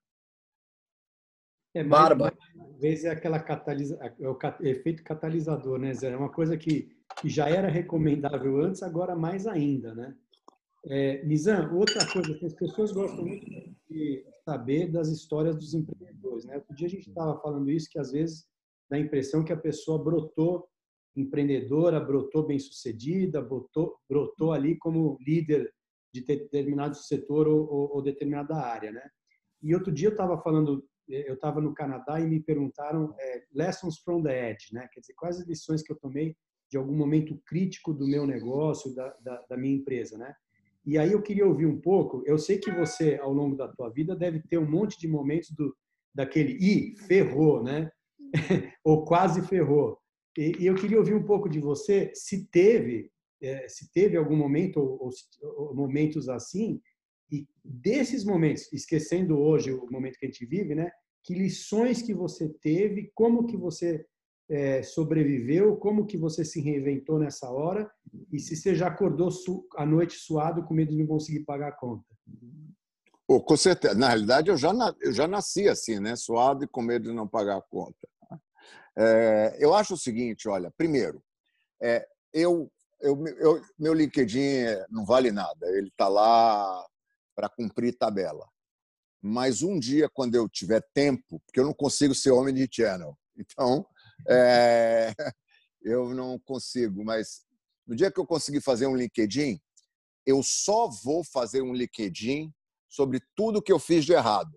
É, 1.74 1.82
Barba. 1.82 2.32
Às 2.74 2.80
vezes 2.80 3.04
é 3.06 3.10
aquela 3.10 3.40
catalisa, 3.40 3.98
é 4.20 4.28
o 4.28 4.38
efeito 4.60 5.02
catalisador, 5.02 5.78
né, 5.78 5.94
Zé? 5.94 6.10
É 6.10 6.16
uma 6.16 6.30
coisa 6.30 6.56
que, 6.56 6.94
que 7.16 7.28
já 7.28 7.48
era 7.48 7.68
recomendável 7.68 8.60
antes, 8.60 8.82
agora 8.82 9.16
mais 9.16 9.46
ainda, 9.46 9.94
né? 9.94 10.14
É, 10.84 11.24
Nizam, 11.24 11.74
outra 11.76 12.06
coisa 12.12 12.34
que 12.34 12.44
as 12.44 12.52
pessoas 12.54 12.92
gostam 12.92 13.24
muito 13.24 13.46
de 13.88 14.24
saber 14.44 14.90
das 14.90 15.08
histórias 15.08 15.56
dos 15.56 15.74
empreendedores, 15.74 16.44
né? 16.44 16.56
Outro 16.56 16.74
dia 16.74 16.86
a 16.86 16.90
gente 16.90 17.08
estava 17.08 17.40
falando 17.40 17.70
isso, 17.70 17.88
que 17.90 17.98
às 17.98 18.12
vezes 18.12 18.46
dá 18.90 18.96
a 18.96 19.00
impressão 19.00 19.44
que 19.44 19.52
a 19.52 19.56
pessoa 19.56 20.02
brotou 20.02 20.68
empreendedora, 21.16 22.00
brotou 22.00 22.46
bem-sucedida, 22.46 23.42
brotou, 23.42 23.96
brotou 24.08 24.52
ali 24.52 24.76
como 24.78 25.18
líder 25.20 25.72
de 26.12 26.24
determinado 26.24 26.96
setor 26.96 27.46
ou, 27.48 27.70
ou, 27.70 27.96
ou 27.96 28.02
determinada 28.02 28.56
área, 28.56 28.92
né? 28.92 29.08
E 29.62 29.74
outro 29.74 29.92
dia 29.92 30.08
eu 30.08 30.12
estava 30.12 30.40
falando, 30.42 30.84
eu 31.08 31.34
estava 31.34 31.60
no 31.60 31.74
Canadá 31.74 32.20
e 32.20 32.26
me 32.26 32.40
perguntaram 32.40 33.14
é, 33.18 33.44
lessons 33.54 33.98
from 33.98 34.22
the 34.22 34.50
edge, 34.50 34.72
né? 34.72 34.88
Quer 34.92 35.00
dizer, 35.00 35.14
quais 35.14 35.38
as 35.38 35.46
lições 35.46 35.82
que 35.82 35.92
eu 35.92 35.98
tomei 35.98 36.36
de 36.70 36.76
algum 36.76 36.96
momento 36.96 37.40
crítico 37.46 37.92
do 37.92 38.06
meu 38.06 38.26
negócio, 38.26 38.94
da, 38.94 39.14
da, 39.22 39.46
da 39.50 39.56
minha 39.56 39.76
empresa, 39.76 40.16
né? 40.16 40.34
E 40.84 40.98
aí 40.98 41.12
eu 41.12 41.22
queria 41.22 41.46
ouvir 41.46 41.66
um 41.66 41.80
pouco. 41.80 42.22
Eu 42.26 42.38
sei 42.38 42.58
que 42.58 42.70
você, 42.70 43.16
ao 43.20 43.32
longo 43.32 43.56
da 43.56 43.68
tua 43.68 43.88
vida, 43.90 44.16
deve 44.16 44.40
ter 44.40 44.58
um 44.58 44.68
monte 44.68 44.98
de 44.98 45.06
momentos 45.06 45.50
do 45.50 45.74
daquele 46.14 46.52
e 46.60 46.96
ferrou, 47.06 47.62
né? 47.62 47.90
ou 48.84 49.04
quase 49.04 49.46
ferrou. 49.46 49.98
E, 50.36 50.52
e, 50.58 50.66
eu 50.66 50.74
queria 50.74 50.98
ouvir 50.98 51.14
um 51.14 51.24
pouco 51.24 51.48
de 51.48 51.60
você 51.60 52.10
se 52.14 52.46
teve, 52.48 53.10
é, 53.40 53.68
se 53.68 53.90
teve 53.92 54.16
algum 54.16 54.36
momento 54.36 54.78
ou, 54.78 55.10
ou, 55.56 55.74
momentos 55.74 56.28
assim 56.28 56.80
e 57.30 57.46
desses 57.64 58.24
momentos, 58.24 58.70
esquecendo 58.72 59.38
hoje 59.38 59.72
o 59.72 59.90
momento 59.90 60.18
que 60.18 60.26
a 60.26 60.28
gente 60.28 60.44
vive, 60.44 60.74
né? 60.74 60.90
Que 61.24 61.34
lições 61.34 62.02
que 62.02 62.12
você 62.12 62.48
teve, 62.60 63.10
como 63.14 63.46
que 63.46 63.56
você 63.56 64.04
é, 64.48 64.82
sobreviveu, 64.82 65.76
como 65.76 66.06
que 66.06 66.16
você 66.16 66.44
se 66.44 66.60
reinventou 66.60 67.18
nessa 67.18 67.50
hora 67.50 67.90
e 68.30 68.38
se 68.38 68.56
você 68.56 68.74
já 68.74 68.88
acordou 68.88 69.30
à 69.76 69.86
noite 69.86 70.16
suado 70.16 70.64
com 70.64 70.74
medo 70.74 70.90
de 70.90 70.98
não 70.98 71.06
conseguir 71.06 71.40
pagar 71.44 71.68
a 71.68 71.72
conta. 71.72 72.04
Oh, 73.26 73.40
com 73.40 73.56
certeza. 73.56 73.94
Na 73.94 74.08
realidade, 74.08 74.50
eu 74.50 74.56
já, 74.56 74.72
eu 75.00 75.12
já 75.12 75.26
nasci 75.26 75.68
assim, 75.68 75.98
né? 75.98 76.16
suado 76.16 76.64
e 76.64 76.68
com 76.68 76.82
medo 76.82 77.08
de 77.08 77.14
não 77.14 77.26
pagar 77.26 77.56
a 77.56 77.62
conta. 77.62 78.08
É, 78.96 79.56
eu 79.58 79.72
acho 79.74 79.94
o 79.94 79.98
seguinte, 79.98 80.48
olha, 80.48 80.70
primeiro, 80.76 81.22
é, 81.80 82.06
eu, 82.32 82.70
eu, 83.00 83.26
eu, 83.38 83.62
meu 83.78 83.94
LinkedIn 83.94 84.64
não 84.90 85.06
vale 85.06 85.32
nada, 85.32 85.66
ele 85.70 85.88
está 85.88 86.08
lá 86.08 86.86
para 87.34 87.48
cumprir 87.48 87.96
tabela. 87.96 88.46
Mas 89.20 89.62
um 89.62 89.78
dia, 89.78 90.10
quando 90.12 90.34
eu 90.34 90.48
tiver 90.48 90.84
tempo, 90.92 91.40
porque 91.46 91.60
eu 91.60 91.64
não 91.64 91.72
consigo 91.72 92.14
ser 92.14 92.32
homem 92.32 92.52
de 92.52 92.68
channel, 92.70 93.16
então 93.38 93.86
é, 94.28 95.12
eu 95.82 96.14
não 96.14 96.38
consigo, 96.38 97.04
mas 97.04 97.44
no 97.86 97.96
dia 97.96 98.10
que 98.10 98.20
eu 98.20 98.26
conseguir 98.26 98.60
fazer 98.60 98.86
um 98.86 98.96
LinkedIn, 98.96 99.60
eu 100.24 100.42
só 100.42 100.88
vou 100.88 101.24
fazer 101.24 101.62
um 101.62 101.74
LinkedIn 101.74 102.52
sobre 102.88 103.20
tudo 103.34 103.62
que 103.62 103.72
eu 103.72 103.78
fiz 103.78 104.04
de 104.04 104.12
errado. 104.12 104.56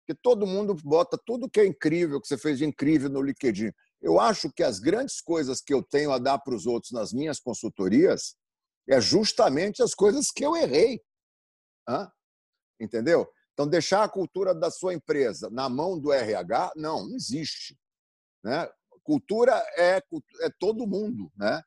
Porque 0.00 0.20
todo 0.22 0.46
mundo 0.46 0.74
bota 0.74 1.18
tudo 1.24 1.48
que 1.48 1.60
é 1.60 1.66
incrível, 1.66 2.20
que 2.20 2.26
você 2.26 2.36
fez 2.36 2.58
de 2.58 2.64
incrível 2.64 3.08
no 3.08 3.22
LinkedIn. 3.22 3.70
Eu 4.02 4.20
acho 4.20 4.52
que 4.52 4.62
as 4.62 4.78
grandes 4.78 5.20
coisas 5.20 5.62
que 5.62 5.72
eu 5.72 5.82
tenho 5.82 6.12
a 6.12 6.18
dar 6.18 6.38
para 6.38 6.54
os 6.54 6.66
outros 6.66 6.92
nas 6.92 7.12
minhas 7.12 7.40
consultorias 7.40 8.36
é 8.86 9.00
justamente 9.00 9.82
as 9.82 9.94
coisas 9.94 10.30
que 10.30 10.44
eu 10.44 10.54
errei. 10.54 11.00
Hã? 11.88 12.10
Entendeu? 12.78 13.26
Então, 13.54 13.66
deixar 13.66 14.02
a 14.02 14.08
cultura 14.08 14.54
da 14.54 14.70
sua 14.70 14.92
empresa 14.92 15.48
na 15.48 15.68
mão 15.68 15.98
do 15.98 16.12
RH, 16.12 16.72
não, 16.76 17.08
não 17.08 17.16
existe. 17.16 17.78
Né? 18.44 18.68
Cultura 19.02 19.54
é, 19.76 20.02
é 20.42 20.50
todo 20.60 20.86
mundo. 20.86 21.32
Né? 21.36 21.62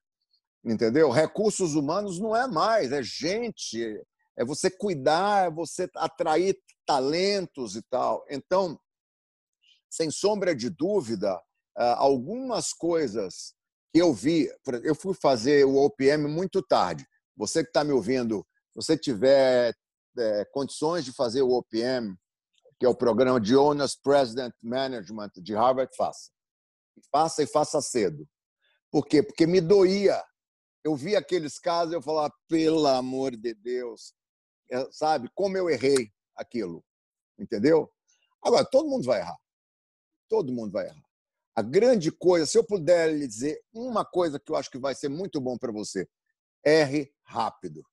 Entendeu? 0.63 1.09
Recursos 1.09 1.75
humanos 1.75 2.19
não 2.19 2.36
é 2.36 2.47
mais, 2.47 2.91
é 2.91 3.01
gente, 3.01 4.01
é 4.38 4.45
você 4.45 4.69
cuidar, 4.69 5.47
é 5.47 5.51
você 5.51 5.89
atrair 5.95 6.57
talentos 6.86 7.75
e 7.75 7.82
tal. 7.84 8.23
Então, 8.30 8.80
sem 9.89 10.11
sombra 10.11 10.55
de 10.55 10.69
dúvida, 10.69 11.41
ah, 11.75 11.95
algumas 11.97 12.73
coisas 12.73 13.53
que 13.93 13.99
eu 13.99 14.13
vi, 14.13 14.49
eu 14.84 14.93
fui 14.93 15.13
fazer 15.13 15.65
o 15.65 15.75
OPM 15.78 16.28
muito 16.28 16.61
tarde. 16.61 17.05
Você 17.36 17.63
que 17.63 17.69
está 17.69 17.84
me 17.84 17.93
ouvindo, 17.93 18.45
se 18.69 18.75
você 18.75 18.97
tiver 18.97 19.73
é, 20.17 20.45
condições 20.51 21.05
de 21.05 21.13
fazer 21.13 21.41
o 21.41 21.51
OPM, 21.51 22.15
que 22.80 22.86
é 22.86 22.89
o 22.89 22.95
programa 22.95 23.39
de 23.39 23.55
Owners 23.55 23.95
President 23.95 24.53
Management 24.61 25.32
de 25.38 25.53
Harvard, 25.55 25.95
faça. 25.95 26.30
Faça 27.12 27.43
e 27.43 27.48
faça 27.48 27.82
cedo. 27.82 28.28
Por 28.91 29.06
quê? 29.06 29.22
Porque 29.22 29.45
me 29.45 29.62
doía. 29.62 30.24
Eu 30.84 30.95
vi 30.95 31.16
aqueles 31.16 31.60
casos 31.60 31.93
e 31.93 31.95
eu 31.95 32.02
falava, 32.02 32.34
pelo 32.48 32.88
amor 32.88 33.36
de 33.36 33.54
Deus, 33.54 34.14
é, 34.72 34.89
sabe? 34.91 35.30
Como 35.36 35.58
eu 35.58 35.70
errei 35.70 36.12
aquilo, 36.36 36.84
entendeu? 37.38 37.91
Agora, 38.41 38.66
todo 38.66 38.89
mundo 38.89 39.06
vai 39.06 39.20
errar. 39.20 39.38
Todo 40.30 40.54
mundo 40.54 40.72
vai 40.72 40.88
errar. 40.88 41.04
A 41.56 41.62
grande 41.62 42.12
coisa, 42.12 42.45
se 42.45 42.58
eu 42.58 42.64
puder 42.64 43.12
lhe 43.12 43.28
dizer 43.28 43.60
uma 43.74 44.06
coisa 44.06 44.39
que 44.39 44.52
eu 44.52 44.56
acho 44.56 44.70
que 44.70 44.78
vai 44.78 44.93
ser 44.93 45.10
muito 45.10 45.41
bom 45.41 45.58
para 45.58 45.72
você, 45.72 46.08
erre 46.64 47.14
rápido. 47.24 47.84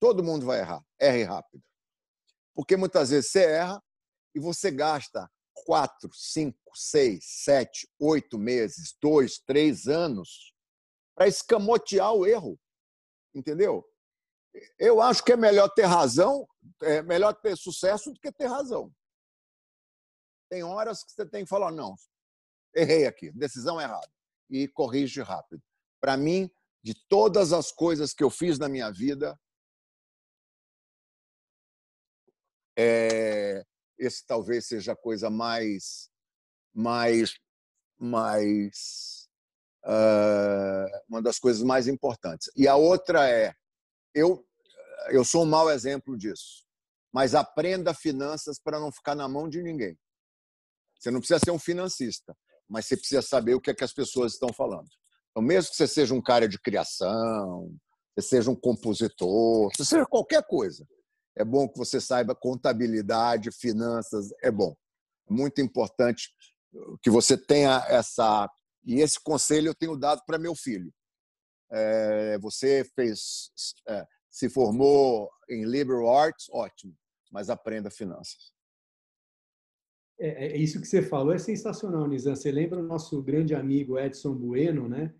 Todo 0.00 0.24
mundo 0.24 0.46
vai 0.46 0.60
errar. 0.60 0.82
Erre 0.98 1.24
rápido. 1.24 1.62
Porque 2.54 2.76
muitas 2.76 3.10
vezes 3.10 3.30
você 3.30 3.44
erra 3.44 3.82
e 4.34 4.40
você 4.40 4.70
gasta 4.70 5.30
quatro, 5.64 6.10
cinco, 6.12 6.70
seis, 6.74 7.24
sete, 7.44 7.88
oito 7.98 8.38
meses, 8.38 8.96
dois, 9.00 9.38
três 9.38 9.86
anos 9.86 10.54
para 11.14 11.26
escamotear 11.26 12.12
o 12.14 12.26
erro. 12.26 12.58
Entendeu? 13.34 13.84
Eu 14.78 15.00
acho 15.00 15.22
que 15.22 15.32
é 15.32 15.36
melhor 15.36 15.68
ter 15.68 15.84
razão, 15.84 16.48
é 16.82 17.02
melhor 17.02 17.34
ter 17.34 17.56
sucesso 17.56 18.12
do 18.12 18.20
que 18.20 18.32
ter 18.32 18.46
razão. 18.46 18.92
Tem 20.50 20.62
horas 20.62 21.04
que 21.04 21.12
você 21.12 21.26
tem 21.26 21.44
que 21.44 21.50
falar, 21.50 21.70
não, 21.70 21.94
errei 22.74 23.06
aqui, 23.06 23.30
decisão 23.32 23.80
errada, 23.80 24.10
e 24.48 24.66
corrige 24.66 25.20
rápido. 25.20 25.62
Para 26.00 26.16
mim, 26.16 26.50
de 26.82 26.94
todas 27.08 27.52
as 27.52 27.70
coisas 27.70 28.14
que 28.14 28.24
eu 28.24 28.30
fiz 28.30 28.58
na 28.58 28.68
minha 28.68 28.90
vida, 28.90 29.38
é, 32.78 33.66
esse 33.98 34.24
talvez 34.26 34.66
seja 34.66 34.92
a 34.92 34.96
coisa 34.96 35.28
mais, 35.28 36.08
mais, 36.74 37.34
mais 37.98 39.28
uh, 39.84 41.02
uma 41.08 41.20
das 41.20 41.38
coisas 41.38 41.62
mais 41.62 41.88
importantes. 41.88 42.50
E 42.56 42.68
a 42.68 42.76
outra 42.76 43.28
é 43.28 43.54
eu, 44.14 44.44
eu 45.10 45.24
sou 45.24 45.42
um 45.42 45.46
mau 45.46 45.70
exemplo 45.70 46.16
disso. 46.16 46.66
Mas 47.12 47.34
aprenda 47.34 47.94
finanças 47.94 48.58
para 48.58 48.78
não 48.78 48.92
ficar 48.92 49.14
na 49.14 49.28
mão 49.28 49.48
de 49.48 49.62
ninguém. 49.62 49.98
Você 50.98 51.10
não 51.10 51.20
precisa 51.20 51.40
ser 51.42 51.50
um 51.50 51.58
financista, 51.58 52.36
mas 52.68 52.86
você 52.86 52.96
precisa 52.96 53.22
saber 53.22 53.54
o 53.54 53.60
que, 53.60 53.70
é 53.70 53.74
que 53.74 53.84
as 53.84 53.92
pessoas 53.92 54.34
estão 54.34 54.52
falando. 54.52 54.88
Então, 55.30 55.42
mesmo 55.42 55.70
que 55.70 55.76
você 55.76 55.86
seja 55.86 56.14
um 56.14 56.20
cara 56.20 56.48
de 56.48 56.58
criação, 56.58 57.72
você 58.14 58.28
seja 58.28 58.50
um 58.50 58.56
compositor, 58.56 59.70
você 59.74 59.84
seja 59.84 60.04
qualquer 60.04 60.44
coisa, 60.44 60.86
é 61.38 61.44
bom 61.44 61.68
que 61.68 61.78
você 61.78 62.00
saiba 62.00 62.34
contabilidade, 62.34 63.52
finanças, 63.52 64.30
é 64.42 64.50
bom. 64.50 64.76
Muito 65.30 65.60
importante 65.60 66.34
que 67.00 67.08
você 67.08 67.38
tenha 67.38 67.84
essa. 67.88 68.50
E 68.84 69.00
esse 69.00 69.22
conselho 69.22 69.68
eu 69.68 69.74
tenho 69.74 69.96
dado 69.96 70.22
para 70.26 70.38
meu 70.38 70.54
filho. 70.56 70.92
É, 71.70 72.38
você 72.38 72.84
fez, 72.94 73.52
é, 73.86 74.04
se 74.28 74.48
formou 74.48 75.30
em 75.48 75.64
liberal 75.64 76.16
arts, 76.16 76.48
ótimo, 76.50 76.96
mas 77.30 77.48
aprenda 77.48 77.88
finanças. 77.88 78.52
É, 80.18 80.46
é, 80.46 80.56
isso 80.56 80.80
que 80.80 80.88
você 80.88 81.02
falou 81.02 81.32
é 81.32 81.38
sensacional, 81.38 82.08
Nizam. 82.08 82.34
Você 82.34 82.50
lembra 82.50 82.80
o 82.80 82.86
nosso 82.86 83.22
grande 83.22 83.54
amigo 83.54 83.96
Edson 83.96 84.34
Bueno, 84.34 84.88
né? 84.88 85.14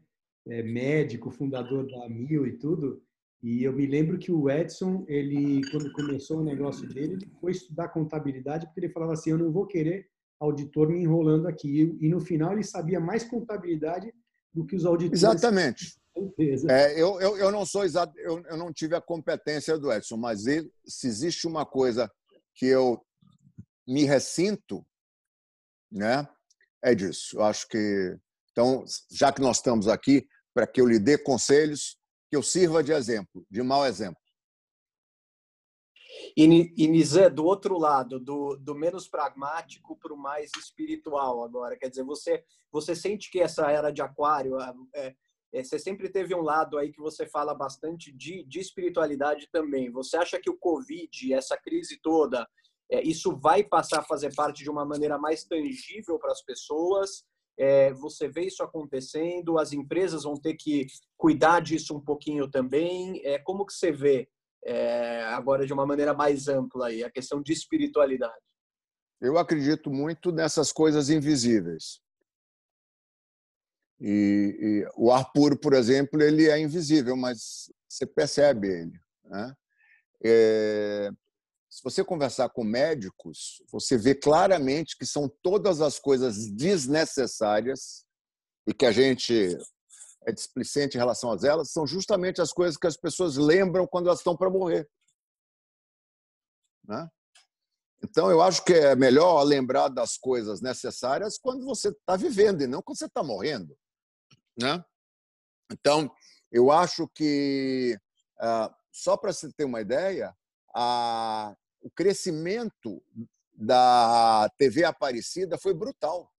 É, 0.49 0.63
médico, 0.63 1.31
fundador 1.31 1.87
da 1.87 2.09
Mil 2.09 2.45
e 2.47 2.59
tudo. 2.59 3.07
E 3.43 3.63
eu 3.63 3.73
me 3.73 3.87
lembro 3.87 4.19
que 4.19 4.33
o 4.33 4.51
Edson, 4.51 5.05
ele 5.07 5.61
quando 5.71 5.93
começou 5.93 6.39
o 6.39 6.45
negócio 6.45 6.89
dele, 6.89 7.15
ele 7.15 7.31
foi 7.41 7.53
estudar 7.53 7.89
contabilidade 7.89 8.67
porque 8.67 8.81
ele 8.81 8.93
falava 8.93 9.13
assim: 9.13 9.31
eu 9.31 9.39
não 9.39 9.53
vou 9.53 9.67
querer 9.67 10.09
auditor 10.41 10.89
me 10.89 11.01
enrolando 11.01 11.47
aqui. 11.47 11.97
E 12.01 12.09
no 12.09 12.21
final 12.21 12.53
ele 12.53 12.65
sabia 12.65 13.01
mais 13.01 13.25
contabilidade 13.25 14.13
do 14.53 14.67
que 14.67 14.77
os 14.77 14.85
auditores. 14.85 15.23
Exatamente. 15.23 15.99
É, 16.69 17.01
eu, 17.01 17.21
eu, 17.21 17.37
eu 17.37 17.53
não 17.53 17.65
sou 17.65 17.85
exato, 17.85 18.13
eu, 18.19 18.43
eu 18.47 18.57
não 18.57 18.73
tive 18.73 18.97
a 18.97 19.01
competência 19.01 19.79
do 19.79 19.93
Edson, 19.93 20.17
mas 20.17 20.47
ele, 20.47 20.69
se 20.85 21.07
existe 21.07 21.47
uma 21.47 21.65
coisa 21.65 22.11
que 22.57 22.67
eu 22.67 23.01
me 23.87 24.03
ressinto, 24.03 24.85
né, 25.91 26.29
é 26.83 26.93
disso. 26.93 27.37
Eu 27.37 27.45
acho 27.45 27.69
que 27.69 28.19
então, 28.51 28.85
já 29.09 29.33
que 29.33 29.41
nós 29.41 29.59
estamos 29.59 29.87
aqui 29.87 30.27
para 30.53 30.67
que 30.67 30.81
eu 30.81 30.87
lhe 30.89 30.99
dê 30.99 31.17
conselhos, 31.17 31.97
que 32.29 32.37
eu 32.37 32.43
sirva 32.43 32.83
de 32.83 32.93
exemplo, 32.93 33.47
de 33.51 33.63
mau 33.63 33.87
exemplo. 33.87 34.21
E, 36.37 36.47
Nizam, 36.89 37.31
do 37.33 37.45
outro 37.45 37.79
lado, 37.79 38.19
do, 38.19 38.57
do 38.57 38.75
menos 38.75 39.09
pragmático 39.09 39.97
para 39.97 40.13
o 40.13 40.17
mais 40.17 40.51
espiritual 40.57 41.43
agora, 41.45 41.77
quer 41.77 41.89
dizer, 41.89 42.05
você 42.05 42.45
você 42.71 42.95
sente 42.95 43.31
que 43.31 43.41
essa 43.41 43.71
era 43.71 43.91
de 43.91 44.03
aquário 44.03 44.59
é, 44.95 45.15
é, 45.53 45.65
você 45.65 45.79
sempre 45.79 46.09
teve 46.11 46.35
um 46.35 46.43
lado 46.43 46.77
aí 46.77 46.93
que 46.93 47.01
você 47.01 47.27
fala 47.27 47.55
bastante 47.55 48.13
de, 48.13 48.45
de 48.45 48.61
espiritualidade 48.61 49.49
também. 49.51 49.91
Você 49.91 50.17
acha 50.17 50.39
que 50.39 50.51
o 50.51 50.59
Covid, 50.59 51.33
essa 51.33 51.57
crise 51.57 51.99
toda, 52.03 52.47
é, 52.91 53.03
isso 53.03 53.37
vai 53.39 53.65
passar 53.65 54.01
a 54.01 54.05
fazer 54.05 54.35
parte 54.35 54.63
de 54.63 54.71
uma 54.71 54.85
maneira 54.85 55.19
mais 55.19 55.45
tangível 55.45 56.19
para 56.19 56.33
as 56.33 56.43
pessoas? 56.43 57.25
É, 57.59 57.93
você 57.93 58.29
vê 58.29 58.43
isso 58.47 58.63
acontecendo? 58.63 59.59
As 59.59 59.73
empresas 59.73 60.23
vão 60.23 60.35
ter 60.35 60.55
que 60.55 60.87
cuidar 61.17 61.61
disso 61.61 61.97
um 61.97 62.01
pouquinho 62.01 62.49
também? 62.49 63.21
É, 63.25 63.39
como 63.39 63.67
que 63.67 63.73
você 63.73 63.91
vê 63.91 64.29
é, 64.65 65.25
agora 65.25 65.67
de 65.67 65.73
uma 65.73 65.85
maneira 65.85 66.15
mais 66.15 66.47
ampla 66.47 66.87
aí 66.87 67.03
a 67.03 67.11
questão 67.11 67.43
de 67.43 67.53
espiritualidade? 67.53 68.43
Eu 69.21 69.37
acredito 69.37 69.91
muito 69.91 70.31
nessas 70.31 70.71
coisas 70.73 71.11
invisíveis. 71.11 72.01
E, 74.01 74.57
e, 74.61 74.91
o 74.97 75.11
ar 75.11 75.33
puro, 75.33 75.59
por 75.59 75.73
exemplo, 75.73 76.23
ele 76.23 76.49
é 76.49 76.59
invisível, 76.61 77.17
mas 77.17 77.73
você 77.89 78.07
percebe 78.07 78.69
ele. 78.69 79.01
Né? 79.25 79.55
É, 80.25 81.11
se 81.71 81.83
você 81.83 82.03
conversar 82.03 82.49
com 82.49 82.65
médicos, 82.65 83.63
você 83.71 83.97
vê 83.99 84.15
claramente 84.15 84.97
que 84.97 85.05
são 85.05 85.29
todas 85.43 85.81
as 85.81 85.99
coisas 85.99 86.51
desnecessárias 86.51 88.07
e 88.67 88.73
que 88.73 88.87
a 88.87 88.93
gente 88.93 89.57
é 90.27 90.33
displicente 90.33 90.97
em 90.97 91.01
relação 91.01 91.31
a 91.33 91.39
elas, 91.47 91.71
são 91.71 91.87
justamente 91.87 92.41
as 92.41 92.53
coisas 92.53 92.77
que 92.77 92.87
as 92.87 92.97
pessoas 92.97 93.37
lembram 93.37 93.87
quando 93.87 94.07
elas 94.07 94.21
estão 94.21 94.37
para 94.37 94.51
morrer. 94.51 94.89
Né? 96.85 97.09
Então, 98.03 98.31
eu 98.31 98.41
acho 98.41 98.65
que 98.65 98.73
é 98.73 98.95
melhor 98.95 99.43
lembrar 99.43 99.89
das 99.89 100.17
coisas 100.17 100.61
necessárias 100.61 101.39
quando 101.39 101.65
você 101.65 101.89
está 101.89 102.17
vivendo 102.17 102.63
e 102.63 102.67
não 102.67 102.81
quando 102.81 102.99
você 102.99 103.07
está 103.07 103.23
morrendo. 103.23 103.77
Né? 104.59 104.83
Então, 105.71 106.11
eu 106.51 106.71
acho 106.71 107.09
que, 107.09 107.99
ah, 108.39 108.75
só 108.93 109.17
para 109.17 109.33
você 109.33 109.53
ter 109.53 109.65
uma 109.65 109.81
ideia, 109.81 110.35
a, 110.75 111.57
o 111.81 111.91
crescimento 111.91 113.03
da 113.53 114.51
TV 114.57 114.85
Aparecida 114.85 115.59
foi 115.59 115.75
brutal. 115.75 116.33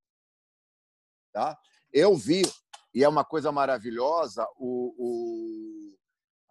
Tá? 1.31 1.57
Eu 1.91 2.15
vi, 2.15 2.41
e 2.93 3.03
é 3.03 3.09
uma 3.09 3.25
coisa 3.25 3.51
maravilhosa, 3.51 4.47
o, 4.57 4.95
o 4.97 5.97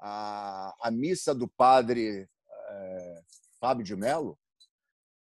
a, 0.00 0.74
a, 0.82 0.90
missa 0.90 1.34
do 1.34 1.48
padre 1.48 2.28
é, 2.68 3.22
Fábio 3.60 3.84
de 3.84 3.96
Mello, 3.96 4.38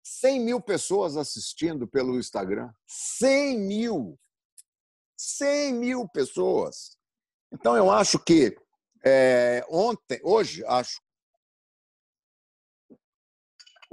100 0.04 0.40
mil 0.40 0.62
pessoas 0.62 1.16
assistindo 1.16 1.88
pelo 1.88 2.18
Instagram. 2.18 2.72
100 2.88 3.60
mil! 3.60 4.20
100 5.16 5.74
mil 5.74 6.08
pessoas. 6.10 6.98
Então, 7.52 7.78
eu 7.78 7.90
acho 7.90 8.20
que 8.20 8.56
é, 9.06 9.66
ontem, 9.70 10.20
hoje, 10.24 10.64
acho. 10.66 11.02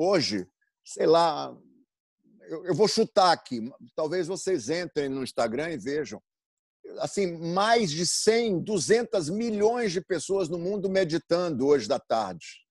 Hoje, 0.03 0.49
sei 0.83 1.05
lá, 1.05 1.55
eu, 2.49 2.65
eu 2.65 2.75
vou 2.75 2.89
chutar 2.89 3.33
aqui, 3.33 3.71
talvez 3.95 4.27
vocês 4.27 4.71
entrem 4.71 5.11
no 5.11 5.23
Instagram 5.23 5.73
e 5.73 5.77
vejam. 5.77 6.23
Assim, 7.01 7.37
mais 7.37 7.91
de 7.91 8.07
100, 8.07 8.63
200 8.63 9.29
milhões 9.29 9.93
de 9.93 10.01
pessoas 10.01 10.49
no 10.49 10.59
mundo 10.59 10.89
meditando 10.89 11.67
hoje 11.67 11.87
da 11.87 12.01
tarde. 12.01 12.67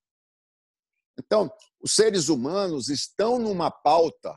Então, 1.19 1.53
os 1.79 1.91
seres 1.91 2.29
humanos 2.29 2.89
estão 2.89 3.37
numa 3.37 3.69
pauta 3.69 4.35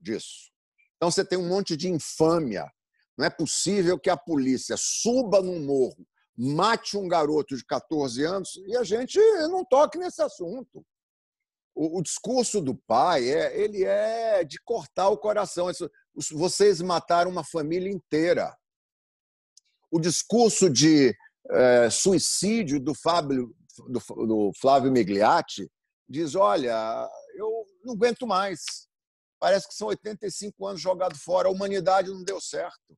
disso. 0.00 0.50
Então, 0.96 1.12
você 1.12 1.24
tem 1.24 1.38
um 1.38 1.48
monte 1.48 1.76
de 1.76 1.88
infâmia, 1.88 2.68
não 3.16 3.24
é 3.24 3.30
possível 3.30 4.00
que 4.00 4.10
a 4.10 4.16
polícia 4.16 4.74
suba 4.76 5.40
num 5.40 5.64
morro, 5.64 6.04
mate 6.36 6.96
um 6.96 7.06
garoto 7.06 7.56
de 7.56 7.64
14 7.64 8.24
anos 8.24 8.56
e 8.66 8.76
a 8.76 8.82
gente 8.82 9.16
não 9.48 9.64
toque 9.64 9.96
nesse 9.96 10.20
assunto. 10.20 10.84
O, 11.76 11.98
o 11.98 12.02
discurso 12.02 12.62
do 12.62 12.74
pai 12.74 13.28
é, 13.28 13.60
ele 13.60 13.84
é 13.84 14.42
de 14.42 14.58
cortar 14.62 15.10
o 15.10 15.18
coração. 15.18 15.70
Vocês 16.32 16.80
mataram 16.80 17.30
uma 17.30 17.44
família 17.44 17.92
inteira. 17.92 18.56
O 19.90 20.00
discurso 20.00 20.70
de 20.70 21.14
é, 21.50 21.90
suicídio 21.90 22.80
do, 22.80 22.94
Fábio, 22.94 23.54
do, 23.88 24.26
do 24.26 24.52
Flávio 24.58 24.90
Migliatti 24.90 25.70
diz: 26.08 26.34
olha, 26.34 27.06
eu 27.34 27.66
não 27.84 27.92
aguento 27.92 28.26
mais. 28.26 28.88
Parece 29.38 29.68
que 29.68 29.74
são 29.74 29.88
85 29.88 30.66
anos 30.66 30.80
jogados 30.80 31.22
fora, 31.22 31.48
a 31.48 31.52
humanidade 31.52 32.08
não 32.08 32.24
deu 32.24 32.40
certo. 32.40 32.96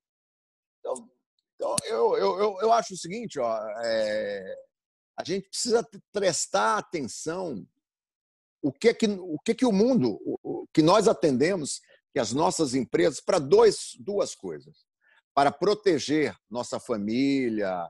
Então, 0.79 1.11
então 1.57 1.76
eu, 1.85 2.16
eu, 2.16 2.59
eu 2.61 2.72
acho 2.72 2.95
o 2.95 2.97
seguinte, 2.97 3.41
ó, 3.41 3.59
é, 3.85 4.57
a 5.18 5.24
gente 5.24 5.49
precisa 5.49 5.85
prestar 6.12 6.79
atenção 6.79 7.66
o 8.63 8.73
que 8.73 8.89
é 8.89 8.95
que 8.95 9.07
o 9.07 9.39
que 9.45 9.53
é 9.53 9.55
que 9.55 9.67
o 9.67 9.73
mundo, 9.73 10.19
o 10.25 10.67
que 10.73 10.83
nós 10.83 11.09
atendemos, 11.09 11.81
que 12.13 12.19
as 12.19 12.33
nossas 12.33 12.75
empresas 12.75 13.21
para 13.21 13.39
dois 13.39 13.93
duas 14.01 14.35
coisas, 14.35 14.87
para 15.35 15.53
proteger 15.53 16.37
nossa 16.51 16.81
família, 16.81 17.89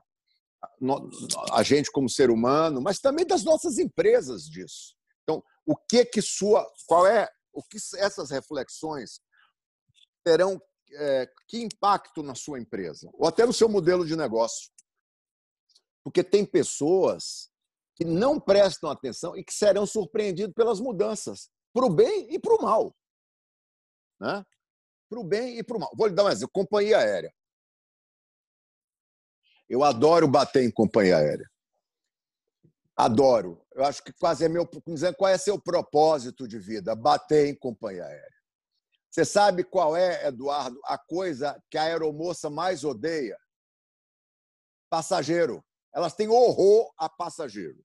a 1.51 1.63
gente 1.63 1.91
como 1.91 2.09
ser 2.09 2.29
humano, 2.29 2.81
mas 2.81 2.99
também 2.99 3.25
das 3.25 3.43
nossas 3.43 3.77
empresas 3.77 4.43
disso. 4.43 4.95
Então, 5.23 5.43
o 5.65 5.75
que 5.75 6.05
que 6.05 6.21
sua, 6.21 6.69
qual 6.85 7.07
é 7.07 7.29
o 7.53 7.63
que 7.63 7.77
essas 7.97 8.29
reflexões 8.29 9.21
terão 10.23 10.61
é, 10.91 11.29
que 11.47 11.61
impacto 11.61 12.23
na 12.23 12.35
sua 12.35 12.59
empresa 12.59 13.09
ou 13.13 13.27
até 13.27 13.45
no 13.45 13.53
seu 13.53 13.69
modelo 13.69 14.05
de 14.05 14.15
negócio. 14.15 14.69
Porque 16.03 16.23
tem 16.23 16.45
pessoas 16.45 17.48
que 17.99 18.05
não 18.05 18.39
prestam 18.39 18.89
atenção 18.89 19.35
e 19.35 19.43
que 19.43 19.53
serão 19.53 19.85
surpreendidos 19.85 20.55
pelas 20.55 20.79
mudanças, 20.79 21.51
para 21.73 21.85
o 21.85 21.89
bem 21.89 22.33
e 22.33 22.39
para 22.39 22.55
o 22.55 22.61
mal. 22.61 22.95
Né? 24.17 24.45
Para 25.09 25.19
o 25.19 25.23
bem 25.23 25.59
e 25.59 25.63
para 25.63 25.75
o 25.75 25.79
mal. 25.81 25.91
Vou 25.97 26.07
lhe 26.07 26.15
dar 26.15 26.23
um 26.23 26.29
exemplo: 26.29 26.51
companhia 26.53 26.97
aérea. 26.97 27.33
Eu 29.67 29.83
adoro 29.83 30.29
bater 30.29 30.63
em 30.63 30.71
companhia 30.71 31.17
aérea. 31.17 31.47
Adoro. 32.95 33.61
Eu 33.73 33.83
acho 33.83 34.01
que 34.01 34.13
quase 34.13 34.45
é 34.45 34.49
meu. 34.49 34.65
Qual 35.17 35.29
é 35.29 35.37
seu 35.37 35.61
propósito 35.61 36.47
de 36.47 36.57
vida? 36.57 36.95
Bater 36.95 37.47
em 37.47 37.55
companhia 37.55 38.05
aérea. 38.05 38.39
Você 39.11 39.25
sabe 39.25 39.63
qual 39.63 39.97
é, 39.97 40.27
Eduardo, 40.27 40.79
a 40.85 40.97
coisa 40.97 41.61
que 41.69 41.77
a 41.77 41.83
aeromoça 41.83 42.49
mais 42.49 42.83
odeia? 42.83 43.37
Passageiro. 44.89 45.63
Elas 45.93 46.13
têm 46.13 46.29
horror 46.29 46.93
a 46.97 47.09
passageiro. 47.09 47.83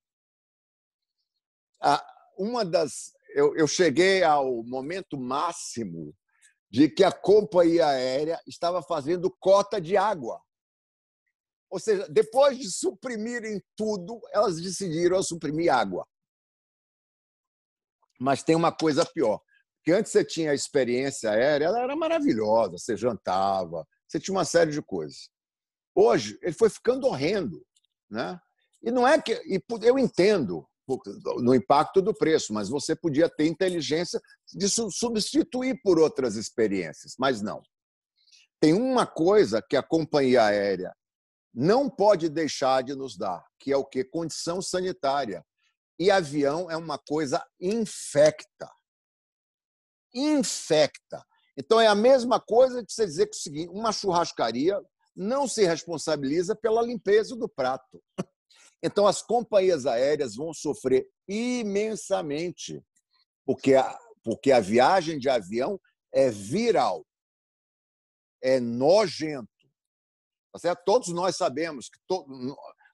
Uma 2.39 2.65
das. 2.65 3.13
Eu, 3.35 3.57
eu 3.57 3.67
cheguei 3.67 4.23
ao 4.23 4.63
momento 4.63 5.19
máximo 5.19 6.15
de 6.71 6.89
que 6.89 7.05
a 7.05 7.13
companhia 7.13 7.87
aérea 7.87 8.41
estava 8.47 8.83
fazendo 8.83 9.31
cota 9.31 9.81
de 9.81 9.97
água. 9.97 10.41
Ou 11.71 11.79
seja, 11.79 12.09
depois 12.09 12.59
de 12.59 12.71
suprimirem 12.71 13.63
tudo, 13.77 14.21
elas 14.33 14.61
decidiram 14.61 15.23
suprimir 15.23 15.73
água. 15.73 16.07
Mas 18.21 18.43
tem 18.43 18.55
uma 18.55 18.73
coisa 18.73 19.05
pior. 19.05 19.41
Porque 19.77 19.93
antes 19.93 20.13
você 20.13 20.25
tinha 20.25 20.53
a 20.53 20.55
experiência 20.55 21.31
aérea, 21.31 21.67
ela 21.67 21.83
era 21.83 21.97
maravilhosa, 21.97 22.79
você 22.79 22.97
jantava, 22.97 23.87
você 24.07 24.19
tinha 24.19 24.35
uma 24.35 24.45
série 24.45 24.71
de 24.71 24.81
coisas. 24.81 25.29
Hoje, 25.95 26.39
ele 26.43 26.53
foi 26.53 26.71
ficando 26.71 27.07
horrendo. 27.07 27.65
Né? 28.11 28.41
E 28.83 28.91
não 28.91 29.07
é 29.07 29.21
que. 29.21 29.33
E 29.47 29.63
eu 29.83 29.99
entendo 29.99 30.67
no 31.39 31.55
impacto 31.55 32.03
do 32.03 32.15
preço, 32.15 32.53
mas 32.53 32.69
você 32.69 32.95
podia 32.95 33.29
ter 33.29 33.47
inteligência 33.47 34.21
de 34.53 34.69
substituir 34.69 35.81
por 35.83 35.99
outras 35.99 36.37
experiências, 36.37 37.15
mas 37.19 37.41
não. 37.41 37.63
Tem 38.61 38.73
uma 38.73 39.07
coisa 39.07 39.63
que 39.63 39.77
a 39.77 39.83
companhia 39.83 40.45
aérea 40.45 40.95
não 41.55 41.89
pode 41.89 42.29
deixar 42.29 42.83
de 42.83 42.95
nos 42.95 43.17
dar, 43.17 43.45
que 43.59 43.73
é 43.73 43.77
o 43.77 43.85
que? 43.85 44.05
Condição 44.05 44.61
sanitária. 44.61 45.45
E 45.99 46.11
avião 46.11 46.71
é 46.71 46.77
uma 46.77 46.99
coisa 46.99 47.45
infecta. 47.61 48.69
Infecta. 50.13 51.25
Então 51.57 51.81
é 51.81 51.87
a 51.87 51.95
mesma 51.95 52.41
coisa 52.41 52.83
de 52.83 52.93
você 52.93 53.07
dizer 53.07 53.29
que 53.29 53.69
uma 53.69 53.93
churrascaria 53.93 54.81
não 55.15 55.47
se 55.47 55.65
responsabiliza 55.65 56.57
pela 56.57 56.83
limpeza 56.83 57.37
do 57.37 57.49
prato. 57.49 58.03
Então 58.85 59.07
as 59.07 59.23
companhias 59.23 59.87
aéreas 59.87 60.37
vão 60.37 60.53
sofrer 60.53 61.09
imensamente, 61.27 62.85
porque 63.47 63.75
a, 63.75 63.99
porque 64.23 64.53
a 64.53 64.61
viagem 64.61 65.19
de 65.19 65.27
avião 65.27 65.81
é 66.13 66.31
viral, 66.31 67.03
é 68.43 68.61
nojento. 68.61 69.49
Tá 70.53 70.59
certo? 70.59 70.83
Todos 70.85 71.09
nós 71.09 71.35
sabemos 71.35 71.89
que 71.89 71.99
to... 72.07 72.27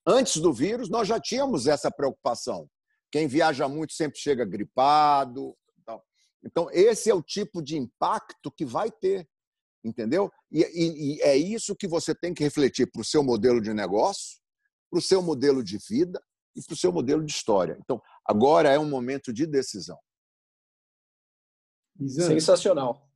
antes 0.07 0.37
do 0.37 0.53
vírus 0.53 0.89
nós 0.89 1.09
já 1.09 1.21
tínhamos 1.21 1.67
essa 1.67 1.91
preocupação. 1.91 2.71
Quem 3.11 3.27
viaja 3.27 3.69
muito 3.69 3.93
sempre 3.93 4.21
chega 4.21 4.45
gripado. 4.45 5.57
Então, 6.43 6.71
esse 6.71 7.11
é 7.11 7.15
o 7.15 7.23
tipo 7.23 7.61
de 7.61 7.77
impacto 7.77 8.51
que 8.51 8.65
vai 8.65 8.91
ter, 8.91 9.29
entendeu? 9.85 10.31
E, 10.51 10.63
e, 10.63 11.17
e 11.17 11.23
é 11.23 11.37
isso 11.37 11.77
que 11.77 11.87
você 11.87 12.15
tem 12.15 12.33
que 12.33 12.43
refletir 12.43 12.91
para 12.91 13.03
o 13.03 13.05
seu 13.05 13.23
modelo 13.23 13.61
de 13.61 13.75
negócio, 13.75 14.40
para 14.91 14.99
o 14.99 15.03
seu 15.03 15.23
modelo 15.23 15.63
de 15.63 15.79
vida 15.89 16.21
e 16.57 16.63
para 16.63 16.75
o 16.75 16.77
seu 16.77 16.93
modelo 16.93 17.25
de 17.25 17.33
história. 17.33 17.79
Então, 17.81 18.03
agora 18.27 18.71
é 18.71 18.79
um 18.79 18.89
momento 18.89 19.33
de 19.33 19.47
decisão. 19.47 19.99
Sensacional. 22.09 23.09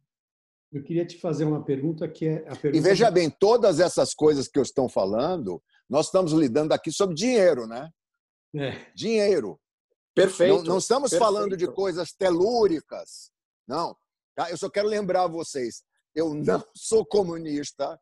Eu 0.73 0.83
queria 0.83 1.07
te 1.07 1.19
fazer 1.19 1.45
uma 1.45 1.65
pergunta 1.65 2.09
que 2.09 2.27
é 2.27 2.37
a 2.49 2.57
pergunta. 2.57 2.77
E 2.77 2.81
veja 2.81 3.11
bem, 3.11 3.31
todas 3.31 3.81
essas 3.81 4.13
coisas 4.13 4.49
que 4.49 4.59
eu 4.59 4.63
estou 4.63 4.89
falando, 4.89 5.63
nós 5.89 6.07
estamos 6.07 6.33
lidando 6.33 6.73
aqui 6.73 6.91
sobre 6.91 7.15
dinheiro, 7.15 7.67
né? 7.67 7.91
É. 8.57 8.93
Dinheiro. 8.95 9.61
Perfeito. 10.15 10.57
Não, 10.59 10.65
não 10.65 10.79
estamos 10.79 11.11
perfeito. 11.11 11.25
falando 11.25 11.57
de 11.57 11.67
coisas 11.69 12.13
telúricas. 12.13 13.31
Não. 13.67 13.97
Tá? 14.35 14.51
Eu 14.51 14.57
só 14.57 14.69
quero 14.69 14.89
lembrar 14.89 15.27
vocês: 15.27 15.83
eu 16.15 16.35
não 16.35 16.65
sou 16.77 17.05
comunista. 17.05 17.99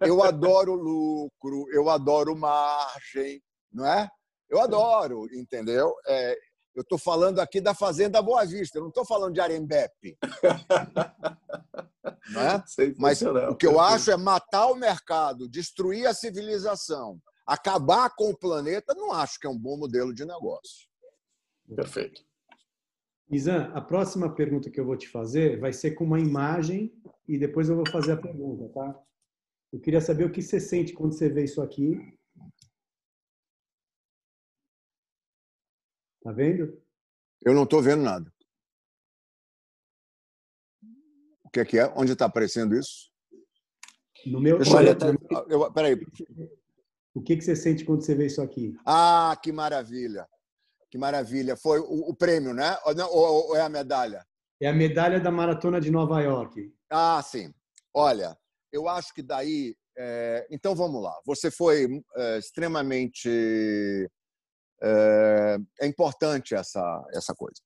Eu 0.00 0.22
adoro 0.22 0.74
lucro, 0.74 1.66
eu 1.72 1.88
adoro 1.88 2.36
margem, 2.36 3.42
não 3.72 3.86
é? 3.86 4.08
Eu 4.48 4.60
adoro, 4.60 5.26
entendeu? 5.34 5.94
É, 6.06 6.36
eu 6.74 6.82
estou 6.82 6.98
falando 6.98 7.40
aqui 7.40 7.60
da 7.60 7.74
Fazenda 7.74 8.20
Boa 8.20 8.44
Vista, 8.44 8.78
eu 8.78 8.82
não 8.82 8.88
estou 8.88 9.04
falando 9.04 9.32
de 9.32 9.40
Arembepe. 9.40 10.18
não 12.30 12.40
é? 12.40 12.64
Mas 12.98 13.22
o 13.22 13.56
que 13.56 13.66
eu 13.66 13.80
acho 13.80 14.10
é 14.10 14.16
matar 14.16 14.66
o 14.66 14.74
mercado, 14.74 15.48
destruir 15.48 16.06
a 16.06 16.14
civilização, 16.14 17.20
acabar 17.46 18.10
com 18.16 18.30
o 18.30 18.36
planeta, 18.36 18.94
não 18.94 19.12
acho 19.12 19.38
que 19.38 19.46
é 19.46 19.50
um 19.50 19.58
bom 19.58 19.76
modelo 19.76 20.14
de 20.14 20.24
negócio. 20.24 20.88
Perfeito. 21.74 22.22
Isan, 23.30 23.70
a 23.72 23.80
próxima 23.80 24.34
pergunta 24.34 24.70
que 24.70 24.78
eu 24.78 24.84
vou 24.84 24.96
te 24.96 25.08
fazer 25.08 25.58
vai 25.58 25.72
ser 25.72 25.92
com 25.92 26.04
uma 26.04 26.20
imagem 26.20 26.92
e 27.26 27.38
depois 27.38 27.68
eu 27.68 27.76
vou 27.76 27.88
fazer 27.88 28.12
a 28.12 28.16
pergunta, 28.16 28.68
tá? 28.68 29.00
Eu 29.74 29.80
queria 29.80 30.00
saber 30.00 30.24
o 30.24 30.30
que 30.30 30.40
você 30.40 30.60
sente 30.60 30.92
quando 30.92 31.14
você 31.14 31.28
vê 31.28 31.42
isso 31.42 31.60
aqui 31.60 32.16
Tá 36.22 36.30
vendo? 36.32 36.80
Eu 37.44 37.52
não 37.52 37.64
estou 37.64 37.82
vendo 37.82 38.02
nada. 38.02 38.32
O 41.44 41.50
que 41.50 41.60
é 41.60 41.64
que 41.66 41.78
é? 41.78 41.86
Onde 41.94 42.12
está 42.12 42.24
aparecendo 42.24 42.74
isso? 42.74 43.10
No 44.24 44.40
meu. 44.40 44.58
Olha, 44.74 44.96
tá... 44.96 45.08
eu, 45.48 45.70
peraí. 45.70 46.00
O 47.12 47.20
que, 47.20 47.36
que 47.36 47.44
você 47.44 47.54
sente 47.54 47.84
quando 47.84 48.02
você 48.02 48.14
vê 48.14 48.24
isso 48.24 48.40
aqui? 48.40 48.74
Ah, 48.86 49.38
que 49.42 49.52
maravilha! 49.52 50.26
Que 50.90 50.96
maravilha! 50.96 51.58
Foi 51.58 51.78
o, 51.80 52.08
o 52.08 52.16
prêmio, 52.16 52.54
né? 52.54 52.78
Ou, 52.86 52.94
não, 52.94 53.10
ou, 53.12 53.48
ou 53.48 53.56
é 53.56 53.60
a 53.60 53.68
medalha? 53.68 54.24
É 54.62 54.66
a 54.66 54.72
medalha 54.72 55.20
da 55.20 55.30
Maratona 55.30 55.78
de 55.78 55.90
Nova 55.90 56.22
York. 56.22 56.74
Ah, 56.88 57.20
sim. 57.22 57.52
Olha, 57.92 58.34
eu 58.74 58.88
acho 58.88 59.14
que 59.14 59.22
daí. 59.22 59.76
É... 59.96 60.46
Então 60.50 60.74
vamos 60.74 61.02
lá. 61.02 61.14
Você 61.24 61.50
foi 61.50 62.02
é, 62.16 62.38
extremamente 62.38 63.30
é, 64.82 65.56
é 65.80 65.86
importante 65.86 66.54
essa, 66.54 67.06
essa 67.14 67.34
coisa. 67.34 67.60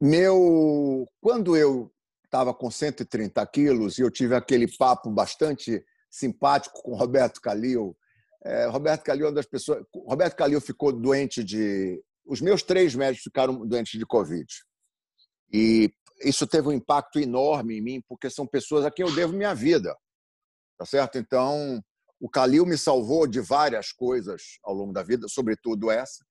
Meu, 0.00 1.06
quando 1.20 1.56
eu 1.56 1.92
estava 2.24 2.54
com 2.54 2.70
130 2.70 3.44
quilos 3.46 3.98
e 3.98 4.02
eu 4.02 4.10
tive 4.10 4.34
aquele 4.34 4.66
papo 4.76 5.10
bastante 5.10 5.84
simpático 6.10 6.82
com 6.82 6.96
Roberto 6.96 7.40
Calil, 7.40 7.96
é, 8.44 8.66
Roberto 8.66 9.04
Calil 9.04 9.26
é 9.26 9.28
uma 9.28 9.34
das 9.34 9.46
pessoas. 9.46 9.84
Roberto 9.94 10.36
Calil 10.36 10.60
ficou 10.60 10.92
doente 10.92 11.42
de. 11.42 12.02
Os 12.26 12.40
meus 12.40 12.62
três 12.62 12.94
médicos 12.94 13.24
ficaram 13.24 13.66
doentes 13.66 13.98
de 13.98 14.06
Covid. 14.06 14.46
E 15.52 15.92
isso 16.24 16.46
teve 16.46 16.68
um 16.68 16.72
impacto 16.72 17.18
enorme 17.18 17.78
em 17.78 17.82
mim, 17.82 18.02
porque 18.08 18.30
são 18.30 18.46
pessoas 18.46 18.84
a 18.84 18.90
quem 18.90 19.06
eu 19.06 19.14
devo 19.14 19.32
minha 19.32 19.54
vida. 19.54 19.96
Tá 20.78 20.84
certo? 20.84 21.18
Então, 21.18 21.82
o 22.20 22.28
Calil 22.28 22.66
me 22.66 22.78
salvou 22.78 23.26
de 23.26 23.40
várias 23.40 23.92
coisas 23.92 24.58
ao 24.62 24.74
longo 24.74 24.92
da 24.92 25.02
vida, 25.02 25.28
sobretudo 25.28 25.90
essa. 25.90 26.24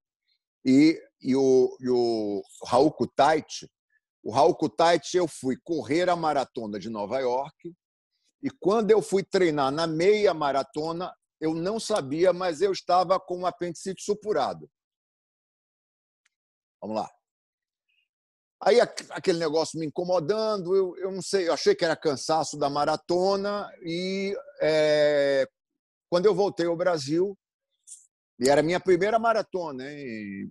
E, 0.65 0.99
e, 1.21 1.35
o, 1.35 1.77
e 1.79 1.89
o 1.89 2.41
Raul 2.65 2.91
Kutait, 2.91 3.67
o 4.23 4.31
Raul 4.31 4.55
Kutait, 4.55 5.13
eu 5.13 5.27
fui 5.27 5.57
correr 5.63 6.09
a 6.09 6.15
maratona 6.15 6.79
de 6.79 6.89
Nova 6.89 7.19
York 7.19 7.73
e 8.41 8.49
quando 8.49 8.91
eu 8.91 9.01
fui 9.01 9.23
treinar 9.23 9.71
na 9.71 9.87
meia 9.87 10.33
maratona, 10.33 11.13
eu 11.39 11.53
não 11.53 11.79
sabia, 11.79 12.33
mas 12.33 12.61
eu 12.61 12.73
estava 12.73 13.17
com 13.19 13.39
um 13.39 13.45
apendicite 13.45 14.03
supurado. 14.03 14.69
Vamos 16.81 16.97
lá. 16.97 17.09
Aí 18.65 18.79
aquele 18.79 19.39
negócio 19.39 19.77
me 19.77 19.85
incomodando, 19.85 20.73
eu, 20.73 20.95
eu 20.97 21.11
não 21.11 21.21
sei, 21.21 21.49
eu 21.49 21.53
achei 21.53 21.75
que 21.75 21.83
era 21.83 21.97
cansaço 21.97 22.57
da 22.57 22.69
maratona 22.69 23.69
e 23.81 24.33
é, 24.61 25.45
quando 26.09 26.27
eu 26.27 26.33
voltei 26.33 26.65
ao 26.65 26.77
Brasil, 26.77 27.37
e 28.39 28.47
era 28.47 28.61
a 28.61 28.63
minha 28.63 28.79
primeira 28.79 29.19
maratona, 29.19 29.83
hein, 29.91 30.49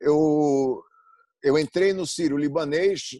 eu, 0.00 0.82
eu 1.44 1.56
entrei 1.56 1.92
no 1.92 2.06
Ciro 2.06 2.36
Libanês 2.36 3.10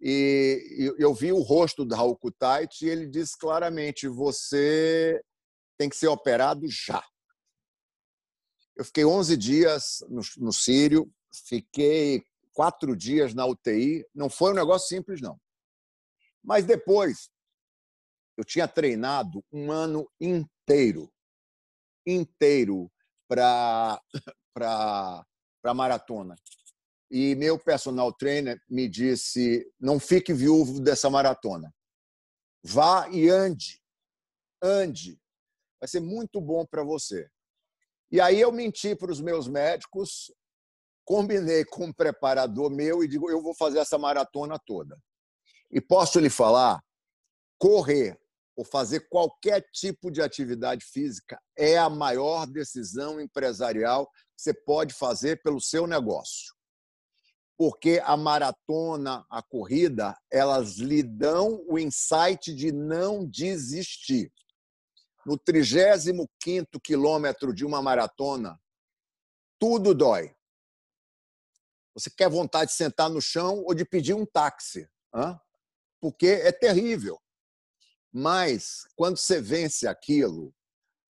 e 0.00 0.94
eu 0.96 1.12
vi 1.12 1.32
o 1.32 1.42
rosto 1.42 1.84
do 1.84 1.94
Raul 1.94 2.16
Kutait 2.16 2.82
e 2.82 2.88
ele 2.88 3.06
disse 3.06 3.36
claramente: 3.36 4.06
você 4.06 5.20
tem 5.76 5.88
que 5.88 5.96
ser 5.96 6.08
operado 6.08 6.68
já. 6.68 7.02
Eu 8.76 8.84
fiquei 8.84 9.04
11 9.04 9.36
dias 9.36 10.04
no, 10.08 10.20
no 10.36 10.52
Sírio, 10.52 11.10
fiquei 11.48 12.22
quatro 12.54 12.96
dias 12.96 13.34
na 13.34 13.44
UTI. 13.44 14.06
Não 14.14 14.30
foi 14.30 14.52
um 14.52 14.56
negócio 14.56 14.88
simples, 14.88 15.20
não. 15.20 15.38
Mas 16.42 16.64
depois, 16.64 17.28
eu 18.38 18.44
tinha 18.44 18.66
treinado 18.66 19.44
um 19.52 19.70
ano 19.70 20.10
inteiro 20.18 21.12
inteiro, 22.06 22.90
para 23.28 24.00
para 24.54 25.74
maratona. 25.74 26.36
E 27.10 27.34
meu 27.34 27.58
personal 27.58 28.12
trainer 28.12 28.60
me 28.68 28.88
disse: 28.88 29.66
não 29.80 29.98
fique 29.98 30.32
viúvo 30.32 30.80
dessa 30.80 31.08
maratona. 31.08 31.74
Vá 32.62 33.08
e 33.10 33.28
ande. 33.28 33.80
Ande. 34.62 35.18
Vai 35.80 35.88
ser 35.88 36.00
muito 36.00 36.40
bom 36.40 36.64
para 36.64 36.82
você. 36.82 37.28
E 38.10 38.20
aí 38.20 38.40
eu 38.40 38.52
menti 38.52 38.94
para 38.94 39.10
os 39.10 39.20
meus 39.20 39.48
médicos, 39.48 40.32
combinei 41.04 41.64
com 41.64 41.86
um 41.86 41.92
preparador 41.92 42.70
meu 42.70 43.04
e 43.04 43.08
digo: 43.08 43.30
eu 43.30 43.42
vou 43.42 43.54
fazer 43.54 43.78
essa 43.78 43.98
maratona 43.98 44.58
toda. 44.58 44.98
E 45.70 45.80
posso 45.80 46.18
lhe 46.18 46.30
falar, 46.30 46.82
correr 47.58 48.18
ou 48.56 48.64
fazer 48.64 49.08
qualquer 49.08 49.62
tipo 49.72 50.10
de 50.10 50.22
atividade 50.22 50.84
física 50.84 51.40
é 51.56 51.76
a 51.76 51.90
maior 51.90 52.46
decisão 52.46 53.20
empresarial 53.20 54.06
que 54.06 54.42
você 54.42 54.54
pode 54.54 54.94
fazer 54.94 55.42
pelo 55.42 55.60
seu 55.60 55.86
negócio. 55.86 56.54
Porque 57.56 58.00
a 58.04 58.16
maratona, 58.16 59.24
a 59.30 59.42
corrida, 59.42 60.16
elas 60.30 60.76
lhe 60.76 61.02
dão 61.02 61.64
o 61.68 61.78
insight 61.78 62.54
de 62.54 62.72
não 62.72 63.24
desistir. 63.24 64.32
No 65.24 65.38
35 65.38 66.28
quilômetro 66.82 67.54
de 67.54 67.64
uma 67.64 67.80
maratona, 67.80 68.60
tudo 69.58 69.94
dói. 69.94 70.34
Você 71.94 72.10
quer 72.10 72.28
vontade 72.28 72.70
de 72.70 72.76
sentar 72.76 73.08
no 73.08 73.22
chão 73.22 73.62
ou 73.64 73.74
de 73.74 73.84
pedir 73.84 74.14
um 74.14 74.26
táxi, 74.26 74.88
porque 76.00 76.26
é 76.26 76.50
terrível. 76.50 77.20
Mas, 78.12 78.86
quando 78.96 79.16
você 79.16 79.40
vence 79.40 79.86
aquilo, 79.86 80.54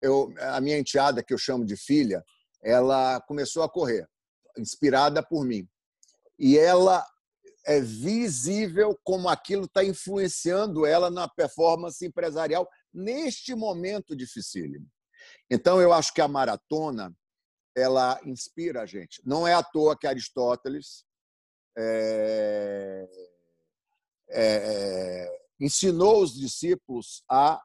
eu, 0.01 0.33
a 0.39 0.61
minha 0.61 0.79
enteada, 0.79 1.23
que 1.23 1.33
eu 1.33 1.39
chamo 1.39 1.65
de 1.65 1.77
filha, 1.77 2.25
ela 2.63 3.21
começou 3.23 3.63
a 3.63 3.69
correr, 3.69 4.09
inspirada 4.57 5.23
por 5.23 5.45
mim. 5.45 5.69
E 6.39 6.59
ela 6.59 7.07
é 7.67 7.81
visível 7.81 8.99
como 9.03 9.29
aquilo 9.29 9.65
está 9.65 9.83
influenciando 9.83 10.87
ela 10.87 11.11
na 11.11 11.29
performance 11.29 12.05
empresarial 12.05 12.69
neste 12.93 13.55
momento 13.55 14.15
dificílimo. 14.15 14.87
Então, 15.51 15.81
eu 15.81 15.93
acho 15.93 16.15
que 16.15 16.21
a 16.21 16.29
maratona 16.29 17.15
ela 17.77 18.19
inspira 18.25 18.83
a 18.83 18.87
gente. 18.87 19.21
Não 19.25 19.47
é 19.47 19.53
à 19.53 19.63
toa 19.63 19.97
que 19.97 20.07
Aristóteles 20.07 21.05
é, 21.77 23.07
é, 24.31 25.39
ensinou 25.61 26.23
os 26.23 26.35
discípulos 26.35 27.23
a, 27.31 27.61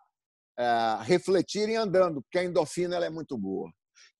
a 0.57 0.99
é, 1.01 1.03
refletirem 1.03 1.77
andando, 1.77 2.21
porque 2.21 2.37
a 2.37 2.43
endorfina 2.43 2.97
ela 2.97 3.05
é 3.05 3.09
muito 3.09 3.37
boa. 3.37 3.71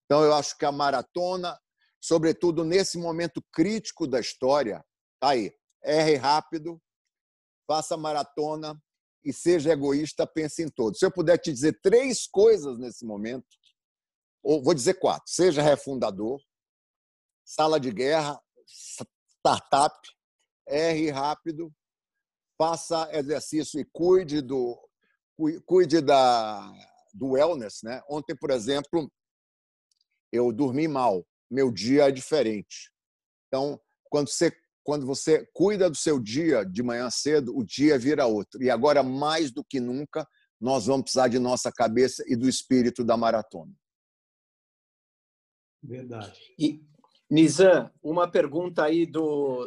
Então, 0.06 0.24
eu 0.24 0.34
acho 0.34 0.58
que 0.58 0.66
a 0.66 0.72
maratona, 0.72 1.60
sobretudo 2.02 2.64
nesse 2.64 2.98
momento 2.98 3.44
crítico 3.52 4.08
da 4.08 4.20
história, 4.20 4.84
tá 5.20 5.30
aí. 5.30 5.54
Erre 5.84 6.16
rápido, 6.16 6.82
faça 7.68 7.98
maratona 7.98 8.82
e 9.24 9.34
seja 9.34 9.72
egoísta, 9.72 10.26
pense 10.26 10.64
em 10.64 10.70
todos. 10.70 11.00
Se 11.00 11.06
eu 11.06 11.12
puder 11.12 11.38
te 11.38 11.52
dizer 11.52 11.80
três 11.82 12.28
coisas 12.28 12.78
nesse 12.78 13.06
momento, 13.06 13.48
ou 14.44 14.64
vou 14.64 14.74
dizer 14.74 14.96
quatro: 14.96 15.32
seja 15.32 15.62
refundador, 15.62 16.40
sala 17.44 17.80
de 17.80 17.92
guerra, 17.92 18.40
startup, 18.68 19.96
erre 20.68 21.10
rápido, 21.10 21.72
faça 22.58 23.10
exercício 23.12 23.80
e 23.80 23.86
cuide 23.86 24.42
do 24.42 24.78
cuide 25.66 26.02
da 26.02 26.72
do 27.14 27.32
wellness, 27.32 27.82
né? 27.84 28.02
Ontem, 28.10 28.36
por 28.36 28.52
exemplo, 28.52 29.12
eu 30.32 30.52
dormi 30.52 30.88
mal. 30.88 31.26
Meu 31.50 31.72
dia 31.72 32.08
é 32.08 32.12
diferente. 32.12 32.92
Então, 33.48 33.80
quando 34.10 34.30
você 34.30 34.56
quando 34.84 35.06
você 35.06 35.48
cuida 35.54 35.90
do 35.90 35.96
seu 35.96 36.20
dia 36.20 36.66
de 36.66 36.82
manhã 36.82 37.10
cedo, 37.10 37.56
o 37.56 37.64
dia 37.64 38.00
vira 38.00 38.26
outro. 38.26 38.64
E 38.64 38.70
agora 38.70 39.04
mais 39.04 39.52
do 39.52 39.64
que 39.64 39.80
nunca, 39.80 40.28
nós 40.60 40.88
vamos 40.88 41.04
precisar 41.04 41.28
de 41.28 41.38
nossa 41.38 41.72
cabeça 41.72 42.24
e 42.28 42.36
do 42.36 42.50
espírito 42.50 43.04
da 43.04 43.16
maratona. 43.16 43.72
Verdade. 45.84 46.40
E 46.60 46.82
Nizam, 47.32 47.90
uma 48.04 48.30
pergunta 48.30 48.84
aí 48.84 49.06
do 49.06 49.66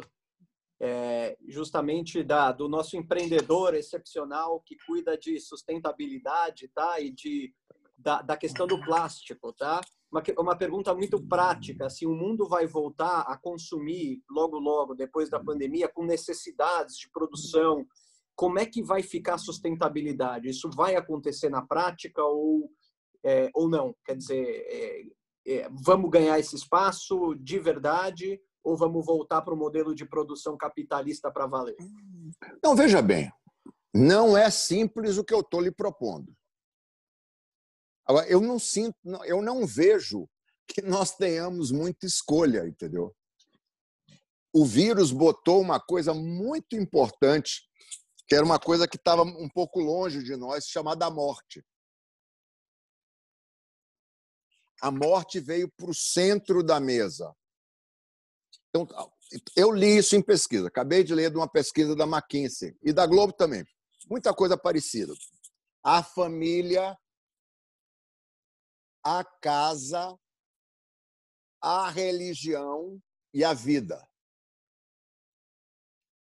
é, 0.79 1.35
justamente 1.47 2.21
da, 2.23 2.51
do 2.51 2.69
nosso 2.69 2.95
empreendedor 2.95 3.73
excepcional 3.73 4.61
que 4.63 4.77
cuida 4.85 5.17
de 5.17 5.39
sustentabilidade, 5.39 6.69
tá? 6.75 6.99
E 6.99 7.09
de, 7.09 7.51
da, 7.97 8.21
da 8.21 8.37
questão 8.37 8.67
do 8.67 8.79
plástico, 8.81 9.51
tá? 9.51 9.81
Uma, 10.11 10.21
uma 10.37 10.55
pergunta 10.55 10.93
muito 10.93 11.19
prática, 11.27 11.89
se 11.89 12.05
o 12.05 12.13
mundo 12.13 12.47
vai 12.47 12.67
voltar 12.67 13.21
a 13.21 13.35
consumir 13.35 14.21
logo, 14.29 14.59
logo, 14.59 14.93
depois 14.93 15.27
da 15.27 15.39
pandemia, 15.39 15.87
com 15.87 16.05
necessidades 16.05 16.97
de 16.97 17.09
produção, 17.09 17.83
como 18.35 18.59
é 18.59 18.65
que 18.67 18.83
vai 18.83 19.01
ficar 19.01 19.35
a 19.35 19.39
sustentabilidade? 19.39 20.49
Isso 20.49 20.69
vai 20.69 20.95
acontecer 20.95 21.49
na 21.49 21.65
prática 21.65 22.23
ou, 22.23 22.69
é, 23.23 23.49
ou 23.55 23.67
não? 23.67 23.95
Quer 24.05 24.17
dizer, 24.17 24.45
é 24.69 25.03
vamos 25.71 26.09
ganhar 26.09 26.39
esse 26.39 26.55
espaço 26.55 27.35
de 27.35 27.59
verdade 27.59 28.41
ou 28.63 28.75
vamos 28.75 29.05
voltar 29.05 29.41
para 29.41 29.53
o 29.53 29.57
modelo 29.57 29.93
de 29.93 30.05
produção 30.05 30.57
capitalista 30.57 31.31
para 31.31 31.45
valer? 31.45 31.75
Não, 32.63 32.75
veja 32.75 33.01
bem, 33.01 33.31
não 33.93 34.35
é 34.35 34.49
simples 34.49 35.17
o 35.17 35.23
que 35.23 35.33
eu 35.33 35.41
estou 35.41 35.61
lhe 35.61 35.71
propondo. 35.71 36.35
Eu 38.27 38.41
não 38.41 38.59
sinto, 38.59 38.95
eu 39.25 39.41
não 39.41 39.65
vejo 39.65 40.27
que 40.67 40.81
nós 40.81 41.15
tenhamos 41.15 41.71
muita 41.71 42.05
escolha, 42.05 42.67
entendeu? 42.67 43.15
O 44.53 44.65
vírus 44.65 45.11
botou 45.11 45.61
uma 45.61 45.79
coisa 45.79 46.13
muito 46.13 46.75
importante, 46.75 47.61
que 48.27 48.33
era 48.33 48.45
uma 48.45 48.59
coisa 48.59 48.87
que 48.87 48.97
estava 48.97 49.21
um 49.21 49.49
pouco 49.49 49.79
longe 49.79 50.23
de 50.23 50.35
nós, 50.35 50.65
chamada 50.67 51.09
morte. 51.09 51.63
A 54.81 54.91
morte 54.91 55.39
veio 55.39 55.71
para 55.71 55.89
o 55.89 55.93
centro 55.93 56.63
da 56.63 56.79
mesa. 56.79 57.33
Então, 58.69 58.87
eu 59.55 59.71
li 59.71 59.97
isso 59.97 60.15
em 60.15 60.21
pesquisa. 60.21 60.67
Acabei 60.67 61.03
de 61.03 61.13
ler 61.13 61.31
de 61.31 61.37
uma 61.37 61.49
pesquisa 61.49 61.95
da 61.95 62.05
McKinsey 62.05 62.77
e 62.83 62.91
da 62.91 63.05
Globo 63.05 63.33
também. 63.33 63.65
Muita 64.09 64.33
coisa 64.33 64.57
parecida. 64.57 65.13
A 65.83 66.03
família, 66.03 66.97
a 69.03 69.23
casa, 69.41 70.17
a 71.61 71.89
religião 71.89 73.01
e 73.33 73.43
a 73.43 73.53
vida. 73.53 74.07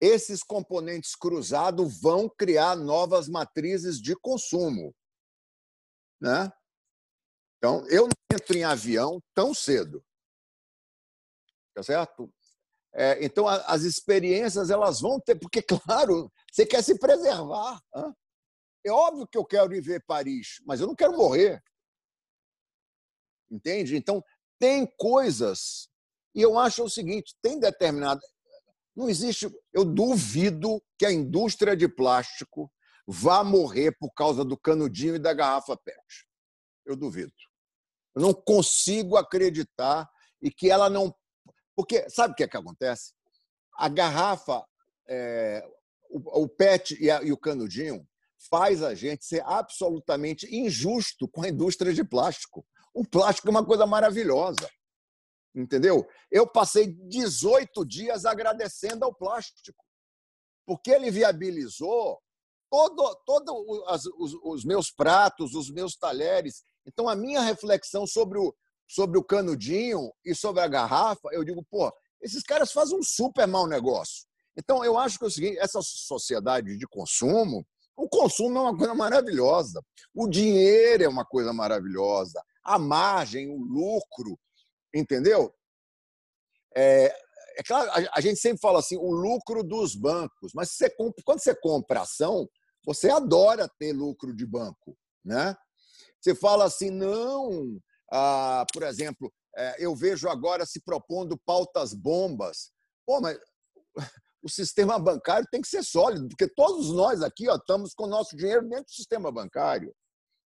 Esses 0.00 0.42
componentes 0.42 1.14
cruzados 1.14 2.00
vão 2.00 2.28
criar 2.28 2.76
novas 2.76 3.28
matrizes 3.28 4.00
de 4.00 4.16
consumo. 4.16 4.94
Né? 6.20 6.52
Então, 7.62 7.86
eu 7.88 8.08
não 8.08 8.36
entro 8.36 8.56
em 8.56 8.64
avião 8.64 9.22
tão 9.34 9.54
cedo 9.54 10.04
tá 11.72 11.82
certo? 11.82 12.32
É, 12.94 13.24
então, 13.24 13.48
a, 13.48 13.56
as 13.62 13.82
experiências 13.82 14.70
elas 14.70 15.00
vão 15.00 15.18
ter, 15.18 15.34
porque, 15.36 15.62
claro, 15.86 16.30
você 16.50 16.66
quer 16.66 16.82
se 16.82 16.98
preservar. 16.98 17.80
Hein? 17.96 18.14
É 18.84 18.90
óbvio 18.90 19.26
que 19.26 19.38
eu 19.38 19.44
quero 19.44 19.68
viver 19.68 20.04
Paris, 20.06 20.60
mas 20.66 20.80
eu 20.80 20.86
não 20.86 20.94
quero 20.94 21.16
morrer. 21.16 21.62
Entende? 23.50 23.96
Então, 23.96 24.22
tem 24.58 24.86
coisas, 24.98 25.88
e 26.34 26.42
eu 26.42 26.58
acho 26.58 26.84
o 26.84 26.90
seguinte: 26.90 27.36
tem 27.42 27.58
determinado. 27.58 28.20
Não 28.94 29.08
existe. 29.08 29.50
Eu 29.72 29.84
duvido 29.84 30.82
que 30.98 31.06
a 31.06 31.12
indústria 31.12 31.76
de 31.76 31.88
plástico 31.88 32.70
vá 33.06 33.42
morrer 33.42 33.96
por 33.98 34.12
causa 34.12 34.44
do 34.44 34.56
canudinho 34.56 35.16
e 35.16 35.18
da 35.18 35.32
garrafa 35.32 35.76
PET. 35.76 36.26
Eu 36.84 36.96
duvido. 36.96 37.32
Eu 38.14 38.22
não 38.22 38.34
consigo 38.34 39.16
acreditar 39.16 40.08
e 40.40 40.50
que 40.50 40.70
ela 40.70 40.90
não 40.90 41.14
porque 41.74 42.08
sabe 42.10 42.32
o 42.32 42.36
que, 42.36 42.44
é 42.44 42.48
que 42.48 42.56
acontece? 42.56 43.12
A 43.76 43.88
garrafa, 43.88 44.64
é, 45.08 45.66
o, 46.10 46.42
o, 46.42 46.48
PET 46.48 46.96
e, 47.02 47.10
a, 47.10 47.22
e 47.22 47.32
o 47.32 47.36
canudinho 47.36 48.06
faz 48.50 48.82
a 48.82 48.94
gente 48.94 49.24
ser 49.24 49.42
absolutamente 49.46 50.54
injusto 50.54 51.28
com 51.28 51.42
a 51.42 51.48
indústria 51.48 51.92
de 51.92 52.04
plástico. 52.04 52.66
O 52.94 53.04
plástico 53.04 53.48
é 53.48 53.50
uma 53.50 53.64
coisa 53.64 53.86
maravilhosa. 53.86 54.68
Entendeu? 55.54 56.06
Eu 56.30 56.46
passei 56.46 56.86
18 56.86 57.84
dias 57.84 58.24
agradecendo 58.24 59.04
ao 59.04 59.14
plástico, 59.14 59.84
porque 60.66 60.90
ele 60.90 61.10
viabilizou 61.10 62.18
todo, 62.70 63.22
todo 63.26 63.54
os, 63.86 64.06
os, 64.06 64.34
os 64.42 64.64
meus 64.64 64.90
pratos, 64.90 65.54
os 65.54 65.70
meus 65.70 65.94
talheres. 65.96 66.64
Então, 66.86 67.08
a 67.08 67.16
minha 67.16 67.40
reflexão 67.40 68.06
sobre 68.06 68.38
o, 68.38 68.54
sobre 68.88 69.18
o 69.18 69.24
canudinho 69.24 70.12
e 70.24 70.34
sobre 70.34 70.62
a 70.62 70.68
garrafa, 70.68 71.28
eu 71.32 71.44
digo, 71.44 71.64
pô, 71.70 71.92
esses 72.20 72.42
caras 72.42 72.72
fazem 72.72 72.98
um 72.98 73.02
super 73.02 73.46
mau 73.46 73.66
negócio. 73.66 74.24
Então, 74.56 74.84
eu 74.84 74.98
acho 74.98 75.18
que 75.18 75.24
é 75.24 75.28
o 75.28 75.30
seguinte: 75.30 75.58
essa 75.58 75.80
sociedade 75.82 76.76
de 76.76 76.86
consumo, 76.86 77.66
o 77.96 78.08
consumo 78.08 78.58
é 78.58 78.62
uma 78.62 78.76
coisa 78.76 78.94
maravilhosa, 78.94 79.82
o 80.14 80.28
dinheiro 80.28 81.04
é 81.04 81.08
uma 81.08 81.24
coisa 81.24 81.52
maravilhosa, 81.52 82.42
a 82.62 82.78
margem, 82.78 83.48
o 83.48 83.56
lucro, 83.56 84.38
entendeu? 84.94 85.52
É, 86.74 87.14
é 87.56 87.62
claro, 87.62 87.90
a, 87.90 88.18
a, 88.18 88.20
gente 88.20 88.38
sempre 88.38 88.60
fala 88.60 88.78
assim, 88.78 88.96
o 88.96 89.10
lucro 89.10 89.62
dos 89.62 89.94
bancos, 89.94 90.52
mas 90.54 90.70
você 90.70 90.90
quando 90.90 91.42
você 91.42 91.54
compra 91.54 92.02
ação, 92.02 92.48
você 92.84 93.10
adora 93.10 93.70
ter 93.78 93.92
lucro 93.92 94.34
de 94.34 94.46
banco, 94.46 94.96
né? 95.24 95.56
Você 96.22 96.34
fala 96.34 96.64
assim, 96.64 96.90
não, 96.90 97.78
ah, 98.12 98.64
por 98.72 98.84
exemplo, 98.84 99.32
é, 99.56 99.84
eu 99.84 99.94
vejo 99.94 100.28
agora 100.28 100.64
se 100.64 100.80
propondo 100.80 101.36
pautas 101.44 101.92
bombas. 101.92 102.70
Pô, 103.04 103.20
mas 103.20 103.38
o 104.42 104.48
sistema 104.48 104.98
bancário 104.98 105.46
tem 105.50 105.60
que 105.60 105.68
ser 105.68 105.82
sólido, 105.82 106.28
porque 106.28 106.48
todos 106.48 106.92
nós 106.92 107.22
aqui 107.22 107.48
ó, 107.48 107.56
estamos 107.56 107.92
com 107.94 108.04
o 108.04 108.08
nosso 108.08 108.36
dinheiro 108.36 108.68
dentro 108.68 108.84
do 108.84 108.92
sistema 108.92 109.32
bancário. 109.32 109.94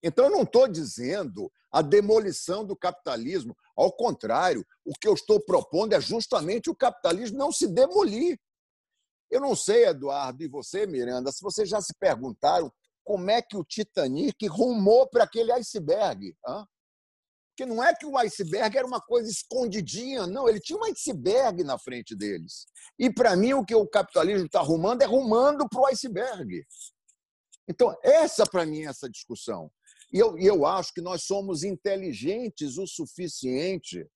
Então, 0.02 0.24
eu 0.24 0.30
não 0.30 0.42
estou 0.42 0.66
dizendo 0.66 1.52
a 1.70 1.82
demolição 1.82 2.64
do 2.64 2.74
capitalismo. 2.74 3.54
Ao 3.76 3.92
contrário, 3.92 4.66
o 4.84 4.92
que 4.98 5.06
eu 5.06 5.14
estou 5.14 5.38
propondo 5.40 5.92
é 5.92 6.00
justamente 6.00 6.70
o 6.70 6.74
capitalismo 6.74 7.36
não 7.36 7.52
se 7.52 7.68
demolir. 7.68 8.38
Eu 9.30 9.40
não 9.40 9.54
sei, 9.54 9.84
Eduardo, 9.84 10.42
e 10.42 10.48
você, 10.48 10.86
Miranda, 10.86 11.30
se 11.30 11.42
vocês 11.42 11.68
já 11.68 11.80
se 11.80 11.94
perguntaram 12.00 12.72
como 13.10 13.28
é 13.28 13.42
que 13.42 13.56
o 13.56 13.64
Titanic 13.64 14.46
rumou 14.46 15.04
para 15.08 15.24
aquele 15.24 15.50
iceberg. 15.50 16.32
Porque 17.50 17.66
não 17.66 17.82
é 17.82 17.92
que 17.92 18.06
o 18.06 18.16
iceberg 18.16 18.78
era 18.78 18.86
uma 18.86 19.00
coisa 19.00 19.28
escondidinha, 19.28 20.28
não, 20.28 20.48
ele 20.48 20.60
tinha 20.60 20.78
um 20.78 20.84
iceberg 20.84 21.64
na 21.64 21.76
frente 21.76 22.14
deles. 22.14 22.66
E, 22.96 23.12
para 23.12 23.34
mim, 23.34 23.52
o 23.52 23.64
que 23.64 23.74
o 23.74 23.84
capitalismo 23.84 24.46
está 24.46 24.60
arrumando 24.60 25.02
é 25.02 25.06
rumando 25.06 25.68
para 25.68 25.80
o 25.80 25.86
iceberg. 25.86 26.64
Então, 27.68 27.92
essa, 28.00 28.44
para 28.46 28.64
mim, 28.64 28.82
é 28.82 28.90
essa 28.90 29.10
discussão. 29.10 29.72
E 30.12 30.18
eu, 30.20 30.38
eu 30.38 30.64
acho 30.64 30.94
que 30.94 31.00
nós 31.00 31.24
somos 31.24 31.64
inteligentes 31.64 32.78
o 32.78 32.86
suficiente 32.86 34.06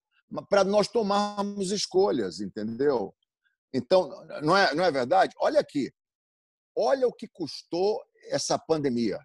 para 0.49 0.63
nós 0.63 0.87
tomarmos 0.87 1.73
escolhas, 1.73 2.39
entendeu? 2.39 3.13
Então, 3.73 4.09
não 4.41 4.57
é, 4.57 4.73
não 4.73 4.85
é 4.85 4.91
verdade? 4.93 5.35
Olha 5.41 5.59
aqui. 5.59 5.93
Olha 6.77 7.09
o 7.09 7.13
que 7.13 7.27
custou 7.27 8.01
essa 8.29 8.59
pandemia. 8.59 9.19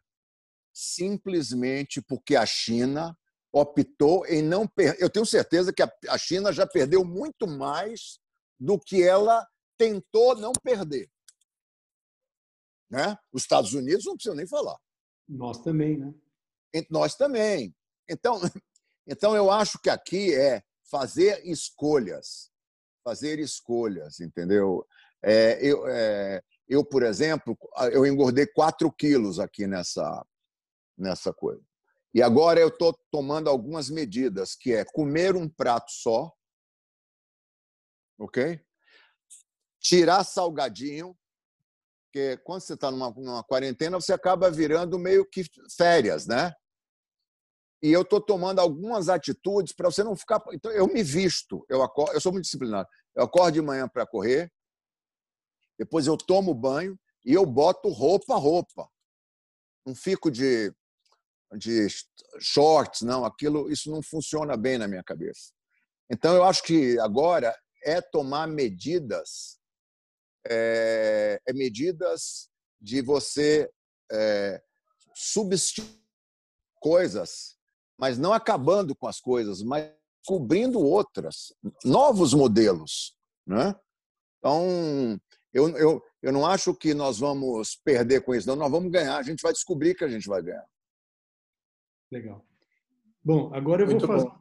Simplesmente 0.74 2.02
porque 2.02 2.36
a 2.36 2.46
China 2.46 3.18
optou 3.52 4.26
em 4.28 4.42
não 4.42 4.68
perder. 4.68 5.02
Eu 5.02 5.10
tenho 5.10 5.26
certeza 5.26 5.74
que 5.74 5.82
a 5.82 6.18
China 6.18 6.54
já 6.54 6.68
perdeu 6.68 7.04
muito 7.04 7.48
mais 7.48 8.20
do 8.60 8.80
que 8.80 9.02
ela 9.02 9.48
tentou 9.78 10.36
não 10.36 10.52
perder. 10.64 11.10
Né? 12.90 13.18
Os 13.32 13.44
Estados 13.44 13.74
Unidos 13.74 14.06
não 14.06 14.16
precisam 14.16 14.36
nem 14.36 14.48
falar. 14.48 14.78
Nós 15.28 15.60
também, 15.62 15.98
né? 15.98 16.14
Nós 16.90 17.16
também. 17.16 17.76
Então, 18.10 18.40
então 19.08 19.36
eu 19.36 19.50
acho 19.52 19.80
que 19.80 19.90
aqui 19.90 20.34
é 20.34 20.64
fazer 20.90 21.46
escolhas, 21.46 22.52
fazer 23.04 23.40
escolhas, 23.40 24.20
entendeu? 24.20 24.86
É, 25.24 25.60
eu, 25.66 25.88
é, 25.88 26.42
eu, 26.70 26.86
por 26.86 27.02
exemplo, 27.02 27.58
eu 27.92 28.06
engordei 28.06 28.46
4 28.46 28.92
quilos 28.92 29.40
aqui 29.40 29.66
nessa, 29.66 30.26
nessa 30.96 31.34
coisa. 31.34 31.64
E 32.14 32.22
agora 32.22 32.60
eu 32.60 32.68
estou 32.68 32.98
tomando 33.12 33.50
algumas 33.50 33.90
medidas, 33.90 34.56
que 34.56 34.74
é 34.74 34.86
comer 34.86 35.36
um 35.36 35.50
prato 35.50 35.92
só, 35.92 36.32
ok? 38.20 38.62
Tirar 39.80 40.24
salgadinho, 40.24 41.18
porque 42.06 42.38
quando 42.38 42.62
você 42.62 42.74
está 42.74 42.92
numa, 42.92 43.12
numa, 43.12 43.44
quarentena, 43.44 44.00
você 44.00 44.14
acaba 44.14 44.50
virando 44.50 44.98
meio 44.98 45.26
que 45.26 45.44
férias, 45.76 46.26
né? 46.26 46.54
E 47.82 47.92
eu 47.92 48.02
estou 48.02 48.20
tomando 48.20 48.60
algumas 48.60 49.08
atitudes 49.10 49.74
para 49.74 49.90
você 49.90 50.04
não 50.04 50.16
ficar. 50.16 50.44
Então, 50.52 50.72
eu 50.72 50.88
me 50.88 51.02
visto, 51.02 51.66
eu, 51.70 51.82
acordo, 51.82 52.14
eu 52.14 52.20
sou 52.20 52.32
muito 52.32 52.44
disciplinado. 52.44 52.90
Eu 53.16 53.24
acordo 53.24 53.54
de 53.54 53.62
manhã 53.62 53.88
para 53.88 54.06
correr, 54.06 54.52
depois 55.80 56.06
eu 56.06 56.16
tomo 56.16 56.54
banho 56.54 57.00
e 57.26 57.34
eu 57.34 57.46
boto 57.46 57.90
roupa, 57.90 58.36
roupa. 58.36 58.88
Não 59.84 59.96
fico 59.96 60.30
de 60.30 60.72
de 61.58 61.88
shorts, 62.40 63.02
não, 63.02 63.26
aquilo, 63.26 63.72
isso 63.72 63.90
não 63.90 64.02
funciona 64.02 64.56
bem 64.56 64.78
na 64.78 64.88
minha 64.88 65.04
cabeça. 65.04 65.52
Então, 66.10 66.36
eu 66.36 66.44
acho 66.44 66.64
que 66.64 67.00
agora 67.00 67.56
é 67.84 68.02
tomar 68.02 68.48
medidas, 68.48 69.58
é, 70.48 71.40
é 71.46 71.54
medidas 71.54 72.50
de 72.80 73.02
você 73.02 73.70
é, 74.12 74.62
substituir 75.14 75.88
coisas, 76.80 77.58
mas 77.98 78.18
não 78.18 78.34
acabando 78.34 78.96
com 78.96 79.08
as 79.08 79.20
coisas, 79.20 79.62
mas 79.62 79.92
cobrindo 80.26 80.80
outras, 80.80 81.54
novos 81.84 82.34
modelos. 82.34 83.16
Né? 83.46 83.76
Então, 84.38 85.20
eu, 85.54 85.70
eu, 85.78 86.04
eu 86.22 86.32
não 86.32 86.46
acho 86.46 86.74
que 86.76 86.94
nós 86.94 87.20
vamos 87.20 87.76
perder 87.76 88.22
com 88.22 88.34
isso, 88.36 88.48
não, 88.48 88.56
nós 88.56 88.72
vamos 88.72 88.92
ganhar, 88.92 89.18
a 89.18 89.24
gente 89.24 89.42
vai 89.42 89.54
descobrir 89.54 89.96
que 89.96 90.04
a 90.04 90.10
gente 90.10 90.28
vai 90.28 90.42
ganhar. 90.42 90.66
Legal. 92.12 92.46
Bom, 93.24 93.54
agora 93.54 93.84
eu 93.84 93.88
Muito 93.88 94.08
vou 94.08 94.18
fazer, 94.18 94.32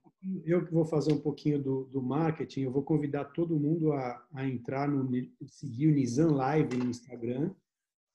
eu 0.45 0.71
vou 0.71 0.85
fazer 0.85 1.13
um 1.13 1.21
pouquinho 1.21 1.63
do, 1.63 1.85
do 1.85 2.03
marketing. 2.03 2.63
Eu 2.63 2.73
vou 2.73 2.83
convidar 2.83 3.27
todo 3.27 3.59
mundo 3.59 3.93
a, 3.93 4.25
a 4.35 4.47
entrar 4.47 4.89
no 4.89 5.09
seguir 5.47 5.89
o 5.89 5.93
Nizam 5.95 6.33
Live 6.33 6.77
no 6.77 6.87
Instagram. 6.87 7.55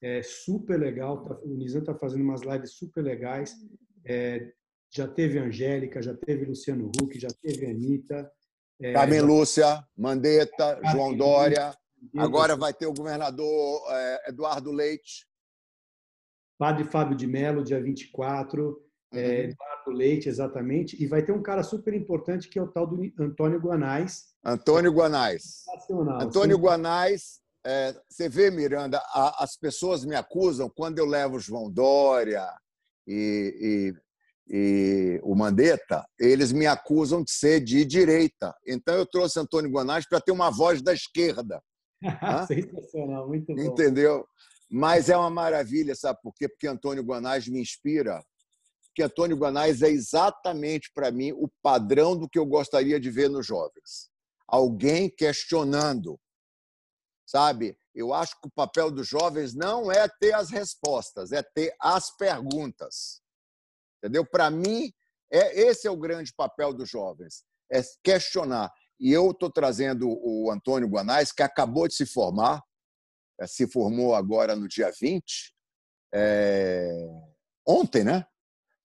É 0.01 0.21
super 0.21 0.79
legal. 0.79 1.23
Tá, 1.23 1.37
o 1.43 1.55
Nizam 1.55 1.81
está 1.81 1.93
fazendo 1.95 2.23
umas 2.23 2.41
lives 2.41 2.73
super 2.73 3.03
legais. 3.03 3.55
É, 4.05 4.51
já 4.89 5.07
teve 5.07 5.39
Angélica, 5.39 6.01
já 6.01 6.13
teve 6.13 6.45
Luciano 6.45 6.87
Huck, 6.87 7.19
já 7.19 7.29
teve 7.41 7.65
Anitta. 7.65 8.29
É, 8.81 8.93
Carmen 8.93 9.19
já... 9.19 9.25
Lúcia, 9.25 9.87
Mandetta, 9.95 10.75
Carmen 10.75 10.91
João 10.91 11.15
Dória. 11.15 11.73
Agora 12.17 12.55
vai 12.55 12.73
ter 12.73 12.85
o 12.85 12.93
governador 12.93 13.81
é, 13.89 14.29
Eduardo 14.29 14.71
Leite. 14.71 15.27
Padre 16.57 16.85
Fábio 16.85 17.15
de 17.15 17.27
Mello, 17.27 17.63
dia 17.63 17.81
24 17.81 18.83
é, 19.13 19.43
Eduardo 19.43 19.91
Leite, 19.91 20.27
exatamente, 20.27 21.01
e 21.01 21.05
vai 21.05 21.23
ter 21.23 21.31
um 21.31 21.41
cara 21.41 21.63
super 21.63 21.93
importante 21.93 22.49
que 22.49 22.57
é 22.57 22.61
o 22.61 22.67
tal 22.67 22.87
do 22.87 22.99
Antônio 23.19 23.59
Guanais. 23.59 24.33
Antônio 24.43 24.91
Guanais. 24.91 25.63
Antônio 26.19 26.57
Guanais, 26.57 27.39
é, 27.65 27.95
você 28.09 28.27
vê, 28.27 28.49
Miranda, 28.49 28.97
a, 29.13 29.43
as 29.43 29.55
pessoas 29.55 30.03
me 30.03 30.15
acusam 30.15 30.69
quando 30.69 30.97
eu 30.97 31.05
levo 31.05 31.39
João 31.39 31.71
Dória 31.71 32.45
e, 33.07 33.93
e, 34.49 34.55
e 34.55 35.21
o 35.23 35.35
Mandetta, 35.35 36.05
eles 36.19 36.51
me 36.51 36.65
acusam 36.65 37.23
de 37.23 37.31
ser 37.31 37.59
de 37.59 37.85
direita. 37.85 38.53
Então 38.67 38.95
eu 38.95 39.05
trouxe 39.05 39.39
Antônio 39.39 39.71
Guanais 39.71 40.07
para 40.07 40.19
ter 40.19 40.31
uma 40.31 40.49
voz 40.49 40.81
da 40.81 40.93
esquerda. 40.93 41.61
Sensacional, 42.47 43.27
muito 43.27 43.53
bom. 43.53 43.61
Entendeu? 43.61 44.27
Mas 44.69 45.09
é 45.09 45.15
uma 45.15 45.29
maravilha, 45.29 45.95
sabe 45.95 46.19
por 46.21 46.33
quê? 46.33 46.47
Porque 46.49 46.67
Antônio 46.67 47.03
Guanais 47.03 47.47
me 47.47 47.61
inspira 47.61 48.23
que 48.93 49.01
Antônio 49.01 49.37
Guanais 49.37 49.81
é 49.81 49.89
exatamente 49.89 50.91
para 50.93 51.11
mim 51.11 51.31
o 51.31 51.49
padrão 51.61 52.15
do 52.15 52.29
que 52.29 52.37
eu 52.37 52.45
gostaria 52.45 52.99
de 52.99 53.09
ver 53.09 53.29
nos 53.29 53.45
jovens. 53.45 54.09
Alguém 54.47 55.09
questionando, 55.09 56.19
sabe? 57.25 57.77
Eu 57.93 58.13
acho 58.13 58.39
que 58.39 58.47
o 58.47 58.51
papel 58.51 58.91
dos 58.91 59.07
jovens 59.07 59.53
não 59.53 59.91
é 59.91 60.07
ter 60.19 60.33
as 60.33 60.49
respostas, 60.49 61.31
é 61.31 61.41
ter 61.41 61.75
as 61.79 62.15
perguntas. 62.15 63.21
Entendeu? 63.97 64.25
Para 64.25 64.49
mim, 64.51 64.91
é 65.31 65.61
esse 65.61 65.87
é 65.87 65.91
o 65.91 65.97
grande 65.97 66.31
papel 66.33 66.73
dos 66.73 66.89
jovens, 66.89 67.43
é 67.71 67.81
questionar. 68.03 68.71
E 68.99 69.11
eu 69.11 69.31
estou 69.31 69.51
trazendo 69.51 70.07
o 70.09 70.51
Antônio 70.51 70.87
Guanais, 70.87 71.31
que 71.31 71.43
acabou 71.43 71.87
de 71.87 71.95
se 71.95 72.05
formar, 72.05 72.61
é, 73.39 73.47
se 73.47 73.67
formou 73.67 74.15
agora 74.15 74.55
no 74.55 74.67
dia 74.67 74.91
20, 74.99 75.53
é... 76.13 76.89
ontem, 77.67 78.03
né? 78.03 78.25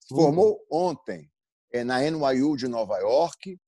formou 0.08 0.58
ontem 0.70 1.30
é, 1.72 1.84
na 1.84 2.00
NYU 2.00 2.56
de 2.56 2.66
Nova 2.66 2.96
York 2.98 3.58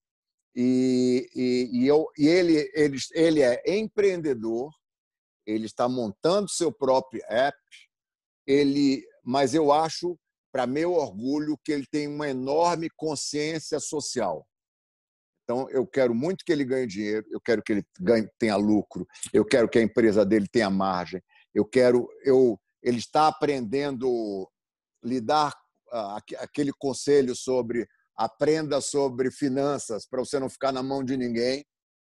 e, 0.57 1.31
e, 1.35 1.71
e, 1.73 1.87
eu, 1.87 2.07
e 2.19 2.27
ele, 2.27 2.71
ele, 2.75 2.97
ele 3.13 3.43
é 3.43 3.63
empreendedor, 3.79 4.73
ele 5.47 5.67
está 5.67 5.89
montando 5.89 6.49
seu 6.49 6.73
próprio 6.73 7.23
app, 7.29 7.59
ele, 8.47 9.07
mas 9.23 9.55
eu 9.55 9.71
acho, 9.71 10.19
para 10.53 10.67
meu 10.67 10.95
orgulho, 10.95 11.59
que 11.63 11.71
ele 11.71 11.87
tem 11.87 12.09
uma 12.09 12.29
enorme 12.29 12.89
consciência 12.91 13.79
social. 13.79 14.47
Então, 15.51 15.69
eu 15.71 15.85
quero 15.85 16.15
muito 16.15 16.45
que 16.45 16.53
ele 16.53 16.65
ganhe 16.65 16.87
dinheiro, 16.87 17.27
eu 17.29 17.41
quero 17.41 17.61
que 17.61 17.73
ele 17.73 17.85
ganhe, 17.99 18.31
tenha 18.39 18.55
lucro, 18.55 19.05
eu 19.33 19.45
quero 19.45 19.69
que 19.69 19.81
a 19.81 19.83
empresa 19.83 20.25
dele 20.25 20.47
tenha 20.47 20.71
margem, 20.71 21.21
eu 21.53 21.65
quero, 21.65 22.09
eu, 22.23 22.57
ele 22.81 22.99
está 22.99 23.27
aprendendo 23.27 24.49
lidar 25.03 25.53
aquele 26.39 26.73
conselho 26.73 27.35
sobre 27.35 27.85
aprenda 28.15 28.81
sobre 28.81 29.29
finanças 29.33 30.07
para 30.07 30.21
você 30.21 30.39
não 30.39 30.49
ficar 30.49 30.71
na 30.71 30.85
mão 30.85 31.03
de 31.03 31.17
ninguém, 31.17 31.67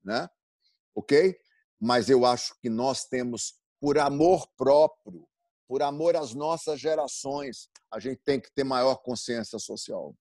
né? 0.05 0.28
Ok? 0.95 1.35
Mas 1.80 2.11
eu 2.11 2.26
acho 2.26 2.55
que 2.61 2.68
nós 2.68 3.07
temos, 3.07 3.55
por 3.80 3.97
amor 3.99 4.47
próprio, 4.59 5.26
por 5.66 5.80
amor 5.80 6.16
às 6.16 6.35
nossas 6.35 6.78
gerações, 6.78 7.70
a 7.91 7.99
gente 7.99 8.20
tem 8.26 8.39
que 8.39 8.53
ter 8.53 8.62
maior 8.62 8.97
consciência 8.97 9.59
social. 9.59 10.14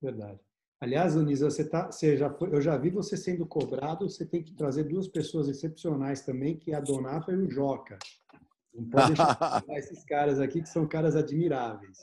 Verdade. 0.00 0.38
Aliás, 0.80 1.16
Anisa, 1.16 1.50
você 1.50 1.64
tá, 1.68 1.90
você 1.90 2.16
já 2.16 2.34
eu 2.52 2.60
já 2.60 2.76
vi 2.76 2.90
você 2.90 3.16
sendo 3.16 3.46
cobrado. 3.46 4.08
Você 4.08 4.26
tem 4.26 4.42
que 4.42 4.54
trazer 4.54 4.84
duas 4.84 5.08
pessoas 5.08 5.48
excepcionais 5.48 6.22
também, 6.22 6.58
que 6.58 6.72
é 6.72 6.74
a 6.74 6.80
Donata 6.80 7.32
e 7.32 7.36
o 7.36 7.50
Joca. 7.50 7.98
Não 8.74 8.88
pode 8.90 9.14
deixar 9.14 9.62
de 9.62 9.72
esses 9.78 10.04
caras 10.04 10.40
aqui 10.40 10.60
que 10.60 10.68
são 10.68 10.86
caras 10.86 11.16
admiráveis. 11.16 11.96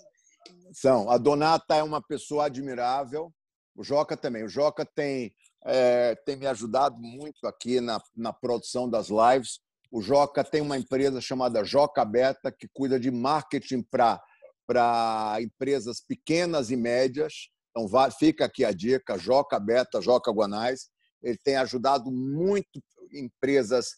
São. 0.72 1.10
A 1.10 1.18
Donata 1.18 1.76
é 1.76 1.84
uma 1.84 2.02
pessoa 2.02 2.46
admirável. 2.46 3.32
O 3.76 3.84
Joca 3.84 4.16
também. 4.16 4.44
O 4.44 4.50
Joca 4.50 4.86
tem, 4.86 5.34
é, 5.66 6.16
tem 6.26 6.36
me 6.36 6.48
ajudado 6.48 6.98
muito 6.98 7.46
aqui 7.46 7.80
na, 7.82 8.02
na 8.16 8.34
produção 8.34 8.90
das 8.90 9.10
lives, 9.10 9.60
O 9.92 10.02
Joca 10.02 10.44
tem 10.44 10.62
uma 10.62 10.78
empresa 10.78 11.20
chamada 11.20 11.64
Joca 11.64 12.04
Beta, 12.06 12.52
que 12.52 12.68
cuida 12.74 13.00
de 13.00 13.12
marketing 13.12 13.84
para 13.84 15.38
empresas 15.42 16.00
pequenas 16.00 16.72
e 16.72 16.78
médias. 16.78 17.50
Então, 17.72 17.88
fica 18.12 18.46
aqui 18.46 18.64
a 18.64 18.72
dica: 18.72 19.18
Joca 19.18 19.60
Beta, 19.60 20.02
Joca 20.02 20.32
Guanais. 20.32 20.90
Ele 21.24 21.38
tem 21.38 21.56
ajudado 21.56 22.12
muito 22.12 22.82
empresas, 23.14 23.96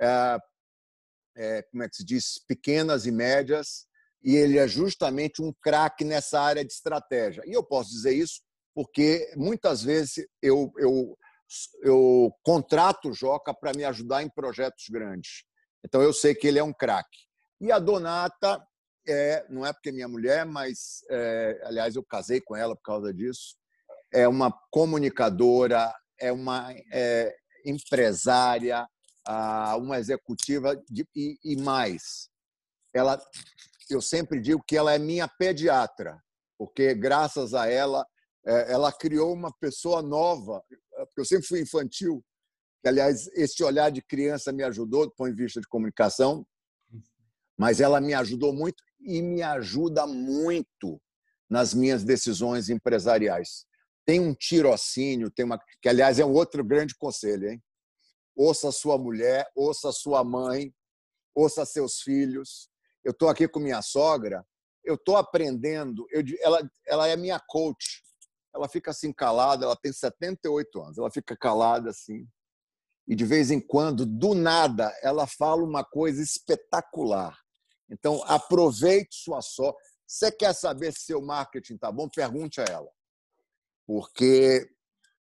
é, 0.00 0.38
é, 1.36 1.62
como 1.62 1.82
é 1.82 1.88
que 1.88 1.96
se 1.96 2.04
diz, 2.04 2.44
pequenas 2.46 3.06
e 3.06 3.12
médias, 3.12 3.86
e 4.22 4.34
ele 4.34 4.58
é 4.58 4.66
justamente 4.66 5.40
um 5.40 5.52
craque 5.62 6.04
nessa 6.04 6.40
área 6.40 6.64
de 6.64 6.72
estratégia. 6.72 7.42
E 7.46 7.52
eu 7.52 7.62
posso 7.62 7.90
dizer 7.90 8.12
isso 8.12 8.40
porque 8.74 9.32
muitas 9.36 9.82
vezes 9.82 10.26
eu, 10.42 10.72
eu 10.78 11.16
eu 11.82 12.32
contrato 12.42 13.10
o 13.10 13.14
Joca 13.14 13.54
para 13.54 13.72
me 13.72 13.84
ajudar 13.84 14.22
em 14.22 14.30
projetos 14.30 14.86
grandes. 14.88 15.44
Então 15.84 16.02
eu 16.02 16.12
sei 16.12 16.34
que 16.34 16.46
ele 16.46 16.58
é 16.58 16.64
um 16.64 16.72
craque. 16.72 17.18
E 17.60 17.70
a 17.70 17.78
Donata, 17.78 18.64
é, 19.06 19.46
não 19.48 19.64
é 19.64 19.72
porque 19.72 19.90
é 19.90 19.92
minha 19.92 20.08
mulher, 20.08 20.44
mas, 20.46 21.04
é, 21.10 21.60
aliás, 21.64 21.96
eu 21.96 22.04
casei 22.04 22.40
com 22.40 22.56
ela 22.56 22.74
por 22.74 22.82
causa 22.82 23.12
disso. 23.12 23.56
É 24.12 24.26
uma 24.28 24.52
comunicadora, 24.70 25.92
é 26.20 26.32
uma 26.32 26.72
é, 26.92 27.34
empresária, 27.64 28.86
uma 29.78 29.98
executiva 29.98 30.76
de, 30.88 31.06
e, 31.16 31.38
e 31.42 31.56
mais. 31.56 32.28
Ela, 32.94 33.18
eu 33.90 34.00
sempre 34.00 34.40
digo 34.40 34.62
que 34.66 34.76
ela 34.76 34.92
é 34.92 34.98
minha 34.98 35.26
pediatra, 35.26 36.22
porque 36.58 36.94
graças 36.94 37.54
a 37.54 37.66
ela 37.68 38.06
é, 38.46 38.72
ela 38.72 38.92
criou 38.92 39.32
uma 39.32 39.52
pessoa 39.58 40.02
nova, 40.02 40.62
porque 40.96 41.20
eu 41.20 41.24
sempre 41.24 41.46
fui 41.46 41.60
infantil, 41.60 42.22
aliás, 42.84 43.26
esse 43.34 43.64
olhar 43.64 43.90
de 43.90 44.02
criança 44.02 44.52
me 44.52 44.62
ajudou 44.62 45.06
do 45.06 45.14
ponto 45.14 45.34
de 45.34 45.42
vista 45.42 45.60
de 45.60 45.66
comunicação, 45.66 46.46
mas 47.58 47.80
ela 47.80 48.00
me 48.00 48.14
ajudou 48.14 48.52
muito 48.52 48.82
e 49.04 49.22
me 49.22 49.42
ajuda 49.42 50.06
muito 50.06 51.00
nas 51.48 51.74
minhas 51.74 52.02
decisões 52.02 52.68
empresariais. 52.68 53.66
Tem 54.06 54.20
um 54.20 54.34
tirocínio, 54.34 55.30
tem 55.30 55.44
uma, 55.44 55.58
que 55.80 55.88
aliás 55.88 56.18
é 56.18 56.24
um 56.24 56.32
outro 56.32 56.64
grande 56.64 56.94
conselho, 56.94 57.50
hein? 57.50 57.62
Ouça 58.36 58.72
sua 58.72 58.98
mulher, 58.98 59.48
ouça 59.54 59.92
sua 59.92 60.24
mãe, 60.24 60.74
ouça 61.34 61.64
seus 61.64 62.00
filhos. 62.00 62.68
Eu 63.04 63.12
estou 63.12 63.28
aqui 63.28 63.46
com 63.46 63.60
minha 63.60 63.80
sogra, 63.82 64.44
eu 64.84 64.96
estou 64.96 65.16
aprendendo. 65.16 66.06
Eu, 66.10 66.22
ela, 66.40 66.70
ela 66.86 67.08
é 67.08 67.16
minha 67.16 67.38
coach 67.38 68.04
ela 68.54 68.68
fica 68.68 68.92
assim 68.92 69.12
calada, 69.12 69.64
ela 69.64 69.76
tem 69.76 69.92
78 69.92 70.80
anos, 70.80 70.98
ela 70.98 71.10
fica 71.10 71.36
calada 71.36 71.90
assim. 71.90 72.26
E 73.06 73.14
de 73.14 73.24
vez 73.24 73.50
em 73.50 73.60
quando, 73.60 74.06
do 74.06 74.34
nada, 74.34 74.96
ela 75.02 75.26
fala 75.26 75.62
uma 75.62 75.84
coisa 75.84 76.22
espetacular. 76.22 77.36
Então, 77.90 78.22
aproveite 78.24 79.14
sua 79.16 79.40
sorte. 79.40 79.78
Você 80.06 80.30
quer 80.30 80.54
saber 80.54 80.92
se 80.92 81.00
seu 81.00 81.20
marketing 81.22 81.74
está 81.74 81.90
bom? 81.90 82.08
Pergunte 82.08 82.60
a 82.60 82.64
ela. 82.64 82.90
Porque 83.86 84.68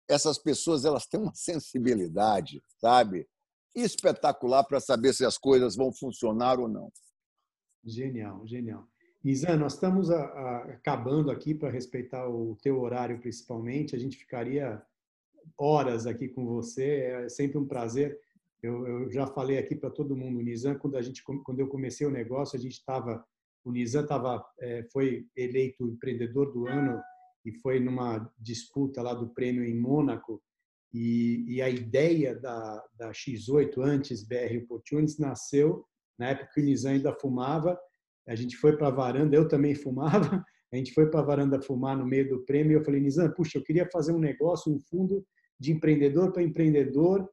essas 0.07 0.37
pessoas 0.37 0.85
elas 0.85 1.05
têm 1.05 1.19
uma 1.19 1.33
sensibilidade, 1.35 2.61
sabe? 2.79 3.27
Espetacular 3.75 4.63
para 4.63 4.79
saber 4.79 5.13
se 5.13 5.25
as 5.25 5.37
coisas 5.37 5.75
vão 5.75 5.91
funcionar 5.91 6.59
ou 6.59 6.67
não. 6.67 6.91
Genial, 7.83 8.45
genial. 8.45 8.87
Isa, 9.23 9.55
nós 9.55 9.73
estamos 9.73 10.11
a, 10.11 10.21
a, 10.21 10.57
acabando 10.73 11.31
aqui 11.31 11.55
para 11.55 11.71
respeitar 11.71 12.27
o 12.27 12.57
teu 12.61 12.79
horário 12.81 13.19
principalmente. 13.19 13.95
A 13.95 13.99
gente 13.99 14.17
ficaria 14.17 14.81
horas 15.57 16.05
aqui 16.05 16.27
com 16.27 16.45
você. 16.45 17.23
É 17.25 17.29
sempre 17.29 17.57
um 17.57 17.65
prazer. 17.65 18.19
Eu, 18.63 18.87
eu 18.87 19.11
já 19.11 19.27
falei 19.27 19.57
aqui 19.57 19.75
para 19.75 19.89
todo 19.89 20.15
mundo, 20.15 20.39
o 20.39 20.41
Nizam, 20.41 20.77
quando 20.77 20.97
a 20.97 21.01
gente 21.01 21.21
quando 21.23 21.59
eu 21.59 21.67
comecei 21.67 22.07
o 22.07 22.11
negócio, 22.11 22.57
a 22.57 22.61
gente 22.61 22.73
estava 22.73 23.23
o 23.63 23.71
Nizam 23.71 24.05
tava 24.05 24.43
é, 24.59 24.83
foi 24.91 25.27
eleito 25.35 25.87
empreendedor 25.87 26.51
do 26.51 26.67
ano 26.67 27.01
e 27.45 27.51
foi 27.59 27.79
numa 27.79 28.31
disputa 28.39 29.01
lá 29.01 29.13
do 29.13 29.29
prêmio 29.33 29.63
em 29.63 29.77
Mônaco. 29.77 30.41
E, 30.93 31.43
e 31.47 31.61
a 31.61 31.69
ideia 31.69 32.35
da, 32.39 32.83
da 32.95 33.11
X8 33.11 33.77
antes 33.79 34.23
BR 34.23 34.57
Opportunities 34.63 35.17
nasceu 35.17 35.85
na 36.17 36.29
época 36.29 36.51
que 36.53 36.61
o 36.61 36.63
Nizam 36.63 36.93
ainda 36.93 37.13
fumava 37.13 37.77
a 38.27 38.35
gente 38.35 38.55
foi 38.57 38.77
para 38.77 38.87
a 38.87 38.91
varanda, 38.91 39.35
eu 39.35 39.47
também 39.47 39.75
fumava, 39.75 40.43
a 40.71 40.75
gente 40.75 40.93
foi 40.93 41.09
para 41.09 41.19
a 41.19 41.23
varanda 41.23 41.61
fumar 41.61 41.97
no 41.97 42.05
meio 42.05 42.27
do 42.29 42.45
prêmio 42.45 42.71
e 42.71 42.75
eu 42.75 42.83
falei, 42.83 43.01
Nizam, 43.01 43.31
puxa, 43.31 43.57
eu 43.57 43.63
queria 43.63 43.87
fazer 43.91 44.13
um 44.13 44.19
negócio, 44.19 44.73
um 44.73 44.79
fundo 44.79 45.25
de 45.59 45.71
empreendedor 45.71 46.31
para 46.31 46.41
empreendedor. 46.41 47.29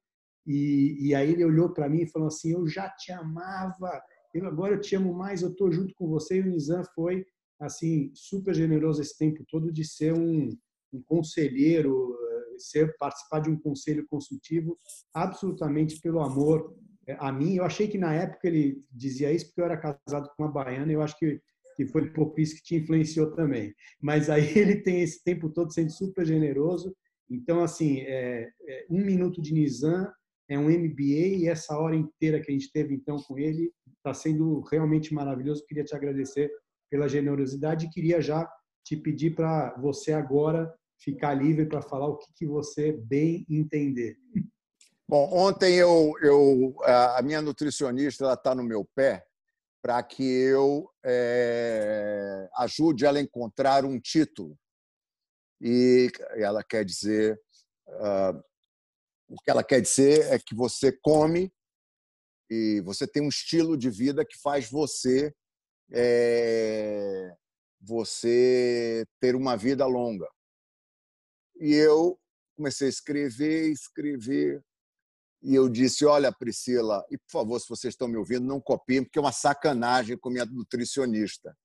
E, 0.46 1.08
e 1.08 1.14
aí 1.14 1.32
ele 1.32 1.44
olhou 1.44 1.72
para 1.72 1.88
mim 1.88 2.02
e 2.02 2.10
falou 2.10 2.28
assim, 2.28 2.52
eu 2.52 2.66
já 2.66 2.88
te 2.88 3.12
amava, 3.12 4.02
eu 4.34 4.46
agora 4.46 4.74
eu 4.74 4.80
te 4.80 4.94
amo 4.96 5.12
mais, 5.12 5.42
eu 5.42 5.50
estou 5.50 5.70
junto 5.70 5.94
com 5.94 6.08
você. 6.08 6.38
E 6.38 6.40
o 6.40 6.46
Nizam 6.46 6.82
foi 6.94 7.24
assim 7.60 8.10
super 8.14 8.54
generoso 8.54 9.02
esse 9.02 9.16
tempo 9.16 9.44
todo 9.48 9.72
de 9.72 9.84
ser 9.84 10.14
um, 10.14 10.48
um 10.92 11.02
conselheiro, 11.02 12.16
eh, 12.18 12.58
ser 12.58 12.96
participar 12.96 13.40
de 13.40 13.50
um 13.50 13.58
conselho 13.58 14.06
consultivo, 14.08 14.78
absolutamente 15.12 16.00
pelo 16.00 16.20
amor 16.20 16.74
a 17.18 17.32
mim. 17.32 17.56
Eu 17.56 17.64
achei 17.64 17.88
que 17.88 17.98
na 17.98 18.14
época 18.14 18.48
ele 18.48 18.82
dizia 18.90 19.32
isso 19.32 19.46
porque 19.46 19.60
eu 19.60 19.66
era 19.66 19.76
casado 19.76 20.30
com 20.36 20.44
uma 20.44 20.52
baiana. 20.52 20.92
Eu 20.92 21.02
acho 21.02 21.18
que 21.18 21.40
que 21.80 21.86
foi 21.86 22.02
um 22.02 22.12
pouco 22.12 22.38
isso 22.38 22.56
que 22.56 22.62
te 22.62 22.76
influenciou 22.76 23.30
também. 23.32 23.74
Mas 24.02 24.28
aí 24.28 24.42
ele 24.58 24.76
tem 24.76 25.00
esse 25.02 25.24
tempo 25.24 25.48
todo 25.48 25.72
sendo 25.72 25.90
super 25.90 26.26
generoso. 26.26 26.94
Então, 27.30 27.62
assim, 27.62 28.00
é, 28.00 28.50
é, 28.68 28.86
um 28.90 29.02
minuto 29.02 29.40
de 29.40 29.54
Nizam 29.54 30.06
é 30.50 30.58
um 30.58 30.68
MBA 30.68 31.38
e 31.38 31.48
essa 31.48 31.78
hora 31.78 31.94
inteira 31.94 32.40
que 32.40 32.50
a 32.50 32.54
gente 32.54 32.70
teve 32.72 32.92
então 32.92 33.16
com 33.22 33.38
ele 33.38 33.72
está 33.96 34.12
sendo 34.12 34.60
realmente 34.62 35.14
maravilhoso. 35.14 35.64
Queria 35.64 35.84
te 35.84 35.94
agradecer 35.94 36.50
pela 36.90 37.08
generosidade 37.08 37.86
e 37.86 37.90
queria 37.90 38.20
já 38.20 38.50
te 38.84 38.96
pedir 38.96 39.36
para 39.36 39.72
você 39.76 40.12
agora 40.12 40.74
ficar 40.98 41.34
livre 41.34 41.66
para 41.66 41.80
falar 41.80 42.08
o 42.08 42.16
que, 42.16 42.32
que 42.34 42.46
você 42.46 42.92
bem 42.92 43.46
entender. 43.48 44.16
Bom, 45.08 45.28
ontem 45.32 45.76
eu, 45.76 46.12
eu 46.20 46.74
a 46.82 47.22
minha 47.22 47.40
nutricionista 47.40 48.32
está 48.32 48.52
no 48.52 48.64
meu 48.64 48.84
pé 48.94 49.24
para 49.82 50.02
que 50.02 50.24
eu 50.24 50.90
é, 51.04 52.48
ajude 52.56 53.06
ela 53.06 53.18
a 53.18 53.22
encontrar 53.22 53.84
um 53.84 54.00
título. 54.00 54.58
E 55.60 56.10
ela 56.36 56.62
quer 56.64 56.84
dizer 56.84 57.40
uh, 57.88 58.49
o 59.30 59.36
que 59.36 59.50
ela 59.50 59.62
quer 59.62 59.80
dizer 59.80 60.32
é 60.32 60.38
que 60.38 60.54
você 60.54 60.90
come 60.90 61.52
e 62.50 62.80
você 62.80 63.06
tem 63.06 63.22
um 63.22 63.28
estilo 63.28 63.76
de 63.76 63.88
vida 63.88 64.26
que 64.26 64.36
faz 64.36 64.68
você 64.68 65.32
é, 65.92 67.32
você 67.80 69.06
ter 69.20 69.36
uma 69.36 69.56
vida 69.56 69.86
longa. 69.86 70.28
E 71.60 71.72
eu 71.72 72.18
comecei 72.56 72.88
a 72.88 72.90
escrever, 72.90 73.70
escrever, 73.70 74.64
e 75.40 75.54
eu 75.54 75.68
disse: 75.68 76.04
Olha, 76.04 76.32
Priscila, 76.32 77.04
e 77.08 77.16
por 77.16 77.30
favor, 77.30 77.60
se 77.60 77.68
vocês 77.68 77.94
estão 77.94 78.08
me 78.08 78.16
ouvindo, 78.16 78.44
não 78.44 78.60
copiem, 78.60 79.04
porque 79.04 79.18
é 79.18 79.22
uma 79.22 79.32
sacanagem 79.32 80.18
com 80.18 80.28
minha 80.28 80.44
nutricionista. 80.44 81.56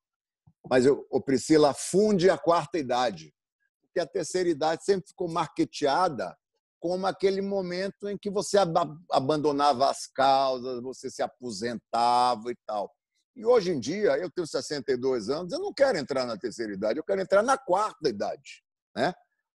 Mas, 0.70 0.86
eu, 0.86 1.04
Priscila, 1.26 1.74
funde 1.74 2.30
a 2.30 2.38
quarta 2.38 2.78
idade, 2.78 3.34
porque 3.82 4.00
a 4.00 4.06
terceira 4.06 4.50
idade 4.50 4.84
sempre 4.84 5.10
ficou 5.10 5.28
marketeada 5.28 6.36
como 6.80 7.08
aquele 7.08 7.42
momento 7.42 8.08
em 8.08 8.18
que 8.18 8.30
você 8.30 8.58
ab 8.58 8.74
abandonava 9.12 9.90
as 9.90 10.08
causas, 10.08 10.82
você 10.82 11.10
se 11.10 11.22
aposentava 11.22 12.52
e 12.52 12.56
tal. 12.66 12.92
E 13.36 13.46
hoje 13.46 13.72
em 13.72 13.80
dia, 13.80 14.18
eu 14.18 14.32
tenho 14.32 14.48
62 14.48 15.30
anos, 15.30 15.52
eu 15.52 15.60
não 15.60 15.74
quero 15.74 15.98
entrar 15.98 16.26
na 16.26 16.38
terceira 16.38 16.74
idade, 16.74 17.00
eu 17.00 17.04
quero 17.04 17.22
entrar 17.22 17.44
na 17.44 17.58
quarta 17.58 18.08
idade, 18.08 18.64
né? 18.96 19.14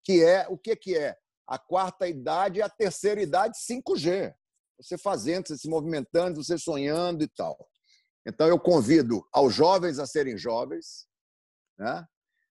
Que 0.04 0.24
é 0.24 0.46
o 0.50 0.58
que 0.58 0.76
que 0.76 0.98
é? 0.98 1.18
a 1.48 1.60
quarta 1.60 2.08
idade 2.08 2.60
e 2.60 2.62
a 2.62 2.70
terceira 2.70 3.22
idade 3.22 3.58
5G. 3.58 4.34
Você 4.80 4.98
fazendo, 4.98 5.48
você 5.48 5.58
se 5.58 5.70
movimentando, 5.70 6.44
você 6.44 6.58
sonhando 6.58 7.24
e 7.24 7.28
tal. 7.28 7.58
Então, 8.26 8.48
eu 8.48 8.60
convido 8.60 9.26
aos 9.32 9.54
jovens 9.54 10.00
a 10.00 10.08
serem 10.08 10.38
jovens 10.38 11.08
né? 11.78 12.06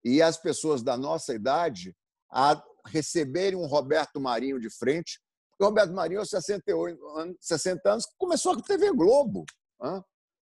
e 0.03 0.21
as 0.21 0.37
pessoas 0.37 0.81
da 0.81 0.97
nossa 0.97 1.33
idade 1.33 1.95
a 2.31 2.61
receberem 2.85 3.57
um 3.57 3.65
Roberto 3.65 4.19
Marinho 4.19 4.59
de 4.59 4.69
frente. 4.69 5.19
O 5.59 5.65
Roberto 5.65 5.93
Marinho, 5.93 6.19
aos 6.19 6.29
68 6.29 7.07
anos, 7.17 7.37
60 7.41 7.91
anos, 7.91 8.05
começou 8.17 8.53
a 8.53 8.61
TV 8.61 8.91
Globo. 8.91 9.45
Né? 9.81 10.01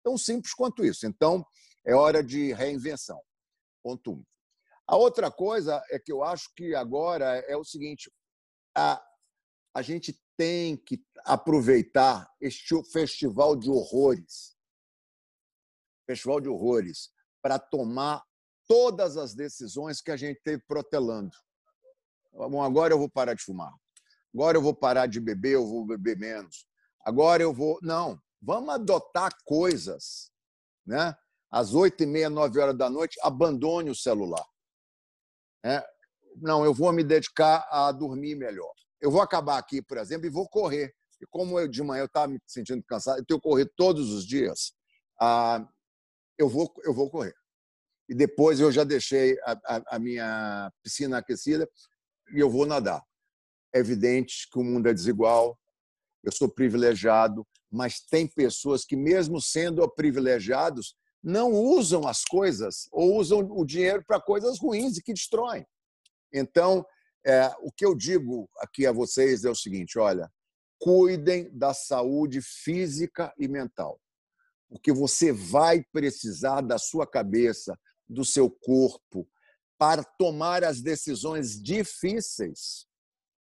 Tão 0.04 0.16
simples 0.16 0.54
quanto 0.54 0.84
isso. 0.84 1.06
Então, 1.06 1.44
é 1.84 1.94
hora 1.94 2.22
de 2.22 2.52
reinvenção. 2.52 3.20
Ponto 3.82 4.12
um. 4.12 4.24
A 4.86 4.96
outra 4.96 5.30
coisa 5.30 5.82
é 5.90 5.98
que 5.98 6.12
eu 6.12 6.22
acho 6.22 6.52
que 6.54 6.74
agora 6.74 7.38
é 7.48 7.56
o 7.56 7.64
seguinte: 7.64 8.10
a, 8.76 9.02
a 9.74 9.82
gente 9.82 10.20
tem 10.36 10.76
que 10.76 11.02
aproveitar 11.24 12.28
este 12.40 12.82
festival 12.90 13.56
de 13.56 13.70
horrores 13.70 14.56
festival 16.10 16.40
de 16.40 16.48
horrores 16.48 17.10
para 17.40 17.58
tomar 17.58 18.22
todas 18.66 19.16
as 19.16 19.34
decisões 19.34 20.00
que 20.00 20.10
a 20.10 20.16
gente 20.16 20.40
teve 20.42 20.62
protelando. 20.66 21.36
Bom, 22.32 22.62
agora 22.62 22.94
eu 22.94 22.98
vou 22.98 23.08
parar 23.08 23.34
de 23.34 23.42
fumar. 23.42 23.72
Agora 24.32 24.56
eu 24.56 24.62
vou 24.62 24.74
parar 24.74 25.06
de 25.06 25.20
beber, 25.20 25.54
eu 25.54 25.66
vou 25.66 25.84
beber 25.84 26.16
menos. 26.16 26.66
Agora 27.04 27.42
eu 27.42 27.52
vou. 27.52 27.78
Não. 27.82 28.20
Vamos 28.40 28.74
adotar 28.74 29.32
coisas. 29.44 30.30
Né? 30.86 31.14
Às 31.50 31.74
oito 31.74 32.02
e 32.02 32.06
meia, 32.06 32.30
nove 32.30 32.58
horas 32.60 32.76
da 32.76 32.88
noite, 32.88 33.18
abandone 33.22 33.90
o 33.90 33.94
celular. 33.94 34.44
É, 35.64 35.84
não, 36.36 36.64
eu 36.64 36.72
vou 36.72 36.92
me 36.92 37.02
dedicar 37.02 37.66
a 37.70 37.90
dormir 37.92 38.34
melhor. 38.34 38.72
Eu 39.00 39.10
vou 39.10 39.20
acabar 39.20 39.58
aqui, 39.58 39.82
por 39.82 39.98
exemplo, 39.98 40.26
e 40.26 40.30
vou 40.30 40.48
correr. 40.48 40.94
E 41.20 41.26
como 41.26 41.58
eu 41.58 41.68
de 41.68 41.82
manhã 41.82 42.02
eu 42.02 42.06
estava 42.06 42.28
me 42.28 42.40
sentindo 42.46 42.82
cansado, 42.84 43.18
eu 43.18 43.24
tenho 43.26 43.40
que 43.40 43.48
correr 43.48 43.70
todos 43.76 44.10
os 44.10 44.24
dias. 44.24 44.72
Ah, 45.20 45.66
eu 46.38 46.48
vou, 46.48 46.72
eu 46.84 46.94
vou 46.94 47.10
correr. 47.10 47.34
E 48.08 48.14
depois 48.14 48.58
eu 48.58 48.72
já 48.72 48.84
deixei 48.84 49.38
a, 49.44 49.52
a, 49.66 49.96
a 49.96 49.98
minha 49.98 50.72
piscina 50.82 51.18
aquecida 51.18 51.68
e 52.34 52.40
eu 52.40 52.50
vou 52.50 52.66
nadar. 52.66 53.02
É 53.74 53.78
evidente 53.78 54.48
que 54.50 54.58
o 54.58 54.64
mundo 54.64 54.88
é 54.88 54.94
desigual, 54.94 55.58
eu 56.22 56.32
sou 56.32 56.48
privilegiado, 56.48 57.46
mas 57.70 58.00
tem 58.00 58.26
pessoas 58.26 58.84
que, 58.84 58.96
mesmo 58.96 59.40
sendo 59.40 59.88
privilegiados, 59.88 60.96
não 61.22 61.52
usam 61.52 62.06
as 62.06 62.24
coisas 62.24 62.88
ou 62.90 63.16
usam 63.16 63.40
o 63.52 63.64
dinheiro 63.64 64.02
para 64.06 64.20
coisas 64.20 64.58
ruins 64.58 64.96
e 64.96 65.02
que 65.02 65.12
destroem. 65.12 65.64
Então, 66.32 66.84
é, 67.24 67.48
o 67.60 67.70
que 67.70 67.84
eu 67.84 67.94
digo 67.94 68.48
aqui 68.58 68.86
a 68.86 68.92
vocês 68.92 69.44
é 69.44 69.50
o 69.50 69.54
seguinte: 69.54 69.98
olha, 69.98 70.30
cuidem 70.78 71.50
da 71.56 71.74
saúde 71.74 72.40
física 72.40 73.32
e 73.38 73.46
mental, 73.46 74.00
porque 74.68 74.92
você 74.92 75.32
vai 75.32 75.84
precisar 75.92 76.62
da 76.62 76.78
sua 76.78 77.06
cabeça, 77.06 77.78
do 78.08 78.24
seu 78.24 78.50
corpo, 78.50 79.28
para 79.80 80.04
tomar 80.04 80.62
as 80.62 80.82
decisões 80.82 81.58
difíceis 81.58 82.86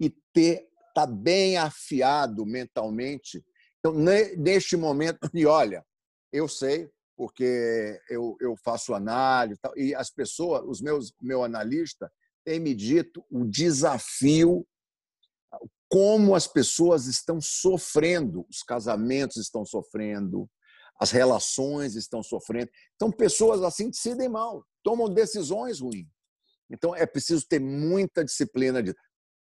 e 0.00 0.10
ter 0.32 0.66
tá 0.92 1.06
bem 1.06 1.56
afiado 1.56 2.44
mentalmente. 2.44 3.44
Então, 3.78 3.92
neste 4.36 4.76
momento, 4.76 5.18
e 5.32 5.46
olha, 5.46 5.84
eu 6.32 6.48
sei, 6.48 6.90
porque 7.16 8.00
eu, 8.10 8.36
eu 8.40 8.56
faço 8.64 8.94
análise 8.94 9.60
e 9.76 9.94
as 9.94 10.10
pessoas, 10.10 10.64
os 10.66 10.80
meus 10.80 11.12
meu 11.22 11.44
analista 11.44 12.10
tem 12.44 12.58
me 12.58 12.74
dito 12.74 13.24
o 13.30 13.44
desafio 13.44 14.66
como 15.88 16.34
as 16.34 16.48
pessoas 16.48 17.06
estão 17.06 17.40
sofrendo, 17.40 18.44
os 18.50 18.64
casamentos 18.64 19.36
estão 19.36 19.64
sofrendo, 19.64 20.50
as 20.98 21.12
relações 21.12 21.94
estão 21.94 22.24
sofrendo. 22.24 22.68
Então, 22.96 23.12
pessoas 23.12 23.62
assim 23.62 23.88
decidem 23.88 24.28
mal, 24.28 24.66
tomam 24.82 25.08
decisões 25.08 25.78
ruins. 25.78 26.13
Então, 26.70 26.94
é 26.94 27.06
preciso 27.06 27.46
ter 27.46 27.60
muita 27.60 28.24
disciplina. 28.24 28.82
De... 28.82 28.94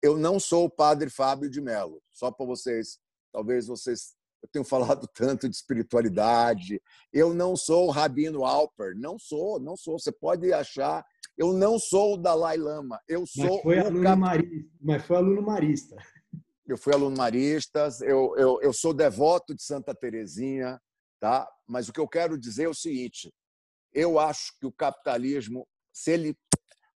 Eu 0.03 0.17
não 0.17 0.41
sou 0.41 0.65
o 0.65 0.71
padre 0.71 1.09
Fábio 1.11 1.51
de 1.51 1.61
Mello, 1.61 2.03
só 2.11 2.31
para 2.31 2.47
vocês, 2.47 2.99
talvez 3.33 3.67
vocês 3.67 4.15
eu 4.43 4.49
tenho 4.51 4.65
falado 4.67 5.09
tanto 5.15 5.49
de 5.49 5.55
espiritualidade. 5.55 6.83
Eu 7.13 7.33
não 7.33 7.57
sou 7.57 7.87
o 7.87 7.91
Rabino 7.91 8.45
Alper, 8.45 8.95
não 8.97 9.19
sou, 9.19 9.61
não 9.61 9.77
sou. 9.77 9.99
Você 9.99 10.11
pode 10.11 10.53
achar, 10.53 11.05
eu 11.39 11.53
não 11.53 11.79
sou 11.79 12.15
o 12.15 12.17
Dalai 12.17 12.57
Lama. 12.57 13.01
Eu 13.09 13.25
sou 13.27 13.45
mas 13.45 13.63
foi 13.63 13.79
aluno 13.79 14.03
cap... 14.03 14.21
marista, 14.21 14.71
mas 14.81 15.05
foi 15.05 15.17
aluno 15.17 15.43
marista. 15.43 15.97
Eu 16.67 16.77
fui 16.77 16.93
aluno 16.93 17.17
marista, 17.17 17.89
eu, 18.03 18.35
eu, 18.37 18.61
eu 18.63 18.73
sou 18.73 18.95
devoto 18.95 19.55
de 19.55 19.63
Santa 19.63 19.95
Terezinha, 19.95 20.81
tá? 21.21 21.49
Mas 21.67 21.89
o 21.89 21.93
que 21.93 22.01
eu 22.01 22.09
quero 22.09 22.39
dizer 22.39 22.65
é 22.65 22.69
o 22.69 22.75
seguinte: 22.75 23.33
eu 23.93 24.19
acho 24.19 24.57
que 24.59 24.67
o 24.67 24.73
capitalismo, 24.73 25.67
se 25.93 26.13
ele, 26.13 26.37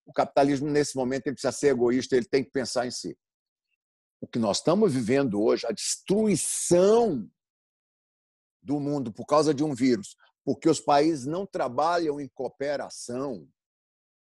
o 0.07 0.12
capitalismo 0.12 0.70
nesse 0.70 0.97
momento 0.97 1.27
ele 1.27 1.35
precisa 1.35 1.53
ser 1.53 1.69
egoísta, 1.69 2.16
ele 2.16 2.27
tem 2.27 2.45
que 2.45 2.51
pensar 2.51 2.87
em 2.87 2.91
si. 2.91 3.19
O 4.20 4.27
que 4.27 4.39
nós 4.39 4.59
estamos 4.59 4.95
vivendo 4.95 5.43
hoje, 5.43 5.66
a 5.66 5.73
destruição 5.73 7.28
do 8.62 8.81
mundo 8.81 9.12
por 9.12 9.27
causa 9.27 9.53
de 9.53 9.62
um 9.62 9.74
vírus, 9.74 10.16
porque 10.45 10.69
os 10.69 10.81
países 10.81 11.27
não 11.27 11.45
trabalham 11.45 12.20
em 12.20 12.28
cooperação, 12.28 13.49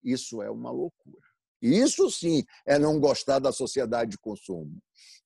isso 0.02 0.42
é 0.42 0.50
uma 0.50 0.70
loucura. 0.70 1.26
Isso 1.60 2.10
sim 2.10 2.44
é 2.66 2.78
não 2.78 2.98
gostar 2.98 3.38
da 3.38 3.52
sociedade 3.52 4.12
de 4.12 4.18
consumo. 4.18 4.78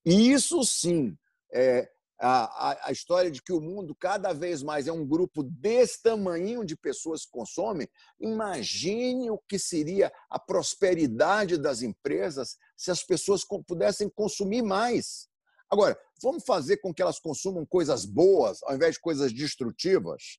Isso 0.05 0.65
sim 0.65 1.17
é 1.53 1.91
a, 2.23 2.89
a, 2.89 2.93
história 2.93 3.31
de 3.31 3.43
que 3.43 3.53
o 3.53 3.61
mundo 3.61 3.95
cada 3.95 4.35
vez 4.35 4.63
mais 4.63 4.87
é 4.87 4.93
um 4.93 5.07
grupo 5.07 5.43
desse 5.43 6.03
tamanho 6.03 6.65
de 6.65 6.77
pessoas 6.77 7.25
que 7.25 7.31
consomem. 7.31 7.89
Imagine 8.21 9.31
o 9.31 9.39
que 9.39 9.59
seria 9.59 10.13
a 10.29 10.39
prosperidade 10.39 11.57
das 11.57 11.81
empresas 11.81 12.59
se 12.77 12.91
as 12.91 13.03
pessoas 13.03 13.43
pudessem 13.67 14.09
consumir 14.11 14.61
mais. 14.63 15.29
Agora, 15.71 15.99
vamos 16.23 16.45
fazer 16.45 16.77
com 16.79 16.93
que 16.93 17.01
elas 17.01 17.19
consumam 17.19 17.65
coisas 17.65 18.05
boas 18.05 18.63
ao 18.65 18.75
invés 18.75 18.97
de 18.97 19.01
coisas 19.01 19.33
destrutivas? 19.33 20.39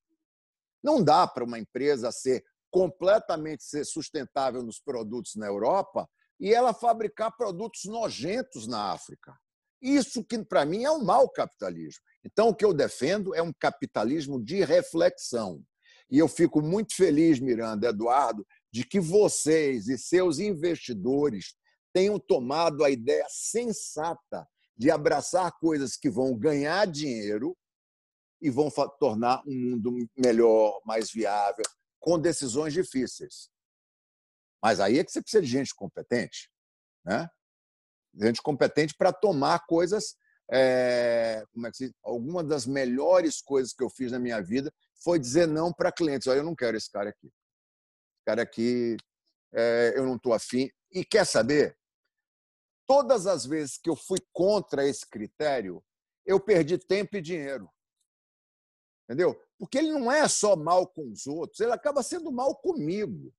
Não 0.84 1.04
dá 1.04 1.26
para 1.26 1.44
uma 1.44 1.58
empresa 1.58 2.12
ser 2.12 2.44
completamente 2.70 3.64
ser 3.64 3.86
sustentável 3.86 4.62
nos 4.62 4.80
produtos 4.80 5.36
na 5.36 5.48
Europa 5.48 6.08
e 6.40 6.54
ela 6.54 6.74
fabricar 6.74 7.36
produtos 7.36 7.86
nojentos 7.86 8.68
na 8.68 8.92
África. 8.92 9.36
Isso 9.82 10.24
que, 10.24 10.44
para 10.44 10.66
mim, 10.66 10.84
é 10.84 10.92
um 10.92 11.04
mau 11.04 11.28
capitalismo. 11.30 12.02
Então, 12.24 12.50
o 12.50 12.56
que 12.56 12.64
eu 12.64 12.74
defendo 12.74 13.34
é 13.34 13.42
um 13.42 13.52
capitalismo 13.52 14.44
de 14.44 14.64
reflexão. 14.64 15.64
E 16.10 16.20
eu 16.20 16.28
fico 16.28 16.62
muito 16.62 16.96
feliz, 16.96 17.40
Miranda, 17.40 17.88
Eduardo, 17.88 18.46
de 18.72 18.84
que 18.86 19.00
vocês 19.00 19.88
e 19.88 19.98
seus 19.98 20.40
investidores 20.40 21.56
tenham 21.94 22.20
tomado 22.20 22.84
a 22.84 22.90
ideia 22.90 23.26
sensata 23.30 24.48
de 24.78 24.92
abraçar 24.92 25.52
coisas 25.60 25.96
que 25.96 26.10
vão 26.10 26.38
ganhar 26.38 26.86
dinheiro 26.86 27.58
e 28.42 28.50
vão 28.50 28.70
tornar 29.00 29.42
um 29.48 29.54
mundo 29.54 30.10
melhor, 30.18 30.82
mais 30.86 31.12
viável, 31.12 31.64
com 32.00 32.20
decisões 32.20 32.74
difíceis. 32.74 33.50
Mas 34.62 34.80
aí 34.80 35.00
é 35.00 35.04
que 35.04 35.12
você 35.12 35.22
precisa 35.22 35.42
de 35.42 35.50
gente 35.50 35.74
competente, 35.74 36.50
né? 37.06 37.30
Gente 38.14 38.42
competente 38.42 38.96
para 38.96 39.14
tomar 39.14 39.66
coisas. 39.66 40.16
É, 40.52 41.44
como 41.54 41.68
é 41.68 41.72
que 41.72 41.78
se 41.78 41.96
Alguma 42.04 42.44
das 42.44 42.66
melhores 42.66 43.42
coisas 43.42 43.74
que 43.74 43.84
eu 43.84 43.90
fiz 43.90 44.12
na 44.12 44.20
minha 44.20 44.42
vida 44.42 44.74
foi 45.04 45.20
dizer 45.20 45.48
não 45.48 45.72
para 45.72 45.92
clientes. 45.92 46.28
Olha, 46.28 46.40
eu 46.40 46.44
não 46.44 46.56
quero 46.56 46.76
esse 46.76 46.92
cara 46.92 47.10
aqui. 47.10 47.28
Esse 47.28 48.26
cara 48.26 48.42
aqui, 48.42 48.98
é, 49.54 49.94
eu 49.96 50.06
não 50.06 50.16
estou 50.16 50.34
afim. 50.34 50.70
E 50.92 51.06
quer 51.06 51.26
saber? 51.26 51.78
todas 52.92 53.26
as 53.26 53.46
vezes 53.46 53.78
que 53.78 53.90
eu 53.90 53.96
fui 53.96 54.20
contra 54.34 54.86
esse 54.86 55.08
critério, 55.08 55.82
eu 56.26 56.42
perdi 56.42 56.78
tempo 56.78 57.16
e 57.16 57.22
dinheiro. 57.22 57.72
Entendeu? 59.06 59.42
Porque 59.58 59.78
ele 59.78 59.94
não 59.94 60.12
é 60.12 60.28
só 60.28 60.58
mal 60.58 60.86
com 60.86 61.10
os 61.10 61.26
outros, 61.26 61.62
ele 61.62 61.72
acaba 61.72 62.04
sendo 62.04 62.30
mal 62.34 62.54
comigo. 62.54 63.34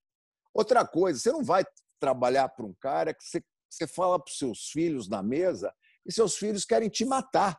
Outra 0.54 0.86
coisa, 0.86 1.18
você 1.18 1.30
não 1.30 1.44
vai 1.44 1.66
trabalhar 2.00 2.48
para 2.48 2.64
um 2.64 2.72
cara 2.72 3.12
que 3.12 3.22
você, 3.22 3.44
você 3.74 3.86
fala 3.86 4.18
para 4.18 4.30
os 4.30 4.38
seus 4.38 4.68
filhos 4.70 5.08
na 5.08 5.22
mesa 5.22 5.72
e 6.04 6.12
seus 6.12 6.36
filhos 6.36 6.64
querem 6.64 6.88
te 6.88 7.04
matar. 7.04 7.58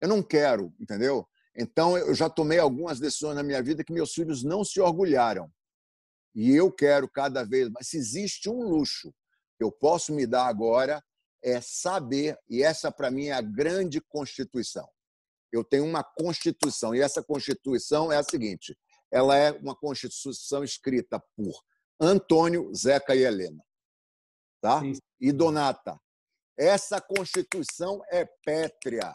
Eu 0.00 0.08
não 0.08 0.22
quero, 0.22 0.74
entendeu? 0.80 1.28
Então, 1.56 1.96
eu 1.98 2.14
já 2.14 2.30
tomei 2.30 2.58
algumas 2.58 2.98
decisões 2.98 3.36
na 3.36 3.42
minha 3.42 3.62
vida 3.62 3.84
que 3.84 3.92
meus 3.92 4.12
filhos 4.12 4.42
não 4.42 4.64
se 4.64 4.80
orgulharam. 4.80 5.50
E 6.34 6.50
eu 6.50 6.72
quero 6.72 7.08
cada 7.08 7.44
vez 7.44 7.68
mais. 7.68 7.88
Se 7.88 7.98
existe 7.98 8.48
um 8.48 8.62
luxo 8.62 9.12
eu 9.62 9.70
posso 9.70 10.12
me 10.12 10.26
dar 10.26 10.46
agora 10.46 11.02
é 11.42 11.60
saber, 11.60 12.38
e 12.48 12.62
essa 12.62 12.90
para 12.90 13.10
mim 13.10 13.26
é 13.26 13.32
a 13.32 13.40
grande 13.40 14.00
constituição. 14.00 14.88
Eu 15.52 15.64
tenho 15.64 15.84
uma 15.84 16.02
constituição, 16.02 16.94
e 16.94 17.00
essa 17.00 17.22
constituição 17.22 18.12
é 18.12 18.16
a 18.16 18.22
seguinte: 18.22 18.76
ela 19.10 19.36
é 19.36 19.52
uma 19.52 19.74
constituição 19.74 20.64
escrita 20.64 21.22
por 21.36 21.52
Antônio, 22.00 22.72
Zeca 22.74 23.14
e 23.14 23.22
Helena. 23.22 23.62
Tá? 24.62 24.80
E 25.20 25.32
Donata. 25.32 26.00
Essa 26.56 27.00
constituição 27.00 28.00
é 28.10 28.24
pétrea. 28.44 29.14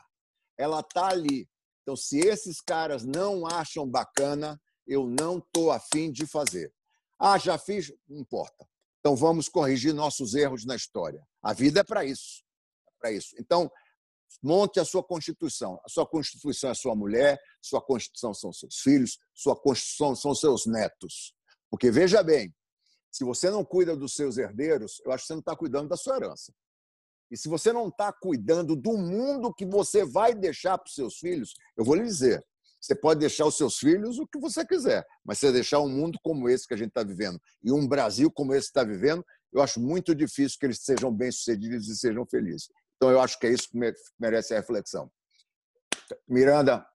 Ela 0.57 0.82
está 0.82 1.07
ali. 1.07 1.49
Então, 1.82 1.95
se 1.95 2.19
esses 2.19 2.60
caras 2.60 3.06
não 3.06 3.48
acham 3.48 3.90
bacana, 3.90 4.61
eu 4.86 5.07
não 5.07 5.38
estou 5.38 5.72
afim 5.72 6.11
de 6.11 6.28
fazer. 6.28 6.74
Ah, 7.18 7.38
já 7.38 7.57
fiz? 7.57 7.91
Não 8.07 8.19
importa. 8.19 8.68
Então 8.99 9.15
vamos 9.15 9.48
corrigir 9.48 9.94
nossos 9.94 10.36
erros 10.36 10.65
na 10.65 10.76
história. 10.76 11.26
A 11.41 11.53
vida 11.53 11.80
é 11.80 11.84
para 11.84 12.03
isso. 12.03 12.44
É 12.86 12.91
para 12.99 13.11
isso. 13.11 13.36
Então, 13.40 13.72
monte 14.44 14.80
a 14.80 14.86
sua 14.86 15.03
constituição. 15.03 15.80
A 15.86 15.90
sua 15.90 16.06
constituição 16.06 16.72
é 16.72 16.74
sua 16.74 16.95
mulher, 16.95 17.40
sua 17.61 17.82
constituição 17.82 18.34
são 18.34 18.52
seus 18.52 18.80
filhos, 18.80 19.18
sua 19.34 19.56
constituição 19.56 20.15
são 20.15 20.36
seus 20.36 20.65
netos. 20.65 21.34
Porque 21.69 21.90
veja 21.90 22.22
bem, 22.22 22.53
se 23.18 23.23
você 23.23 23.49
não 23.49 23.65
cuida 23.65 23.98
dos 23.98 24.14
seus 24.14 24.38
herdeiros, 24.38 25.02
eu 25.03 25.11
acho 25.11 25.23
que 25.23 25.27
você 25.30 25.34
não 25.34 25.39
está 25.39 25.56
cuidando 25.56 25.89
da 25.89 25.98
sua 25.98 26.18
herança. 26.18 26.53
E 27.31 27.35
se 27.35 27.49
você 27.49 27.73
não 27.73 27.88
está 27.88 28.14
cuidando 28.14 28.76
do 28.76 28.95
mundo 28.95 29.52
que 29.52 29.65
você 29.65 30.06
vai 30.06 30.35
deixar 30.35 30.77
para 30.77 30.88
os 30.88 30.94
seus 30.94 31.18
filhos, 31.18 31.56
eu 31.76 31.84
vou 31.84 31.95
lhe 31.95 32.03
dizer, 32.03 32.45
você 32.80 32.94
pode 32.94 33.19
deixar 33.19 33.48
os 33.48 33.57
seus 33.57 33.80
filhos 33.80 34.19
o 34.19 34.27
que 34.27 34.39
você 34.39 34.64
quiser, 34.64 35.03
mas 35.26 35.39
você 35.39 35.52
deixar 35.52 35.80
um 35.80 35.89
mundo 35.89 36.19
como 36.22 36.48
esse 36.48 36.68
que 36.68 36.76
a 36.76 36.77
gente 36.77 36.89
está 36.89 37.02
vivendo 37.02 37.41
e 37.64 37.72
um 37.72 37.88
Brasil 37.88 38.31
como 38.31 38.53
esse 38.53 38.68
que 38.72 38.80
está 38.80 38.84
vivendo, 38.84 39.26
eu 39.52 39.64
acho 39.64 39.80
muito 39.80 40.14
difícil 40.14 40.60
que 40.60 40.68
eles 40.68 40.80
sejam 40.84 41.11
bem-sucedidos 41.11 41.89
e 41.89 41.98
sejam 41.98 42.23
felizes. 42.23 42.69
Então, 42.98 43.10
eu 43.10 43.19
acho 43.19 43.39
que 43.39 43.48
é 43.48 43.52
isso 43.52 43.68
que 43.72 43.94
merece 44.19 44.53
a 44.53 44.57
reflexão. 44.57 45.11
Miranda, 46.27 46.85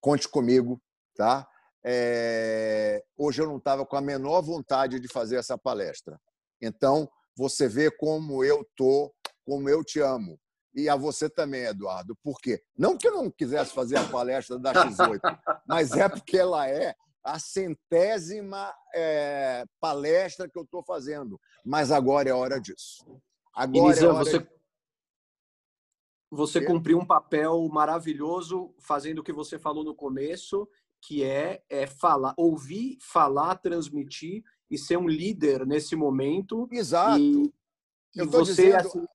conte 0.00 0.28
comigo, 0.28 0.80
tá? 1.16 1.48
É... 1.84 3.02
Hoje 3.16 3.42
eu 3.42 3.46
não 3.46 3.58
estava 3.58 3.86
com 3.86 3.96
a 3.96 4.00
menor 4.00 4.42
vontade 4.42 5.00
de 5.00 5.08
fazer 5.08 5.36
essa 5.36 5.56
palestra. 5.56 6.20
Então, 6.60 7.08
você 7.36 7.68
vê 7.68 7.90
como 7.90 8.44
eu 8.44 8.68
tô, 8.76 9.14
como 9.44 9.68
eu 9.68 9.84
te 9.84 10.00
amo. 10.00 10.38
E 10.74 10.88
a 10.88 10.96
você 10.96 11.28
também, 11.28 11.62
Eduardo. 11.64 12.16
Por 12.22 12.38
quê? 12.40 12.62
Não 12.76 12.96
que 12.96 13.08
eu 13.08 13.12
não 13.12 13.30
quisesse 13.30 13.72
fazer 13.72 13.96
a 13.96 14.08
palestra 14.08 14.58
da 14.58 14.72
X8, 14.72 15.20
mas 15.66 15.92
é 15.92 16.08
porque 16.08 16.36
ela 16.36 16.68
é 16.68 16.94
a 17.24 17.38
centésima 17.38 18.74
é, 18.94 19.64
palestra 19.80 20.48
que 20.48 20.58
eu 20.58 20.62
estou 20.62 20.82
fazendo. 20.82 21.40
Mas 21.64 21.90
agora 21.90 22.28
é 22.28 22.32
hora 22.32 22.60
disso. 22.60 23.04
Agora 23.54 23.98
é 23.98 24.06
hora 24.06 24.24
você, 24.24 24.38
de... 24.38 24.48
você 26.30 26.64
cumpriu 26.64 26.98
um 26.98 27.06
papel 27.06 27.68
maravilhoso 27.68 28.74
fazendo 28.78 29.18
o 29.18 29.24
que 29.24 29.32
você 29.32 29.58
falou 29.58 29.84
no 29.84 29.94
começo, 29.94 30.68
que 31.00 31.24
é, 31.24 31.62
é 31.68 31.86
falar, 31.86 32.34
ouvir, 32.36 32.98
falar, 33.00 33.56
transmitir 33.56 34.42
e 34.70 34.76
ser 34.76 34.96
um 34.96 35.08
líder 35.08 35.66
nesse 35.66 35.96
momento. 35.96 36.68
Exato. 36.70 37.18
E, 37.18 37.52
eu 38.14 38.24
estou 38.24 38.42
dizendo. 38.42 38.76
Assim... 38.76 39.06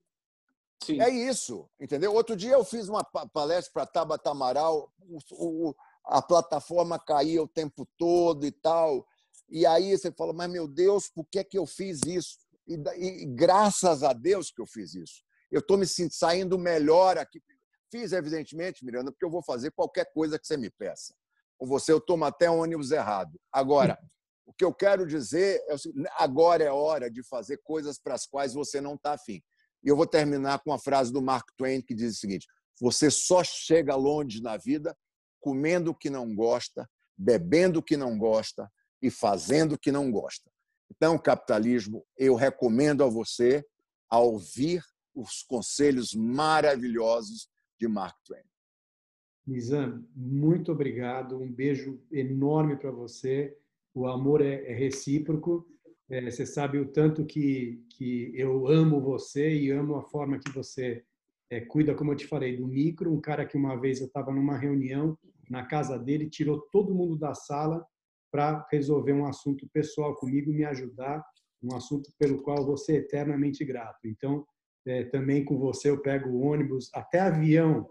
Sim. 0.84 1.02
É 1.02 1.10
isso, 1.10 1.70
entendeu? 1.80 2.14
Outro 2.14 2.36
dia 2.36 2.54
eu 2.54 2.66
fiz 2.66 2.90
uma 2.90 3.04
palestra 3.04 3.72
para 3.72 3.86
Tabata 3.86 4.32
Amaral, 4.32 4.94
o, 5.00 5.70
o, 5.70 5.76
a 6.04 6.22
plataforma 6.22 7.00
caía 7.00 7.42
o 7.42 7.48
tempo 7.48 7.88
todo 7.98 8.46
e 8.46 8.52
tal. 8.52 9.08
E 9.50 9.66
aí 9.66 9.98
você 9.98 10.12
fala, 10.12 10.34
mas 10.34 10.52
meu 10.52 10.68
Deus, 10.68 11.08
por 11.10 11.26
que, 11.26 11.40
é 11.40 11.44
que 11.44 11.58
eu 11.58 11.66
fiz 11.66 12.02
isso? 12.06 12.38
E, 12.68 12.74
e 12.74 13.26
graças 13.26 14.04
a 14.04 14.12
Deus 14.12 14.52
que 14.52 14.62
eu 14.62 14.68
fiz 14.68 14.94
isso. 14.94 15.24
Eu 15.50 15.60
estou 15.60 15.78
me 15.78 15.86
saindo 15.88 16.58
melhor 16.58 17.18
aqui. 17.18 17.42
Fiz, 17.90 18.12
evidentemente, 18.12 18.84
Miranda, 18.84 19.12
porque 19.12 19.24
eu 19.24 19.30
vou 19.30 19.44
fazer 19.44 19.72
qualquer 19.72 20.12
coisa 20.12 20.40
que 20.40 20.48
você 20.48 20.58
me 20.58 20.70
peça. 20.70 21.14
Com 21.58 21.66
você, 21.66 21.92
eu 21.92 22.02
tomo 22.02 22.26
até 22.26 22.50
ônibus 22.50 22.92
errado. 22.92 23.40
Agora, 23.52 23.98
o 24.46 24.54
que 24.54 24.66
eu 24.66 24.74
quero 24.74 25.06
dizer 25.06 25.62
é 25.70 25.76
agora 26.18 26.64
é 26.64 26.72
hora 26.72 27.10
de 27.10 27.24
fazer 27.24 27.60
coisas 27.64 27.98
para 27.98 28.16
as 28.16 28.26
quais 28.26 28.54
você 28.54 28.82
não 28.82 28.96
está 28.96 29.14
afim. 29.14 29.42
E 29.84 29.88
eu 29.90 29.96
vou 29.96 30.08
terminar 30.08 30.60
com 30.60 30.72
uma 30.72 30.80
frase 30.80 31.12
do 31.12 31.22
Mark 31.22 31.48
Twain 31.58 31.82
que 31.82 31.94
diz 31.94 32.16
o 32.16 32.20
seguinte: 32.20 32.48
você 32.80 33.10
só 33.10 33.44
chega 33.44 33.96
longe 33.96 34.42
na 34.42 34.58
vida 34.58 34.96
comendo 35.40 35.92
o 35.92 35.96
que 35.96 36.10
não 36.10 36.34
gosta, 36.34 36.90
bebendo 37.18 37.80
o 37.80 37.84
que 37.84 37.98
não 37.98 38.18
gosta 38.18 38.72
e 39.02 39.12
fazendo 39.12 39.74
o 39.74 39.78
que 39.78 39.92
não 39.92 40.10
gosta. 40.10 40.50
Então, 40.90 41.18
capitalismo, 41.18 42.06
eu 42.18 42.36
recomendo 42.36 43.04
a 43.04 43.10
você 43.10 43.66
a 44.10 44.20
ouvir 44.20 44.84
os 45.14 45.44
conselhos 45.44 46.14
maravilhosos 46.14 47.50
de 47.80 47.88
Mark 47.88 48.16
Twain. 48.26 48.44
Nizam, 49.45 50.06
muito 50.15 50.72
obrigado. 50.72 51.38
Um 51.38 51.52
beijo 51.52 52.02
enorme 52.11 52.78
para 52.78 52.91
você. 52.91 53.56
O 53.94 54.07
amor 54.07 54.41
é, 54.41 54.64
é 54.65 54.74
recíproco. 54.74 55.68
É, 56.10 56.30
você 56.30 56.45
sabe 56.45 56.80
o 56.80 56.88
tanto 56.91 57.26
que, 57.26 57.84
que 57.90 58.32
eu 58.36 58.68
amo 58.68 59.02
você 59.02 59.53
e 59.53 59.70
amo 59.70 59.95
a 59.95 60.03
forma 60.03 60.40
que 60.40 60.49
você 60.52 61.03
é, 61.49 61.60
cuida, 61.60 61.94
como 61.94 62.11
eu 62.11 62.15
te 62.15 62.26
falei, 62.26 62.56
do 62.56 62.68
micro. 62.68 63.14
Um 63.14 63.20
cara 63.20 63.45
que 63.45 63.57
uma 63.57 63.76
vez 63.76 63.99
eu 63.99 64.07
estava 64.07 64.32
numa 64.32 64.57
reunião 64.57 65.18
na 65.49 65.65
casa 65.65 65.99
dele, 65.99 66.30
tirou 66.30 66.61
todo 66.72 66.95
mundo 66.95 67.18
da 67.18 67.34
sala 67.34 67.86
para 68.32 68.65
resolver 68.72 69.14
um 69.14 69.26
assunto 69.26 69.68
pessoal 69.72 70.15
comigo 70.15 70.49
e 70.49 70.56
me 70.56 70.65
ajudar, 70.65 71.24
um 71.61 71.76
assunto 71.76 72.11
pelo 72.18 72.41
qual 72.41 72.65
vou 72.65 72.78
ser 72.78 72.95
eternamente 72.95 73.64
grato. 73.64 74.07
Então, 74.07 74.45
é, 74.86 75.03
também 75.03 75.45
com 75.45 75.57
você 75.57 75.90
eu 75.90 76.02
pego 76.02 76.40
ônibus, 76.40 76.90
até 76.94 77.20
avião, 77.20 77.88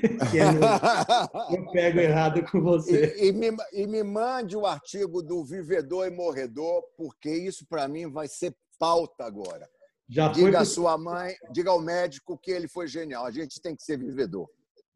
que 0.30 0.38
é 0.38 0.52
meu, 0.52 1.58
eu 1.58 1.70
pego 1.70 2.00
errado 2.00 2.42
com 2.50 2.60
você. 2.60 3.14
E, 3.18 3.28
e, 3.28 3.32
me, 3.32 3.48
e 3.72 3.86
me 3.86 4.02
mande 4.02 4.56
o 4.56 4.66
artigo 4.66 5.22
do 5.22 5.44
Vivedor 5.44 6.06
e 6.06 6.10
Morredor, 6.10 6.82
porque 6.96 7.30
isso 7.30 7.66
para 7.66 7.88
mim 7.88 8.10
vai 8.10 8.28
ser 8.28 8.54
pauta 8.78 9.24
agora. 9.24 9.68
Já 10.08 10.28
diga 10.28 10.60
à 10.60 10.64
sua 10.64 10.96
mãe, 10.96 11.34
diga 11.50 11.70
ao 11.70 11.80
médico 11.80 12.38
que 12.38 12.50
ele 12.50 12.68
foi 12.68 12.86
genial. 12.86 13.26
A 13.26 13.30
gente 13.30 13.60
tem 13.60 13.74
que 13.74 13.82
ser 13.82 13.98
vivedor. 13.98 14.48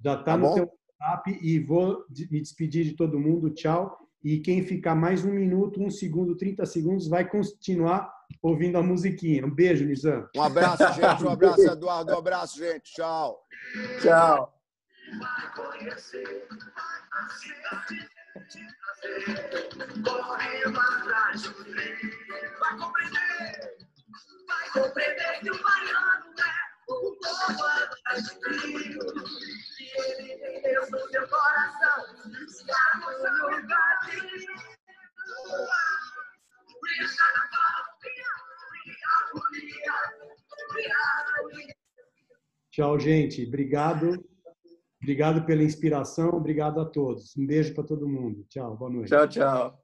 Já 0.02 0.14
está 0.14 0.24
tá 0.24 0.36
no 0.36 0.48
bom? 0.48 0.54
teu 0.54 0.72
WhatsApp 1.00 1.38
e 1.42 1.58
vou 1.58 2.04
me 2.30 2.40
despedir 2.40 2.84
de 2.84 2.92
todo 2.92 3.18
mundo. 3.18 3.50
Tchau. 3.50 3.98
E 4.22 4.38
quem 4.38 4.62
ficar 4.62 4.94
mais 4.94 5.24
um 5.24 5.32
minuto, 5.32 5.82
um 5.82 5.90
segundo, 5.90 6.36
30 6.36 6.64
segundos, 6.66 7.08
vai 7.08 7.28
continuar 7.28 8.12
ouvindo 8.42 8.76
a 8.76 8.82
musiquinha. 8.82 9.44
Um 9.44 9.50
beijo, 9.50 9.84
Nizam. 9.84 10.28
Um 10.36 10.42
abraço, 10.42 10.84
gente. 10.92 11.24
Um 11.24 11.30
abraço, 11.30 11.62
Eduardo. 11.72 12.12
Um 12.12 12.18
abraço, 12.18 12.58
gente. 12.58 12.92
Tchau. 12.92 13.42
Tchau. 14.02 14.59
Vai 15.18 15.52
compreender, 22.78 23.78
vai 24.46 24.70
compreender 24.72 25.40
que 25.40 25.50
o 25.50 25.62
baiano 25.62 26.34
é 26.38 26.42
o 26.88 27.16
povo 27.16 27.64
atrás 27.64 28.24
de 28.24 28.34
ele 29.92 30.38
tem 30.38 30.62
Deus 30.62 30.88
no 30.90 30.98
seu 31.10 31.28
coração, 31.28 32.06
está 32.46 32.98
no 32.98 33.12
seu 33.12 33.50
lugar 33.50 34.00
Tchau, 42.70 42.98
gente. 42.98 43.46
Obrigado. 43.46 44.24
Obrigado 45.02 45.46
pela 45.46 45.62
inspiração. 45.62 46.30
Obrigado 46.30 46.80
a 46.80 46.84
todos. 46.84 47.34
Um 47.36 47.46
beijo 47.46 47.74
para 47.74 47.84
todo 47.84 48.08
mundo. 48.08 48.44
Tchau. 48.48 48.76
Boa 48.76 48.90
noite. 48.90 49.08
Tchau, 49.08 49.28
tchau. 49.28 49.79